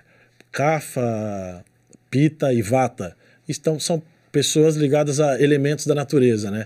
Kapha, 0.51 1.63
Pita 2.09 2.53
e 2.53 2.61
Vata. 2.61 3.15
Estão, 3.47 3.79
são 3.79 4.01
pessoas 4.31 4.75
ligadas 4.75 5.19
a 5.19 5.41
elementos 5.41 5.85
da 5.85 5.95
natureza, 5.95 6.51
né? 6.51 6.65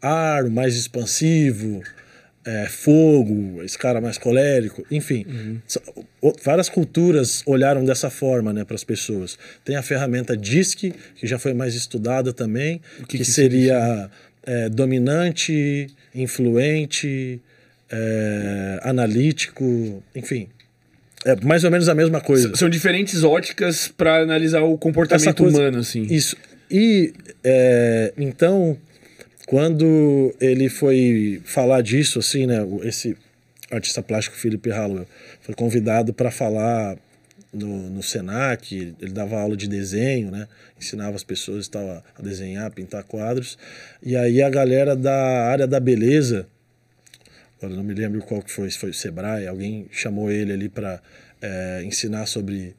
Ar 0.00 0.44
mais 0.48 0.76
expansivo, 0.76 1.82
é, 2.44 2.66
fogo, 2.66 3.62
esse 3.62 3.76
cara 3.76 4.00
mais 4.00 4.16
colérico, 4.16 4.84
enfim. 4.90 5.26
Uhum. 5.28 6.32
Várias 6.42 6.68
culturas 6.68 7.42
olharam 7.46 7.84
dessa 7.84 8.08
forma 8.08 8.52
né, 8.52 8.64
para 8.64 8.74
as 8.74 8.84
pessoas. 8.84 9.38
Tem 9.64 9.76
a 9.76 9.82
ferramenta 9.82 10.36
DISC, 10.36 10.92
que 11.16 11.26
já 11.26 11.38
foi 11.38 11.52
mais 11.52 11.74
estudada 11.74 12.32
também, 12.32 12.80
que, 13.00 13.04
que, 13.04 13.18
que 13.18 13.24
seria 13.24 14.10
é, 14.42 14.68
dominante, 14.68 15.88
influente, 16.14 17.40
é, 17.90 18.80
analítico, 18.82 20.02
enfim. 20.14 20.48
É 21.24 21.36
mais 21.44 21.64
ou 21.64 21.70
menos 21.70 21.88
a 21.88 21.94
mesma 21.94 22.20
coisa. 22.20 22.54
São 22.56 22.68
diferentes 22.68 23.22
óticas 23.22 23.88
para 23.88 24.22
analisar 24.22 24.62
o 24.62 24.78
comportamento 24.78 25.42
coisa, 25.42 25.58
humano, 25.58 25.78
assim. 25.78 26.02
Isso. 26.02 26.36
E 26.70 27.12
é, 27.44 28.12
então 28.16 28.78
quando 29.50 30.32
ele 30.40 30.68
foi 30.68 31.42
falar 31.44 31.82
disso, 31.82 32.20
assim, 32.20 32.46
né, 32.46 32.58
esse 32.84 33.16
artista 33.68 34.00
plástico 34.00 34.36
Felipe 34.36 34.70
Hallowell 34.70 35.08
foi 35.40 35.56
convidado 35.56 36.14
para 36.14 36.30
falar 36.30 36.96
no, 37.52 37.90
no 37.90 38.00
Senac, 38.00 38.94
ele 39.00 39.10
dava 39.10 39.40
aula 39.40 39.56
de 39.56 39.66
desenho, 39.66 40.30
né, 40.30 40.46
ensinava 40.78 41.16
as 41.16 41.24
pessoas 41.24 41.68
a, 41.74 42.00
a 42.16 42.22
desenhar, 42.22 42.70
pintar 42.70 43.02
quadros, 43.02 43.58
e 44.00 44.14
aí 44.16 44.40
a 44.40 44.48
galera 44.48 44.94
da 44.94 45.48
área 45.48 45.66
da 45.66 45.80
beleza, 45.80 46.46
agora 47.60 47.76
não 47.76 47.84
me 47.84 47.94
lembro 47.94 48.22
qual 48.22 48.42
que 48.42 48.50
foi, 48.50 48.70
se 48.70 48.78
foi 48.78 48.90
o 48.90 48.94
Sebrae, 48.94 49.46
alguém 49.46 49.86
chamou 49.92 50.30
ele 50.30 50.52
ali 50.52 50.68
para 50.68 51.00
é, 51.42 51.82
ensinar 51.84 52.26
sobre 52.26 52.74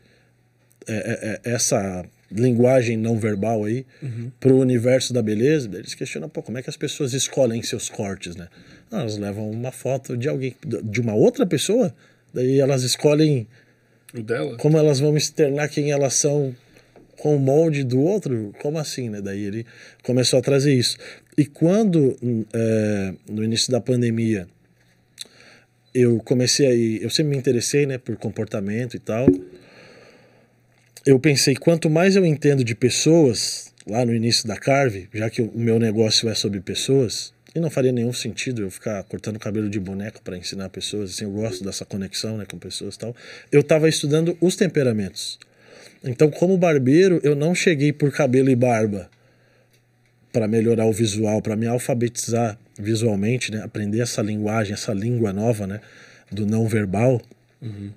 é, 0.88 0.94
é, 0.94 1.50
é, 1.50 1.54
essa 1.54 2.04
linguagem 2.32 2.98
não 2.98 3.20
verbal 3.20 3.66
aí 3.66 3.86
uhum. 4.02 4.32
para 4.40 4.52
o 4.52 4.60
universo 4.60 5.14
da 5.14 5.22
beleza, 5.22 5.70
eles 5.74 5.94
questionam, 5.94 6.30
pô, 6.30 6.42
como 6.42 6.58
é 6.58 6.64
que 6.64 6.70
as 6.70 6.78
pessoas 6.78 7.14
escolhem 7.14 7.62
seus 7.62 7.90
cortes, 7.90 8.36
né? 8.36 8.48
Não, 8.90 9.02
elas 9.02 9.18
levam 9.18 9.50
uma 9.52 9.72
foto 9.72 10.18
de 10.18 10.28
alguém, 10.28 10.56
de 10.84 11.02
uma 11.02 11.14
outra 11.14 11.46
pessoa, 11.46 11.94
daí 12.34 12.60
elas 12.60 12.84
escolhem 12.84 13.48
o 14.14 14.22
dela. 14.24 14.58
como 14.58 14.78
elas 14.78 15.00
vão 15.00 15.16
externar 15.16 15.70
quem 15.70 15.92
elas 15.92 16.14
são 16.14 16.56
com 17.18 17.36
o 17.36 17.40
molde 17.40 17.84
do 17.84 18.02
outro, 18.02 18.54
como 18.60 18.80
assim, 18.80 19.10
né? 19.10 19.22
Daí 19.22 19.44
ele 19.44 19.66
começou 20.02 20.40
a 20.40 20.42
trazer 20.42 20.74
isso. 20.74 20.98
E 21.38 21.46
quando, 21.46 22.18
é, 22.54 23.14
no 23.30 23.44
início 23.44 23.72
da 23.72 23.80
pandemia, 23.80 24.48
eu 25.94 26.20
comecei 26.20 26.68
a 26.68 27.04
eu 27.04 27.10
sempre 27.10 27.32
me 27.32 27.38
interessei, 27.38 27.86
né, 27.86 27.98
por 27.98 28.16
comportamento 28.18 28.96
e 28.96 29.00
tal, 29.00 29.28
eu 31.06 31.20
pensei, 31.20 31.56
quanto 31.56 31.90
mais 31.90 32.16
eu 32.16 32.26
entendo 32.26 32.64
de 32.64 32.76
pessoas, 32.76 33.74
lá 33.88 34.06
no 34.06 34.14
início 34.14 34.48
da 34.48 34.56
Carve, 34.56 35.10
já 35.14 35.30
que 35.30 35.42
o 35.42 35.52
meu 35.56 35.80
negócio 35.80 36.30
é 36.30 36.36
sobre 36.36 36.60
pessoas, 36.60 37.34
e 37.54 37.60
não 37.60 37.70
faria 37.70 37.92
nenhum 37.92 38.14
sentido 38.14 38.62
eu 38.62 38.72
ficar 38.72 39.04
cortando 39.04 39.38
cabelo 39.38 39.70
de 39.70 39.80
boneco 39.80 40.22
para 40.22 40.38
ensinar 40.38 40.70
pessoas, 40.70 41.12
assim, 41.12 41.26
eu 41.26 41.32
gosto 41.32 41.64
dessa 41.64 41.84
conexão 41.84 42.38
né, 42.38 42.46
com 42.46 42.58
pessoas 42.58 42.96
e 42.96 43.00
tal. 43.00 43.16
Eu 43.52 43.60
estava 43.60 43.90
estudando 43.90 44.38
os 44.40 44.56
temperamentos. 44.56 45.38
Então, 46.04 46.32
como 46.32 46.58
barbeiro, 46.58 47.20
eu 47.24 47.36
não 47.36 47.54
cheguei 47.54 47.92
por 47.92 48.12
cabelo 48.12 48.50
e 48.50 48.56
barba 48.56 49.10
para 50.32 50.48
melhorar 50.48 50.86
o 50.86 50.94
visual, 50.94 51.42
para 51.42 51.58
me 51.58 51.68
alfabetizar 51.68 52.58
visualmente, 52.78 53.52
né, 53.52 53.62
aprender 53.62 54.00
essa 54.00 54.22
linguagem, 54.22 54.74
essa 54.74 54.94
língua 54.94 55.34
nova, 55.34 55.68
né, 55.68 55.80
do 56.32 56.46
não 56.46 56.68
verbal, 56.68 57.22
uhum. 57.62 57.92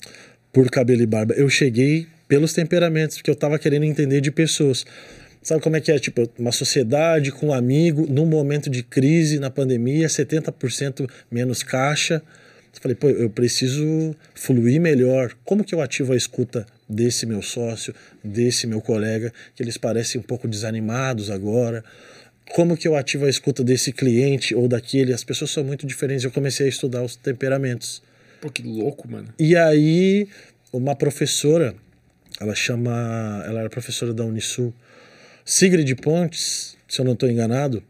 por 0.52 0.70
cabelo 0.70 1.02
e 1.02 1.06
barba. 1.06 1.34
Eu 1.34 1.48
cheguei 1.48 2.06
pelos 2.26 2.52
temperamentos, 2.52 3.16
porque 3.16 3.30
eu 3.30 3.34
estava 3.34 3.58
querendo 3.58 3.84
entender 3.84 4.20
de 4.20 4.30
pessoas. 4.30 4.84
Sabe 5.42 5.60
como 5.60 5.76
é 5.76 5.80
que 5.80 5.92
é? 5.92 5.98
Tipo, 5.98 6.28
uma 6.38 6.52
sociedade 6.52 7.30
com 7.30 7.48
um 7.48 7.52
amigo, 7.52 8.06
num 8.08 8.26
momento 8.26 8.70
de 8.70 8.82
crise, 8.82 9.38
na 9.38 9.50
pandemia, 9.50 10.06
70% 10.06 11.08
menos 11.30 11.62
caixa. 11.62 12.22
Eu 12.74 12.80
falei, 12.80 12.94
pô, 12.94 13.08
eu 13.10 13.30
preciso 13.30 14.16
fluir 14.34 14.80
melhor. 14.80 15.36
Como 15.44 15.62
que 15.62 15.74
eu 15.74 15.82
ativo 15.82 16.12
a 16.12 16.16
escuta 16.16 16.66
desse 16.88 17.26
meu 17.26 17.42
sócio, 17.42 17.94
desse 18.22 18.66
meu 18.66 18.80
colega, 18.80 19.32
que 19.54 19.62
eles 19.62 19.76
parecem 19.76 20.20
um 20.20 20.24
pouco 20.24 20.48
desanimados 20.48 21.30
agora? 21.30 21.84
Como 22.52 22.76
que 22.76 22.86
eu 22.86 22.94
ativo 22.94 23.26
a 23.26 23.30
escuta 23.30 23.64
desse 23.64 23.92
cliente 23.92 24.54
ou 24.54 24.68
daquele? 24.68 25.12
As 25.12 25.24
pessoas 25.24 25.50
são 25.50 25.64
muito 25.64 25.86
diferentes. 25.86 26.24
Eu 26.24 26.30
comecei 26.30 26.66
a 26.66 26.68
estudar 26.68 27.02
os 27.02 27.16
temperamentos. 27.16 28.02
Pô, 28.40 28.50
que 28.50 28.62
louco, 28.62 29.10
mano. 29.10 29.28
E 29.38 29.56
aí, 29.56 30.28
uma 30.72 30.94
professora 30.94 31.74
ela 32.40 32.54
chama. 32.54 33.42
Ela 33.46 33.60
era 33.60 33.70
professora 33.70 34.12
da 34.12 34.24
Unisul. 34.24 34.74
Sigrid 35.44 35.94
Pontes, 35.96 36.76
se 36.88 37.00
eu 37.00 37.04
não 37.04 37.12
estou 37.12 37.30
enganado, 37.30 37.82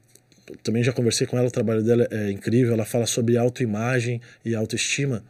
também 0.63 0.83
já 0.83 0.93
conversei 0.93 1.27
com 1.27 1.39
ela, 1.39 1.49
o 1.49 1.51
trabalho 1.51 1.83
dela 1.83 2.07
é 2.11 2.31
incrível. 2.31 2.75
Ela 2.75 2.85
fala 2.85 3.07
sobre 3.07 3.37
autoimagem 3.37 4.21
e 4.45 4.55
autoestima. 4.55 5.25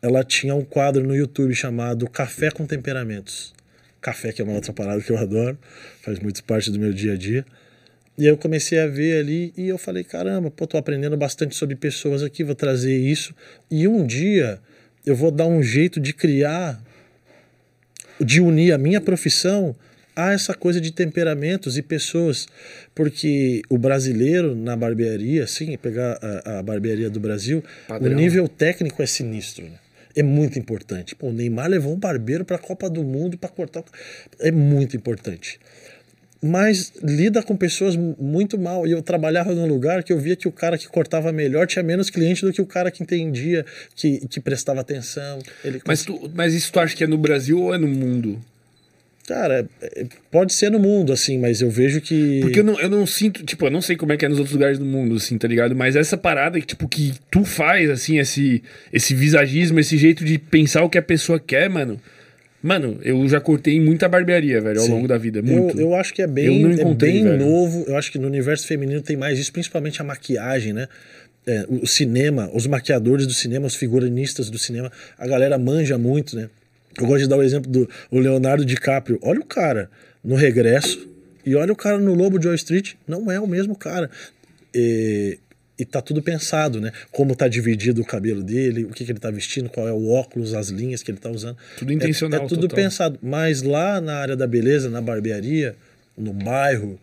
Ela 0.00 0.22
tinha 0.24 0.54
um 0.54 0.64
quadro 0.64 1.04
no 1.04 1.14
YouTube 1.14 1.54
chamado 1.54 2.08
Café 2.08 2.50
com 2.50 2.66
Temperamentos. 2.66 3.52
Café, 4.00 4.32
que 4.32 4.42
é 4.42 4.44
uma 4.44 4.54
outra 4.54 4.72
parada 4.72 5.00
que 5.00 5.10
eu 5.10 5.16
adoro, 5.16 5.58
faz 6.02 6.18
muito 6.20 6.44
parte 6.44 6.70
do 6.70 6.78
meu 6.78 6.92
dia 6.92 7.14
a 7.14 7.16
dia. 7.16 7.44
E 8.16 8.22
aí 8.22 8.28
eu 8.28 8.36
comecei 8.36 8.78
a 8.78 8.86
ver 8.86 9.18
ali 9.18 9.52
e 9.56 9.68
eu 9.68 9.78
falei: 9.78 10.04
caramba, 10.04 10.50
pô, 10.50 10.66
tô 10.66 10.76
aprendendo 10.76 11.16
bastante 11.16 11.54
sobre 11.54 11.74
pessoas 11.74 12.22
aqui, 12.22 12.44
vou 12.44 12.54
trazer 12.54 12.96
isso. 12.96 13.34
E 13.70 13.88
um 13.88 14.06
dia 14.06 14.60
eu 15.04 15.14
vou 15.14 15.30
dar 15.30 15.46
um 15.46 15.62
jeito 15.62 16.00
de 16.00 16.12
criar 16.12 16.82
de 18.20 18.40
unir 18.40 18.72
a 18.72 18.78
minha 18.78 19.00
profissão 19.00 19.74
a 20.16 20.32
essa 20.32 20.54
coisa 20.54 20.80
de 20.80 20.92
temperamentos 20.92 21.76
e 21.76 21.82
pessoas, 21.82 22.46
porque 22.94 23.62
o 23.68 23.76
brasileiro 23.76 24.54
na 24.54 24.76
barbearia, 24.76 25.42
assim, 25.42 25.76
pegar 25.76 26.18
a, 26.22 26.60
a 26.60 26.62
barbearia 26.62 27.10
do 27.10 27.18
Brasil, 27.18 27.64
Padrão. 27.88 28.12
o 28.12 28.14
nível 28.14 28.46
técnico 28.46 29.02
é 29.02 29.06
sinistro, 29.06 29.64
né? 29.64 29.78
É 30.16 30.22
muito 30.22 30.56
importante. 30.60 31.16
Pô, 31.16 31.30
o 31.30 31.32
Neymar 31.32 31.68
levou 31.68 31.92
um 31.92 31.98
barbeiro 31.98 32.44
para 32.44 32.54
a 32.54 32.58
Copa 32.60 32.88
do 32.88 33.02
Mundo 33.02 33.36
para 33.36 33.50
cortar. 33.50 33.82
É 34.38 34.52
muito 34.52 34.96
importante 34.96 35.58
mas 36.46 36.92
lida 37.02 37.42
com 37.42 37.56
pessoas 37.56 37.96
muito 37.96 38.58
mal. 38.58 38.86
E 38.86 38.90
eu 38.90 39.00
trabalhava 39.00 39.54
num 39.54 39.66
lugar 39.66 40.04
que 40.04 40.12
eu 40.12 40.18
via 40.18 40.36
que 40.36 40.46
o 40.46 40.52
cara 40.52 40.76
que 40.76 40.86
cortava 40.86 41.32
melhor 41.32 41.66
tinha 41.66 41.82
menos 41.82 42.10
cliente 42.10 42.44
do 42.44 42.52
que 42.52 42.60
o 42.60 42.66
cara 42.66 42.90
que 42.90 43.02
entendia, 43.02 43.64
que, 43.96 44.28
que 44.28 44.40
prestava 44.40 44.82
atenção. 44.82 45.38
Ele... 45.64 45.80
Mas, 45.86 46.04
tu, 46.04 46.30
mas 46.34 46.52
isso 46.52 46.70
tu 46.70 46.78
acha 46.78 46.94
que 46.94 47.02
é 47.02 47.06
no 47.06 47.16
Brasil 47.16 47.58
ou 47.58 47.74
é 47.74 47.78
no 47.78 47.88
mundo? 47.88 48.38
Cara, 49.26 49.66
é, 49.80 50.04
pode 50.30 50.52
ser 50.52 50.70
no 50.70 50.78
mundo, 50.78 51.14
assim, 51.14 51.38
mas 51.38 51.62
eu 51.62 51.70
vejo 51.70 51.98
que. 52.02 52.40
Porque 52.42 52.60
eu 52.60 52.64
não, 52.64 52.78
eu 52.78 52.90
não 52.90 53.06
sinto, 53.06 53.42
tipo, 53.42 53.64
eu 53.64 53.70
não 53.70 53.80
sei 53.80 53.96
como 53.96 54.12
é 54.12 54.18
que 54.18 54.26
é 54.26 54.28
nos 54.28 54.38
outros 54.38 54.52
lugares 54.52 54.78
do 54.78 54.84
mundo, 54.84 55.14
assim, 55.14 55.38
tá 55.38 55.48
ligado? 55.48 55.74
Mas 55.74 55.96
essa 55.96 56.18
parada 56.18 56.60
que, 56.60 56.66
tipo, 56.66 56.86
que 56.86 57.14
tu 57.30 57.42
faz, 57.42 57.88
assim, 57.88 58.18
esse, 58.18 58.62
esse 58.92 59.14
visagismo, 59.14 59.80
esse 59.80 59.96
jeito 59.96 60.22
de 60.26 60.36
pensar 60.36 60.84
o 60.84 60.90
que 60.90 60.98
a 60.98 61.02
pessoa 61.02 61.40
quer, 61.40 61.70
mano. 61.70 61.98
Mano, 62.64 62.98
eu 63.02 63.28
já 63.28 63.42
cortei 63.42 63.78
muita 63.78 64.08
barbearia, 64.08 64.58
velho, 64.58 64.80
ao 64.80 64.86
Sim. 64.86 64.92
longo 64.92 65.06
da 65.06 65.18
vida. 65.18 65.42
Muito. 65.42 65.78
Eu, 65.78 65.88
eu 65.90 65.94
acho 65.94 66.14
que 66.14 66.22
é 66.22 66.26
bem, 66.26 66.64
é 66.80 66.94
bem 66.94 67.22
novo. 67.22 67.84
Eu 67.86 67.94
acho 67.94 68.10
que 68.10 68.18
no 68.18 68.26
universo 68.26 68.66
feminino 68.66 69.02
tem 69.02 69.18
mais 69.18 69.38
isso, 69.38 69.52
principalmente 69.52 70.00
a 70.00 70.04
maquiagem, 70.04 70.72
né? 70.72 70.88
É, 71.46 71.66
o 71.68 71.86
cinema, 71.86 72.50
os 72.54 72.66
maquiadores 72.66 73.26
do 73.26 73.34
cinema, 73.34 73.66
os 73.66 73.74
figurinistas 73.74 74.48
do 74.48 74.58
cinema, 74.58 74.90
a 75.18 75.26
galera 75.26 75.58
manja 75.58 75.98
muito, 75.98 76.34
né? 76.36 76.48
Eu 76.98 77.06
gosto 77.06 77.24
de 77.24 77.28
dar 77.28 77.36
o 77.36 77.42
exemplo 77.42 77.70
do 77.70 77.86
o 78.10 78.18
Leonardo 78.18 78.64
DiCaprio. 78.64 79.18
Olha 79.20 79.40
o 79.40 79.44
cara 79.44 79.90
no 80.24 80.34
Regresso 80.34 81.06
e 81.44 81.54
olha 81.54 81.70
o 81.70 81.76
cara 81.76 81.98
no 81.98 82.14
Lobo 82.14 82.38
de 82.38 82.46
Wall 82.46 82.54
Street. 82.54 82.94
Não 83.06 83.30
é 83.30 83.38
o 83.38 83.46
mesmo 83.46 83.76
cara. 83.76 84.08
E, 84.74 85.38
e 85.78 85.84
tá 85.84 86.00
tudo 86.00 86.22
pensado, 86.22 86.80
né? 86.80 86.92
Como 87.10 87.34
tá 87.34 87.48
dividido 87.48 88.00
o 88.00 88.04
cabelo 88.04 88.42
dele, 88.42 88.84
o 88.84 88.90
que, 88.90 89.04
que 89.04 89.10
ele 89.10 89.18
tá 89.18 89.30
vestindo, 89.30 89.68
qual 89.68 89.88
é 89.88 89.92
o 89.92 90.08
óculos, 90.08 90.54
as 90.54 90.68
linhas 90.68 91.02
que 91.02 91.10
ele 91.10 91.18
tá 91.18 91.30
usando. 91.30 91.56
Tudo 91.76 91.92
intencional. 91.92 92.42
É, 92.42 92.44
é 92.44 92.48
tudo 92.48 92.62
total. 92.62 92.76
pensado. 92.76 93.18
Mas 93.20 93.62
lá 93.62 94.00
na 94.00 94.14
área 94.14 94.36
da 94.36 94.46
beleza, 94.46 94.88
na 94.88 95.00
barbearia, 95.00 95.74
no 96.16 96.32
bairro 96.32 96.98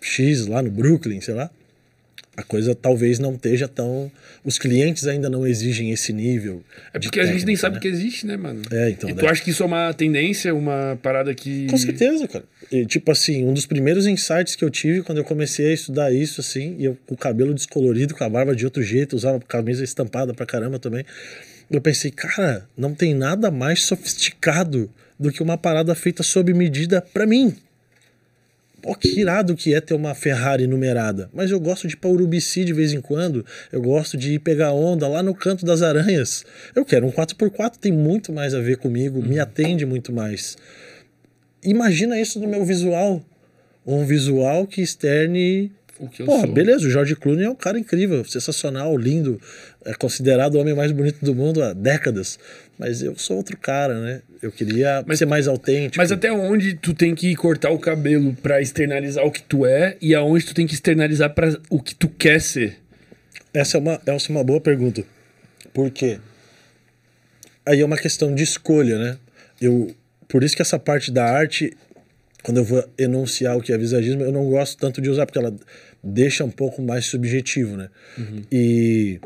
X, 0.00 0.46
lá 0.46 0.60
no 0.60 0.70
Brooklyn, 0.70 1.20
sei 1.20 1.34
lá, 1.34 1.50
a 2.36 2.42
coisa 2.42 2.74
talvez 2.74 3.18
não 3.18 3.34
esteja 3.34 3.68
tão. 3.68 4.10
Os 4.44 4.58
clientes 4.58 5.06
ainda 5.06 5.30
não 5.30 5.46
exigem 5.46 5.90
esse 5.90 6.12
nível. 6.12 6.62
É 6.92 6.98
porque 6.98 7.20
a 7.20 7.26
gente 7.26 7.44
nem 7.44 7.56
sabe 7.56 7.76
né? 7.76 7.80
que 7.80 7.88
existe, 7.88 8.26
né, 8.26 8.36
mano? 8.36 8.62
É, 8.70 8.90
então. 8.90 9.08
E 9.08 9.14
tu 9.14 9.26
acha 9.26 9.42
que 9.42 9.50
isso 9.50 9.62
é 9.62 9.66
uma 9.66 9.92
tendência, 9.94 10.54
uma 10.54 10.98
parada 11.02 11.32
que. 11.34 11.66
Com 11.68 11.76
certeza, 11.76 12.26
cara. 12.26 12.44
E, 12.72 12.84
tipo 12.84 13.12
assim, 13.12 13.44
um 13.44 13.54
dos 13.54 13.66
primeiros 13.66 14.06
insights 14.06 14.56
que 14.56 14.64
eu 14.64 14.70
tive 14.70 15.02
quando 15.02 15.18
eu 15.18 15.24
comecei 15.24 15.70
a 15.70 15.72
estudar 15.72 16.12
isso, 16.12 16.40
assim, 16.40 16.76
e 16.78 16.84
eu 16.86 16.98
com 17.06 17.14
o 17.14 17.18
cabelo 17.18 17.54
descolorido, 17.54 18.14
com 18.14 18.24
a 18.24 18.28
barba 18.28 18.54
de 18.54 18.64
outro 18.64 18.82
jeito, 18.82 19.14
usava 19.14 19.38
camisa 19.40 19.84
estampada 19.84 20.34
pra 20.34 20.44
caramba 20.44 20.78
também. 20.78 21.04
Eu 21.70 21.80
pensei, 21.80 22.10
cara, 22.10 22.66
não 22.76 22.94
tem 22.94 23.14
nada 23.14 23.50
mais 23.50 23.84
sofisticado 23.84 24.90
do 25.18 25.30
que 25.30 25.42
uma 25.42 25.56
parada 25.56 25.94
feita 25.94 26.22
sob 26.22 26.52
medida 26.52 27.00
para 27.00 27.26
mim. 27.26 27.54
Pô, 28.84 28.94
que 28.94 29.18
irado 29.18 29.56
que 29.56 29.72
é 29.72 29.80
ter 29.80 29.94
uma 29.94 30.14
Ferrari 30.14 30.66
numerada. 30.66 31.30
Mas 31.32 31.50
eu 31.50 31.58
gosto 31.58 31.88
de 31.88 31.94
ir 31.94 31.96
pra 31.96 32.10
Urubici 32.10 32.66
de 32.66 32.74
vez 32.74 32.92
em 32.92 33.00
quando. 33.00 33.42
Eu 33.72 33.80
gosto 33.80 34.14
de 34.14 34.34
ir 34.34 34.40
pegar 34.40 34.72
onda 34.72 35.08
lá 35.08 35.22
no 35.22 35.34
canto 35.34 35.64
das 35.64 35.80
aranhas. 35.80 36.44
Eu 36.76 36.84
quero 36.84 37.06
um 37.06 37.10
4x4, 37.10 37.78
tem 37.78 37.90
muito 37.90 38.30
mais 38.30 38.52
a 38.52 38.60
ver 38.60 38.76
comigo, 38.76 39.22
me 39.22 39.38
atende 39.38 39.86
muito 39.86 40.12
mais. 40.12 40.58
Imagina 41.62 42.20
isso 42.20 42.38
no 42.38 42.46
meu 42.46 42.62
visual. 42.62 43.24
Um 43.86 44.04
visual 44.04 44.66
que 44.66 44.82
externe 44.82 45.72
o 45.98 46.08
que 46.08 46.22
eu 46.22 46.26
Porra, 46.26 46.44
sou. 46.46 46.52
beleza, 46.52 46.86
o 46.86 46.90
George 46.90 47.14
Clooney 47.16 47.44
é 47.44 47.50
um 47.50 47.54
cara 47.54 47.78
incrível, 47.78 48.24
sensacional, 48.24 48.96
lindo, 48.96 49.40
é 49.84 49.94
considerado 49.94 50.56
o 50.56 50.58
homem 50.60 50.74
mais 50.74 50.90
bonito 50.92 51.24
do 51.24 51.34
mundo 51.34 51.62
há 51.62 51.72
décadas. 51.72 52.38
Mas 52.78 53.02
eu 53.02 53.16
sou 53.16 53.36
outro 53.36 53.56
cara, 53.56 54.00
né? 54.00 54.20
Eu 54.42 54.50
queria 54.50 55.04
Mas- 55.06 55.18
ser 55.20 55.26
mais 55.26 55.46
autêntico. 55.46 55.96
Mas 55.98 56.10
até 56.10 56.32
onde 56.32 56.74
tu 56.74 56.92
tem 56.92 57.14
que 57.14 57.34
cortar 57.36 57.70
o 57.70 57.78
cabelo 57.78 58.34
pra 58.42 58.60
externalizar 58.60 59.24
o 59.24 59.30
que 59.30 59.42
tu 59.42 59.64
é 59.64 59.96
e 60.00 60.14
aonde 60.14 60.44
tu 60.46 60.54
tem 60.54 60.66
que 60.66 60.74
externalizar 60.74 61.32
para 61.32 61.56
o 61.70 61.80
que 61.80 61.94
tu 61.94 62.08
quer 62.08 62.40
ser? 62.40 62.78
Essa 63.52 63.76
é 63.76 63.80
uma, 63.80 64.00
essa 64.04 64.32
é 64.32 64.34
uma 64.34 64.42
boa 64.42 64.60
pergunta. 64.60 65.04
Por 65.72 65.88
quê? 65.90 66.18
Aí 67.64 67.80
é 67.80 67.84
uma 67.84 67.96
questão 67.96 68.34
de 68.34 68.42
escolha, 68.42 68.98
né? 68.98 69.16
Eu, 69.60 69.94
por 70.28 70.42
isso 70.42 70.56
que 70.56 70.62
essa 70.62 70.78
parte 70.78 71.10
da 71.12 71.24
arte, 71.24 71.72
quando 72.44 72.58
eu 72.58 72.64
vou 72.64 72.84
enunciar 72.98 73.56
o 73.56 73.62
que 73.62 73.72
é 73.72 73.78
visagismo, 73.78 74.22
eu 74.22 74.30
não 74.30 74.44
gosto 74.50 74.76
tanto 74.76 75.00
de 75.00 75.08
usar, 75.08 75.24
porque 75.24 75.38
ela 75.38 75.56
deixa 76.02 76.44
um 76.44 76.50
pouco 76.50 76.82
mais 76.82 77.06
subjetivo, 77.06 77.74
né? 77.74 77.88
E 78.52 79.18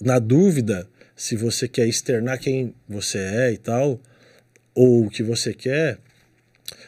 na 0.00 0.20
dúvida, 0.20 0.88
se 1.16 1.34
você 1.34 1.66
quer 1.66 1.88
externar 1.88 2.38
quem 2.38 2.72
você 2.88 3.18
é 3.18 3.52
e 3.52 3.56
tal, 3.56 4.00
ou 4.72 5.06
o 5.06 5.10
que 5.10 5.24
você 5.24 5.52
quer, 5.52 5.98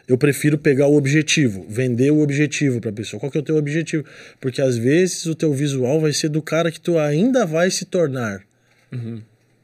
eu 0.07 0.17
prefiro 0.17 0.57
pegar 0.57 0.87
o 0.87 0.95
objetivo, 0.95 1.67
vender 1.69 2.13
o 2.13 2.21
objetivo 2.21 2.81
para 2.81 2.91
a 2.91 2.93
pessoa. 2.93 3.19
Qual 3.19 3.31
que 3.31 3.37
é 3.37 3.41
o 3.41 3.45
teu 3.45 3.57
objetivo? 3.57 4.05
Porque 4.41 4.63
às 4.63 4.77
vezes 4.77 5.27
o 5.27 5.35
teu 5.35 5.53
visual 5.53 6.01
vai 6.01 6.13
ser 6.13 6.29
do 6.29 6.41
cara 6.41 6.71
que 6.71 6.81
tu 6.81 6.97
ainda 6.99 7.45
vai 7.45 7.69
se 7.69 7.85
tornar. 7.85 8.45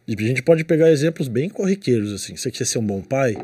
E 0.09 0.15
a 0.19 0.23
gente 0.23 0.43
pode 0.43 0.65
pegar 0.65 0.91
exemplos 0.91 1.29
bem 1.29 1.49
corriqueiros 1.49 2.13
assim. 2.13 2.35
Você 2.35 2.51
quer 2.51 2.67
ser 2.67 2.79
um 2.79 2.87
bom 2.87 3.01
pai? 3.01 3.37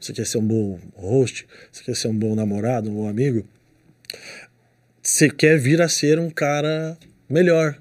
Você 0.00 0.12
quer 0.12 0.26
ser 0.26 0.38
um 0.38 0.46
bom 0.46 0.78
host? 0.94 1.46
Você 1.72 1.82
quer 1.84 1.96
ser 1.96 2.08
um 2.08 2.16
bom 2.16 2.34
namorado, 2.34 2.90
um 2.90 2.94
bom 2.94 3.08
amigo? 3.08 3.46
Você 5.02 5.30
quer 5.30 5.58
vir 5.58 5.80
a 5.80 5.88
ser 5.88 6.18
um 6.18 6.30
cara 6.30 6.96
melhor. 7.28 7.76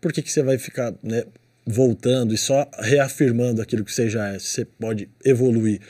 Por 0.00 0.12
que, 0.12 0.22
que 0.22 0.30
você 0.30 0.42
vai 0.42 0.58
ficar 0.58 0.94
né, 1.02 1.24
voltando 1.66 2.32
e 2.32 2.38
só 2.38 2.68
reafirmando 2.78 3.60
aquilo 3.60 3.84
que 3.84 3.92
você 3.92 4.08
já 4.08 4.28
é? 4.28 4.38
Você 4.38 4.64
pode 4.64 5.08
evoluir. 5.24 5.80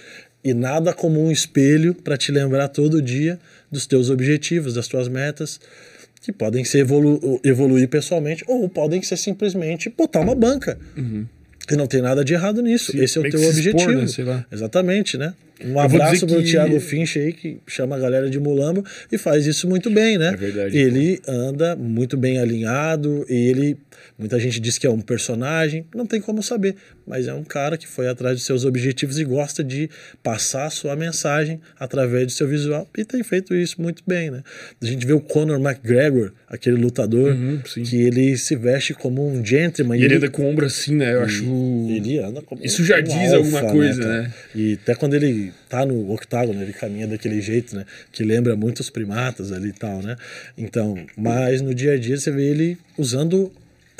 E 0.42 0.54
nada 0.54 0.94
como 0.94 1.22
um 1.22 1.30
espelho 1.30 1.94
para 1.94 2.16
te 2.16 2.32
lembrar 2.32 2.68
todo 2.68 3.02
dia 3.02 3.38
dos 3.70 3.86
teus 3.86 4.08
objetivos, 4.08 4.74
das 4.74 4.88
tuas 4.88 5.08
metas, 5.08 5.60
que 6.22 6.32
podem 6.32 6.64
ser 6.64 6.78
evolu 6.80 7.40
evoluir 7.44 7.88
pessoalmente 7.88 8.44
ou 8.46 8.68
podem 8.68 9.02
ser 9.02 9.16
simplesmente 9.16 9.90
botar 9.90 10.20
uma 10.20 10.34
banca. 10.34 10.78
E 11.70 11.76
não 11.76 11.86
tem 11.86 12.00
nada 12.00 12.24
de 12.24 12.32
errado 12.32 12.62
nisso. 12.62 12.92
Sim, 12.92 13.02
Esse 13.02 13.18
é 13.18 13.20
o 13.20 13.24
teu 13.30 13.38
se 13.38 13.46
expor, 13.68 13.82
objetivo. 13.82 14.32
né? 14.32 14.46
Exatamente, 14.50 15.18
né? 15.18 15.34
Um 15.64 15.78
abraço 15.80 16.24
dizer 16.26 16.26
pro 16.26 16.44
que- 16.44 16.50
Thiago 16.50 16.80
Finch 16.80 17.18
aí, 17.18 17.32
que 17.32 17.58
chama 17.66 17.96
a 17.96 17.98
galera 17.98 18.28
de 18.30 18.38
Mulambo 18.38 18.84
e 19.10 19.18
faz 19.18 19.46
isso 19.46 19.68
muito 19.68 19.90
bem, 19.90 20.16
né? 20.18 20.28
É 20.32 20.36
verdade. 20.36 20.76
Ele 20.78 21.20
anda 21.26 21.74
muito 21.76 22.16
bem 22.16 22.38
alinhado 22.38 23.24
e 23.28 23.34
ele. 23.48 23.76
Muita 24.16 24.38
gente 24.38 24.58
diz 24.60 24.78
que 24.78 24.86
é 24.86 24.90
um 24.90 25.00
personagem, 25.00 25.84
não 25.94 26.04
tem 26.06 26.20
como 26.20 26.42
saber, 26.42 26.74
mas 27.06 27.28
é 27.28 27.34
um 27.34 27.44
cara 27.44 27.76
que 27.76 27.86
foi 27.86 28.08
atrás 28.08 28.36
dos 28.36 28.44
seus 28.46 28.64
objetivos 28.64 29.18
e 29.18 29.24
gosta 29.24 29.62
de 29.62 29.88
passar 30.22 30.66
a 30.66 30.70
sua 30.70 30.96
mensagem 30.96 31.60
através 31.78 32.26
do 32.26 32.32
seu 32.32 32.46
visual 32.48 32.88
e 32.96 33.04
tem 33.04 33.22
feito 33.22 33.54
isso 33.54 33.80
muito 33.80 34.02
bem, 34.06 34.30
né? 34.30 34.42
A 34.80 34.86
gente 34.86 35.06
vê 35.06 35.12
o 35.12 35.20
Conor 35.20 35.60
McGregor, 35.60 36.32
aquele 36.48 36.76
lutador, 36.76 37.32
Uhum, 37.32 37.60
que 37.84 37.96
ele 38.02 38.36
se 38.36 38.56
veste 38.56 38.92
como 38.94 39.26
um 39.28 39.44
gentleman. 39.44 39.96
E 39.98 40.04
ele 40.04 40.16
anda 40.16 40.28
com 40.30 40.42
o 40.42 40.46
ombro 40.48 40.66
assim, 40.66 40.94
né? 40.96 41.14
Eu 41.14 41.22
acho. 41.22 41.44
Ele 41.88 42.18
anda 42.18 42.42
como 42.42 42.64
Isso 42.64 42.84
já 42.84 43.00
diz 43.00 43.32
alguma 43.32 43.62
coisa, 43.70 44.02
cara? 44.02 44.22
né? 44.22 44.34
E 44.54 44.78
até 44.82 44.94
quando 44.96 45.14
ele 45.14 45.47
tá 45.68 45.84
no 45.86 46.12
octágono, 46.12 46.62
ele 46.62 46.72
caminha 46.72 47.06
daquele 47.06 47.40
jeito, 47.40 47.74
né? 47.76 47.84
Que 48.12 48.22
lembra 48.24 48.56
muito 48.56 48.80
os 48.80 48.90
primatas 48.90 49.52
ali 49.52 49.68
e 49.68 49.72
tal, 49.72 50.02
né? 50.02 50.16
Então, 50.56 50.96
mas 51.16 51.60
no 51.60 51.74
dia 51.74 51.92
a 51.92 51.98
dia 51.98 52.16
você 52.16 52.30
vê 52.30 52.42
ele 52.50 52.78
usando. 52.96 53.50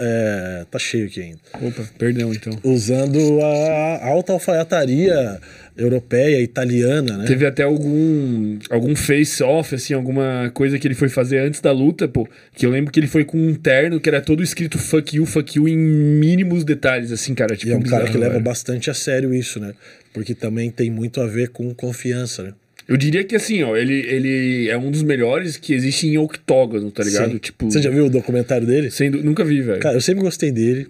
é, 0.00 0.64
tá 0.70 0.78
cheio 0.78 1.06
aqui 1.06 1.20
ainda. 1.20 1.38
Opa, 1.60 1.82
perdão 1.98 2.32
então. 2.32 2.56
Usando 2.62 3.18
a 3.42 4.06
alta 4.06 4.32
alfaiataria 4.32 5.40
europeia, 5.76 6.40
italiana, 6.40 7.18
né? 7.18 7.24
Teve 7.24 7.46
até 7.46 7.62
algum 7.64 8.58
algum 8.70 8.94
face-off, 8.96 9.74
assim, 9.74 9.94
alguma 9.94 10.50
coisa 10.54 10.78
que 10.78 10.86
ele 10.86 10.94
foi 10.94 11.08
fazer 11.08 11.38
antes 11.38 11.60
da 11.60 11.70
luta, 11.72 12.06
pô. 12.08 12.28
Que 12.54 12.66
eu 12.66 12.70
lembro 12.70 12.92
que 12.92 12.98
ele 13.00 13.06
foi 13.06 13.24
com 13.24 13.38
um 13.38 13.54
terno 13.54 14.00
que 14.00 14.08
era 14.08 14.20
todo 14.20 14.42
escrito 14.42 14.78
fuck 14.78 15.16
you, 15.16 15.24
fuck 15.26 15.56
you 15.56 15.68
em 15.68 15.76
mínimos 15.76 16.64
detalhes, 16.64 17.10
assim, 17.12 17.34
cara. 17.34 17.56
Tipo, 17.56 17.70
E 17.70 17.74
é 17.74 17.76
um 17.76 17.80
cara 17.82 17.96
bizarro, 18.02 18.12
que 18.12 18.18
leva 18.18 18.32
velho. 18.34 18.44
bastante 18.44 18.90
a 18.90 18.94
sério 18.94 19.32
isso, 19.34 19.58
né? 19.60 19.72
Porque 20.18 20.34
também 20.34 20.68
tem 20.68 20.90
muito 20.90 21.20
a 21.20 21.28
ver 21.28 21.50
com 21.50 21.72
confiança, 21.72 22.42
né? 22.42 22.52
Eu 22.88 22.96
diria 22.96 23.22
que 23.22 23.36
assim, 23.36 23.62
ó, 23.62 23.76
ele, 23.76 23.94
ele 23.94 24.68
é 24.68 24.76
um 24.76 24.90
dos 24.90 25.04
melhores 25.04 25.56
que 25.56 25.72
existe 25.72 26.08
em 26.08 26.18
octógono, 26.18 26.90
tá 26.90 27.04
ligado? 27.04 27.30
Sim. 27.30 27.38
Tipo. 27.38 27.70
Você 27.70 27.80
já 27.80 27.88
viu 27.88 28.06
o 28.06 28.10
documentário 28.10 28.66
dele? 28.66 28.90
Sendo, 28.90 29.22
nunca 29.22 29.44
vi, 29.44 29.62
velho. 29.62 29.78
Cara, 29.78 29.96
eu 29.96 30.00
sempre 30.00 30.24
gostei 30.24 30.50
dele. 30.50 30.88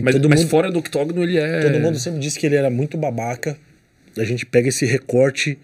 Mas, 0.00 0.14
mas 0.14 0.40
mundo... 0.42 0.48
fora 0.48 0.70
do 0.70 0.78
octógono 0.78 1.24
ele 1.24 1.38
é. 1.38 1.62
Todo 1.62 1.80
mundo 1.80 1.98
sempre 1.98 2.20
disse 2.20 2.38
que 2.38 2.46
ele 2.46 2.54
era 2.54 2.70
muito 2.70 2.96
babaca. 2.96 3.58
A 4.16 4.22
gente 4.22 4.46
pega 4.46 4.68
esse 4.68 4.86
recorte 4.86 5.58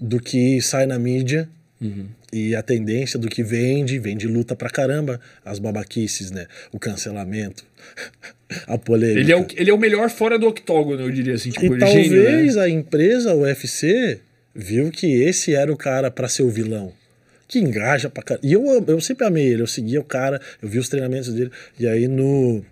do 0.00 0.18
que 0.18 0.58
sai 0.62 0.86
na 0.86 0.98
mídia 0.98 1.46
Uhum. 1.80 2.08
e 2.32 2.56
a 2.56 2.62
tendência 2.62 3.18
do 3.18 3.28
que 3.28 3.42
vende, 3.44 4.00
vende 4.00 4.26
luta 4.26 4.56
pra 4.56 4.68
caramba, 4.68 5.20
as 5.44 5.60
babaquices, 5.60 6.30
né? 6.32 6.46
O 6.72 6.78
cancelamento, 6.78 7.64
a 8.66 8.76
polêmica. 8.76 9.20
Ele 9.20 9.32
é, 9.32 9.36
o, 9.36 9.46
ele 9.54 9.70
é 9.70 9.74
o 9.74 9.78
melhor 9.78 10.10
fora 10.10 10.38
do 10.38 10.48
octógono, 10.48 11.02
eu 11.02 11.10
diria 11.10 11.34
assim. 11.34 11.50
Tipo, 11.50 11.76
E 11.76 11.82
é 11.82 11.86
gênio, 11.86 12.10
talvez 12.10 12.56
né? 12.56 12.62
a 12.62 12.68
empresa, 12.68 13.32
o 13.34 13.42
UFC, 13.42 14.18
viu 14.54 14.90
que 14.90 15.06
esse 15.22 15.54
era 15.54 15.72
o 15.72 15.76
cara 15.76 16.10
pra 16.10 16.28
ser 16.28 16.42
o 16.42 16.50
vilão. 16.50 16.92
Que 17.46 17.60
engaja 17.60 18.10
pra 18.10 18.22
caramba. 18.22 18.46
E 18.46 18.52
eu, 18.52 18.84
eu 18.86 19.00
sempre 19.00 19.24
amei 19.26 19.46
ele, 19.46 19.62
eu 19.62 19.66
seguia 19.66 20.00
o 20.00 20.04
cara, 20.04 20.40
eu 20.60 20.68
vi 20.68 20.78
os 20.78 20.88
treinamentos 20.88 21.32
dele. 21.32 21.50
E 21.78 21.86
aí 21.86 22.08
no 22.08 22.62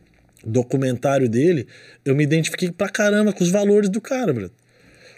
documentário 0.45 1.29
dele, 1.29 1.67
eu 2.05 2.15
me 2.15 2.25
identifiquei 2.25 2.71
pra 2.71 2.89
caramba 2.89 3.33
com 3.33 3.43
os 3.43 3.51
valores 3.51 3.89
do 3.89 4.01
cara, 4.01 4.33
bro. 4.33 4.51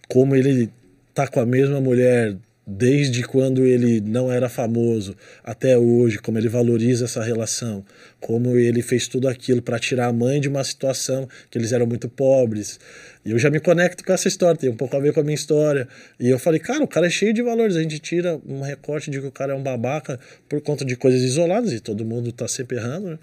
Como 0.09 0.36
ele 0.36 0.70
tá 1.14 1.26
com 1.26 1.41
a 1.41 1.47
mesma 1.47 1.80
mulher 1.80 2.36
desde 2.70 3.22
quando 3.22 3.64
ele 3.64 3.98
não 3.98 4.30
era 4.30 4.46
famoso 4.46 5.16
até 5.42 5.78
hoje, 5.78 6.18
como 6.18 6.36
ele 6.36 6.50
valoriza 6.50 7.06
essa 7.06 7.22
relação, 7.22 7.82
como 8.20 8.58
ele 8.58 8.82
fez 8.82 9.08
tudo 9.08 9.26
aquilo 9.26 9.62
para 9.62 9.78
tirar 9.78 10.08
a 10.08 10.12
mãe 10.12 10.38
de 10.38 10.48
uma 10.48 10.62
situação 10.62 11.26
que 11.50 11.56
eles 11.56 11.72
eram 11.72 11.86
muito 11.86 12.10
pobres. 12.10 12.78
E 13.24 13.30
eu 13.30 13.38
já 13.38 13.48
me 13.48 13.58
conecto 13.58 14.04
com 14.04 14.12
essa 14.12 14.28
história, 14.28 14.54
tem 14.54 14.68
um 14.68 14.76
pouco 14.76 14.94
a 14.94 15.00
ver 15.00 15.14
com 15.14 15.20
a 15.20 15.22
minha 15.22 15.34
história. 15.34 15.88
E 16.20 16.28
eu 16.28 16.38
falei, 16.38 16.60
cara, 16.60 16.84
o 16.84 16.88
cara 16.88 17.06
é 17.06 17.10
cheio 17.10 17.32
de 17.32 17.42
valores. 17.42 17.74
A 17.74 17.80
gente 17.80 17.98
tira 17.98 18.38
um 18.46 18.60
recorte 18.60 19.10
de 19.10 19.18
que 19.18 19.26
o 19.26 19.32
cara 19.32 19.52
é 19.52 19.56
um 19.56 19.62
babaca 19.62 20.20
por 20.46 20.60
conta 20.60 20.84
de 20.84 20.94
coisas 20.94 21.22
isoladas 21.22 21.72
e 21.72 21.80
todo 21.80 22.04
mundo 22.04 22.30
tá 22.32 22.46
sempre 22.46 22.76
errando, 22.76 23.10
né? 23.10 23.18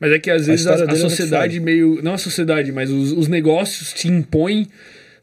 Mas 0.00 0.12
é 0.12 0.18
que 0.18 0.30
às 0.30 0.46
vezes 0.46 0.66
a, 0.66 0.74
a 0.74 0.76
dele 0.78 0.92
é 0.92 0.96
sociedade 0.96 1.54
foda. 1.54 1.64
meio. 1.64 2.02
Não 2.02 2.14
a 2.14 2.18
sociedade, 2.18 2.72
mas 2.72 2.90
os, 2.90 3.12
os 3.12 3.28
negócios 3.28 3.92
te 3.92 4.08
impõem 4.08 4.68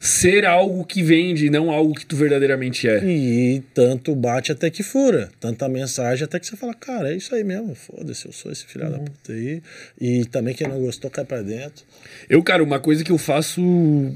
ser 0.06 0.44
algo 0.44 0.84
que 0.84 1.02
vende, 1.02 1.50
não 1.50 1.70
algo 1.70 1.94
que 1.94 2.06
tu 2.06 2.16
verdadeiramente 2.16 2.88
é. 2.88 3.04
E 3.04 3.62
tanto 3.74 4.14
bate 4.14 4.52
até 4.52 4.70
que 4.70 4.82
fura. 4.82 5.28
Tanta 5.40 5.68
mensagem 5.68 6.24
até 6.24 6.38
que 6.38 6.46
você 6.46 6.56
fala, 6.56 6.74
cara, 6.74 7.12
é 7.12 7.16
isso 7.16 7.34
aí 7.34 7.44
mesmo. 7.44 7.74
Foda-se, 7.74 8.26
eu 8.26 8.32
sou 8.32 8.50
esse 8.52 8.64
filho 8.66 8.88
da 8.90 8.98
puta 8.98 9.32
aí. 9.32 9.62
E 10.00 10.24
também 10.26 10.54
quem 10.54 10.68
não 10.68 10.80
gostou 10.80 11.10
cai 11.10 11.24
pra 11.24 11.42
dentro. 11.42 11.84
Eu, 12.28 12.42
cara, 12.42 12.62
uma 12.62 12.78
coisa 12.78 13.04
que 13.04 13.12
eu 13.12 13.18
faço 13.18 13.60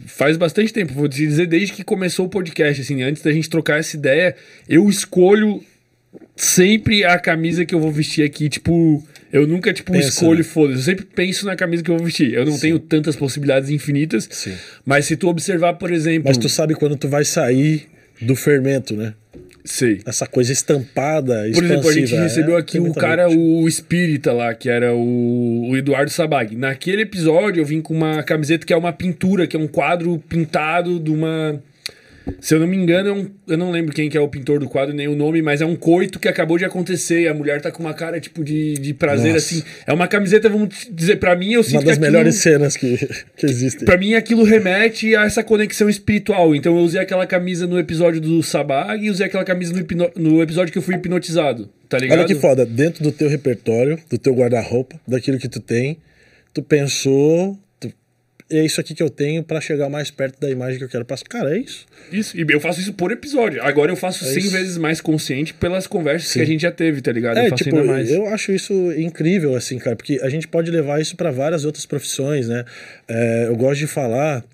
faz 0.07 0.37
bastante 0.37 0.73
tempo, 0.73 0.93
vou 0.95 1.09
te 1.09 1.19
dizer 1.19 1.47
desde 1.47 1.73
que 1.73 1.85
começou 1.85 2.27
o 2.27 2.29
podcast, 2.29 2.81
assim, 2.81 3.03
antes 3.03 3.23
da 3.23 3.33
gente 3.33 3.51
trocar 3.51 3.79
essa 3.79 3.97
ideia, 3.97 4.37
eu 4.69 4.89
escolho 4.89 5.63
sempre 6.37 7.05
a 7.05 7.19
camisa 7.19 7.65
que 7.65 7.75
eu 7.75 7.81
vou 7.81 7.93
vestir 7.93 8.25
aqui, 8.25 8.49
tipo, 8.49 9.07
eu 9.33 9.47
nunca, 9.47 9.73
tipo, 9.73 9.93
Pensa, 9.93 10.09
escolho 10.09 10.39
né? 10.39 10.45
foda 10.45 10.75
Eu 10.75 10.79
sempre 10.79 11.05
penso 11.05 11.47
na 11.47 11.55
camisa 11.55 11.83
que 11.83 11.91
eu 11.91 11.97
vou 11.97 12.05
vestir. 12.05 12.35
Eu 12.35 12.45
não 12.45 12.59
tenho 12.59 12.79
tantas 12.79 13.17
possibilidades 13.17 13.71
infinitas, 13.71 14.29
Sim. 14.31 14.55
mas 14.85 15.07
se 15.07 15.17
tu 15.17 15.29
observar, 15.29 15.75
por 15.75 15.93
exemplo... 15.93 16.29
Mas 16.29 16.39
tu 16.39 16.49
sabe 16.49 16.75
quando 16.75 16.97
tu 16.97 17.09
vai 17.09 17.25
sair 17.25 17.87
do 18.21 18.35
fermento, 18.35 18.97
né? 18.97 19.15
Sei. 19.65 20.01
Essa 20.07 20.27
coisa 20.27 20.53
estampada, 20.53 21.49
Por 21.53 21.65
exemplo, 21.65 21.89
a 21.89 21.93
gente 21.93 22.05
expansiva, 22.05 22.23
recebeu 22.23 22.57
é, 22.57 22.61
aqui 22.61 22.73
tem 22.73 22.81
o 22.81 22.95
cara, 22.95 23.29
o 23.29 23.69
espírita 23.69 24.33
lá, 24.33 24.55
que 24.55 24.69
era 24.69 24.95
o, 24.95 25.69
o 25.71 25.77
Eduardo 25.77 26.11
Sabag. 26.11 26.57
Naquele 26.57 27.03
episódio 27.03 27.61
eu 27.61 27.65
vim 27.65 27.81
com 27.81 27.95
uma 27.95 28.23
camiseta 28.23 28.67
que 28.67 28.73
é 28.73 28.77
uma 28.77 28.93
pintura, 28.93 29.47
que 29.47 29.57
é 29.57 29.61
um 29.61 29.69
quadro 29.69 30.19
pintado 30.29 30.99
de 30.99 31.11
uma. 31.11 31.63
Se 32.41 32.55
eu 32.55 32.61
não 32.61 32.67
me 32.67 32.77
engano, 32.77 33.09
é 33.09 33.13
um- 33.13 33.31
eu 33.49 33.57
não 33.59 33.71
lembro 33.71 33.95
quem 33.95 34.09
que 34.09 34.17
é 34.17 34.21
o 34.21 34.29
pintor 34.29 34.61
do 34.61 34.69
quadro, 34.69 34.95
nem 34.95 35.09
o 35.09 35.15
nome, 35.17 35.41
mas 35.43 35.61
é 35.61 35.67
um 35.67 35.75
coito 35.75 36.19
que 36.19 36.29
acabou 36.29 36.59
de 36.59 36.65
acontecer 36.65 37.23
e 37.23 37.29
a 37.29 37.35
mulher 37.35 37.61
tá 37.61 37.71
com 37.71 37.83
uma 37.83 37.95
cara 37.95 38.21
tipo 38.21 38.45
de, 38.45 38.75
de 38.75 38.93
prazer, 38.95 39.33
Nossa. 39.35 39.47
assim. 39.55 39.63
É 39.87 39.93
uma 39.93 40.07
camiseta, 40.07 40.49
vamos 40.49 40.69
dizer, 40.93 41.17
pra 41.17 41.35
mim, 41.35 41.53
eu 41.55 41.63
sinto 41.63 41.77
Uma 41.77 41.85
das 41.85 41.93
aquilo- 41.97 42.07
melhores 42.13 42.35
cenas 42.37 42.77
que, 42.77 42.97
que 43.37 43.47
existem. 43.47 43.85
Pra 43.85 43.97
mim, 43.97 44.15
aquilo 44.15 44.43
remete 44.45 45.15
a 45.17 45.25
essa 45.25 45.43
conexão 45.43 45.89
espiritual. 45.89 46.55
Então, 46.55 46.77
eu 46.77 46.83
usei 46.85 47.01
aquela 47.01 47.27
camisa 47.27 47.67
no 47.67 47.79
episódio 47.79 48.21
do 48.21 48.43
Sabag 48.43 49.05
e 49.05 49.11
usei 49.11 49.27
aquela 49.27 49.45
camisa 49.45 49.73
no, 49.73 49.81
hipno- 49.81 50.11
no 50.17 50.43
episódio 50.43 50.73
que 50.73 50.79
eu 50.79 50.83
fui 50.83 50.95
hipnotizado. 50.95 51.69
Tá 51.89 51.99
ligado? 51.99 52.19
Olha 52.19 52.27
que 52.29 52.35
foda, 52.37 52.65
dentro 52.65 53.03
do 53.03 53.11
teu 53.11 53.29
repertório, 53.29 53.99
do 54.09 54.17
teu 54.17 54.33
guarda-roupa, 54.33 55.01
daquilo 55.09 55.39
que 55.39 55.49
tu 55.49 55.59
tem, 55.61 55.99
tu 56.55 56.63
pensou, 56.63 57.59
é 58.51 58.65
isso 58.65 58.81
aqui 58.81 58.95
que 58.95 59.03
eu 59.03 59.09
tenho 59.09 59.43
pra 59.43 59.61
chegar 59.61 59.89
mais 59.89 60.11
perto 60.11 60.41
da 60.41 60.51
imagem 60.51 60.79
que 60.79 60.85
eu 60.85 60.89
quero 60.89 61.05
passar. 61.05 61.25
Cara, 61.27 61.57
é 61.57 61.59
isso. 61.61 61.87
Isso. 62.13 62.37
E 62.37 62.45
eu 62.49 62.61
faço 62.61 62.81
isso 62.81 62.93
por 62.93 63.13
episódio. 63.13 63.63
Agora 63.63 63.93
eu 63.93 63.97
faço 63.97 64.25
É 64.25 64.29
100 64.29 64.39
isso. 64.39 64.51
vezes 64.51 64.77
mais 64.79 65.01
consciente 65.01 65.55
pelas 65.55 65.87
conversas 65.87 66.33
que 66.33 66.41
a 66.41 66.45
gente 66.45 66.63
já 66.63 66.73
teve, 66.73 67.01
tá 67.01 67.13
ligado? 67.13 67.39
É, 67.39 67.47
eu 67.47 67.51
faço 67.51 67.65
tipo, 67.65 67.77
eu 67.77 68.27
acho 68.27 68.53
isso 68.53 68.93
incrível, 68.93 69.55
assim, 69.55 69.79
cara, 69.79 69.97
porque 69.97 70.19
a 70.23 70.29
gente 70.29 70.49
pode 70.49 70.71
levar 70.71 71.01
isso 71.01 71.17
pra 71.17 71.31
várias 71.31 71.65
outras 71.65 71.87
profissões, 71.87 72.49
né? 72.49 72.65
É, 73.09 73.47
eu 73.47 73.57
gosto 73.57 73.79
de 73.81 73.87
falar 73.87 74.45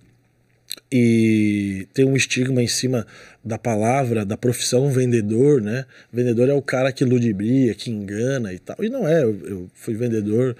e 0.90 1.86
tem 1.92 2.04
um 2.04 2.16
estigma 2.16 2.62
em 2.62 2.68
cima 2.68 3.06
da 3.44 3.58
palavra, 3.58 4.24
da 4.24 4.36
profissão 4.36 4.90
vendedor, 4.90 5.60
né? 5.60 5.84
Vendedor 6.12 6.48
é 6.48 6.52
o 6.52 6.62
cara 6.62 6.92
que 6.92 7.04
ludibria, 7.04 7.74
que 7.74 7.90
engana 7.90 8.52
e 8.52 8.58
tal. 8.58 8.76
E 8.80 8.88
não 8.88 9.06
é, 9.06 9.22
eu, 9.22 9.40
eu 9.46 9.70
fui 9.74 9.94
vendedor 9.94 10.56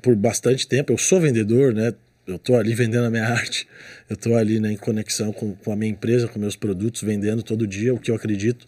por 0.00 0.14
bastante 0.16 0.66
tempo, 0.66 0.92
eu 0.92 0.98
sou 0.98 1.20
vendedor, 1.20 1.72
né? 1.72 1.94
Eu 2.26 2.38
tô 2.38 2.54
ali 2.54 2.74
vendendo 2.74 3.04
a 3.04 3.10
minha 3.10 3.24
arte, 3.24 3.66
eu 4.08 4.16
tô 4.16 4.36
ali 4.36 4.60
né, 4.60 4.72
em 4.72 4.76
conexão 4.76 5.32
com, 5.32 5.54
com 5.54 5.72
a 5.72 5.76
minha 5.76 5.90
empresa, 5.90 6.28
com 6.28 6.38
meus 6.38 6.54
produtos, 6.54 7.02
vendendo 7.02 7.42
todo 7.42 7.66
dia 7.66 7.92
o 7.92 7.98
que 7.98 8.10
eu 8.10 8.14
acredito. 8.14 8.66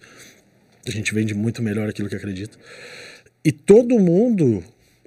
A 0.86 0.90
gente 0.90 1.14
vende 1.14 1.34
muito 1.34 1.62
melhor 1.62 1.88
aquilo 1.88 2.08
que 2.08 2.16
acredita. 2.16 2.58
E 3.44 3.52
todo 3.52 3.98
mundo 3.98 4.62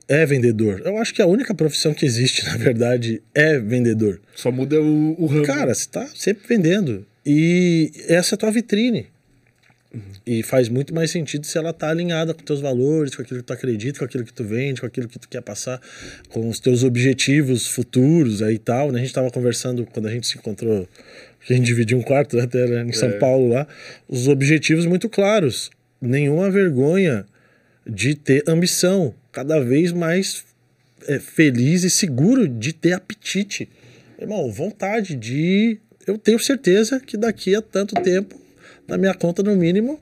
é 0.08 0.26
vendedor. 0.26 0.82
Eu 0.86 0.98
acho 0.98 1.14
que 1.14 1.22
a 1.22 1.28
única 1.28 1.54
profissão 1.54 1.94
que 1.94 2.06
existe, 2.06 2.46
na 2.48 2.56
verdade, 2.56 3.22
é 3.36 3.60
vendedor. 3.60 4.22
Só 4.36 4.52
muda 4.52 4.82
o, 4.82 5.22
o 5.22 5.26
ramo. 5.26 5.46
Cara, 5.46 5.74
você 5.74 5.88
tá 5.90 6.08
sempre 6.16 6.48
vendendo. 6.48 7.06
E 7.26 7.92
essa 8.08 8.34
é 8.34 8.36
a 8.36 8.38
tua 8.38 8.52
vitrine. 8.52 9.08
E 10.26 10.44
faz 10.44 10.70
muito 10.70 10.94
mais 10.94 11.12
sentido 11.12 11.46
se 11.46 11.58
ela 11.58 11.74
tá 11.74 11.90
alinhada 11.90 12.34
com 12.34 12.44
teus 12.44 12.60
valores, 12.60 13.16
com 13.16 13.22
aquilo 13.22 13.40
que 13.40 13.46
tu 13.46 13.54
acredita, 13.54 14.00
com 14.00 14.06
aquilo 14.06 14.24
que 14.24 14.34
tu 14.34 14.44
vende, 14.44 14.82
com 14.82 14.88
aquilo 14.88 15.08
que 15.08 15.20
tu 15.20 15.28
quer 15.28 15.42
passar, 15.42 15.82
com 16.30 16.48
os 16.50 16.60
teus 16.60 16.84
objetivos 16.84 17.68
futuros 17.68 18.42
aí 18.42 18.56
e 18.56 18.60
tal. 18.60 18.92
Né? 18.92 19.00
A 19.00 19.04
gente 19.04 19.14
tava 19.14 19.32
conversando 19.32 19.86
quando 19.86 20.08
a 20.08 20.12
gente 20.12 20.28
se 20.28 20.38
encontrou, 20.38 20.88
que 21.46 21.54
a 21.54 21.56
gente 21.56 21.66
dividiu 21.66 21.98
um 21.98 22.04
quarto 22.04 22.40
até 22.40 22.68
né, 22.68 22.84
em 22.84 22.94
São 22.94 23.10
É. 23.10 23.14
Paulo 23.14 23.50
lá, 23.50 23.68
os 24.08 24.28
objetivos 24.28 24.86
muito 24.86 25.10
claros. 25.10 25.70
Nenhuma 26.02 26.52
vergonha 26.52 27.26
de 27.86 28.14
ter 28.16 28.44
ambição, 28.48 29.16
cada 29.32 29.60
vez 29.60 29.92
mais 29.92 30.44
é, 31.08 31.20
feliz 31.20 31.84
e 31.84 31.90
seguro 31.90 32.48
de 32.48 32.74
ter 32.74 32.94
apetite. 32.94 33.70
Irmão, 34.20 34.52
vontade 34.52 35.16
de. 35.16 35.80
Eu 36.06 36.18
tenho 36.18 36.40
certeza 36.40 37.00
que 37.00 37.18
daqui 37.18 37.56
a 37.56 37.62
tanto 37.62 37.96
tempo, 38.02 38.40
na 38.88 38.98
minha 38.98 39.14
conta, 39.14 39.44
no 39.44 39.56
mínimo, 39.56 40.00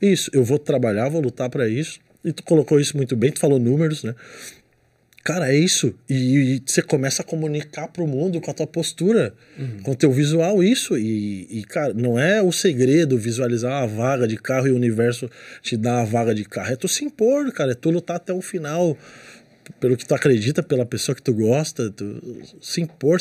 isso. 0.00 0.30
Eu 0.32 0.44
vou 0.44 0.58
trabalhar, 0.58 1.08
vou 1.08 1.20
lutar 1.20 1.50
para 1.50 1.68
isso. 1.68 2.00
E 2.24 2.32
tu 2.32 2.42
colocou 2.42 2.80
isso 2.80 2.96
muito 2.96 3.16
bem, 3.16 3.30
tu 3.30 3.40
falou 3.40 3.58
números, 3.58 4.04
né? 4.04 4.14
Cara, 5.28 5.52
é 5.52 5.56
isso. 5.56 5.94
E, 6.08 6.14
e 6.56 6.62
você 6.64 6.80
começa 6.80 7.20
a 7.20 7.24
comunicar 7.24 7.88
pro 7.88 8.06
mundo 8.06 8.40
com 8.40 8.50
a 8.50 8.54
tua 8.54 8.66
postura, 8.66 9.34
com 9.82 9.90
o 9.90 9.94
teu 9.94 10.10
visual, 10.10 10.62
isso. 10.62 10.96
E, 10.96 11.46
e, 11.50 11.64
cara, 11.64 11.92
não 11.92 12.18
é 12.18 12.40
o 12.40 12.50
segredo 12.50 13.18
visualizar 13.18 13.72
uma 13.72 13.86
vaga 13.86 14.26
de 14.26 14.38
carro 14.38 14.68
e 14.68 14.70
o 14.70 14.76
universo 14.76 15.28
te 15.60 15.76
dar 15.76 15.96
uma 15.96 16.06
vaga 16.06 16.34
de 16.34 16.46
carro. 16.46 16.72
É 16.72 16.76
tu 16.76 16.88
se 16.88 17.04
impor, 17.04 17.52
cara. 17.52 17.72
É 17.72 17.74
tu 17.74 17.90
lutar 17.90 18.16
até 18.16 18.32
o 18.32 18.40
final 18.40 18.96
pelo 19.78 19.98
que 19.98 20.06
tu 20.06 20.14
acredita, 20.14 20.62
pela 20.62 20.86
pessoa 20.86 21.14
que 21.14 21.22
tu 21.22 21.34
gosta. 21.34 21.90
Tu 21.90 22.22
se 22.60 22.80
impor, 22.80 23.16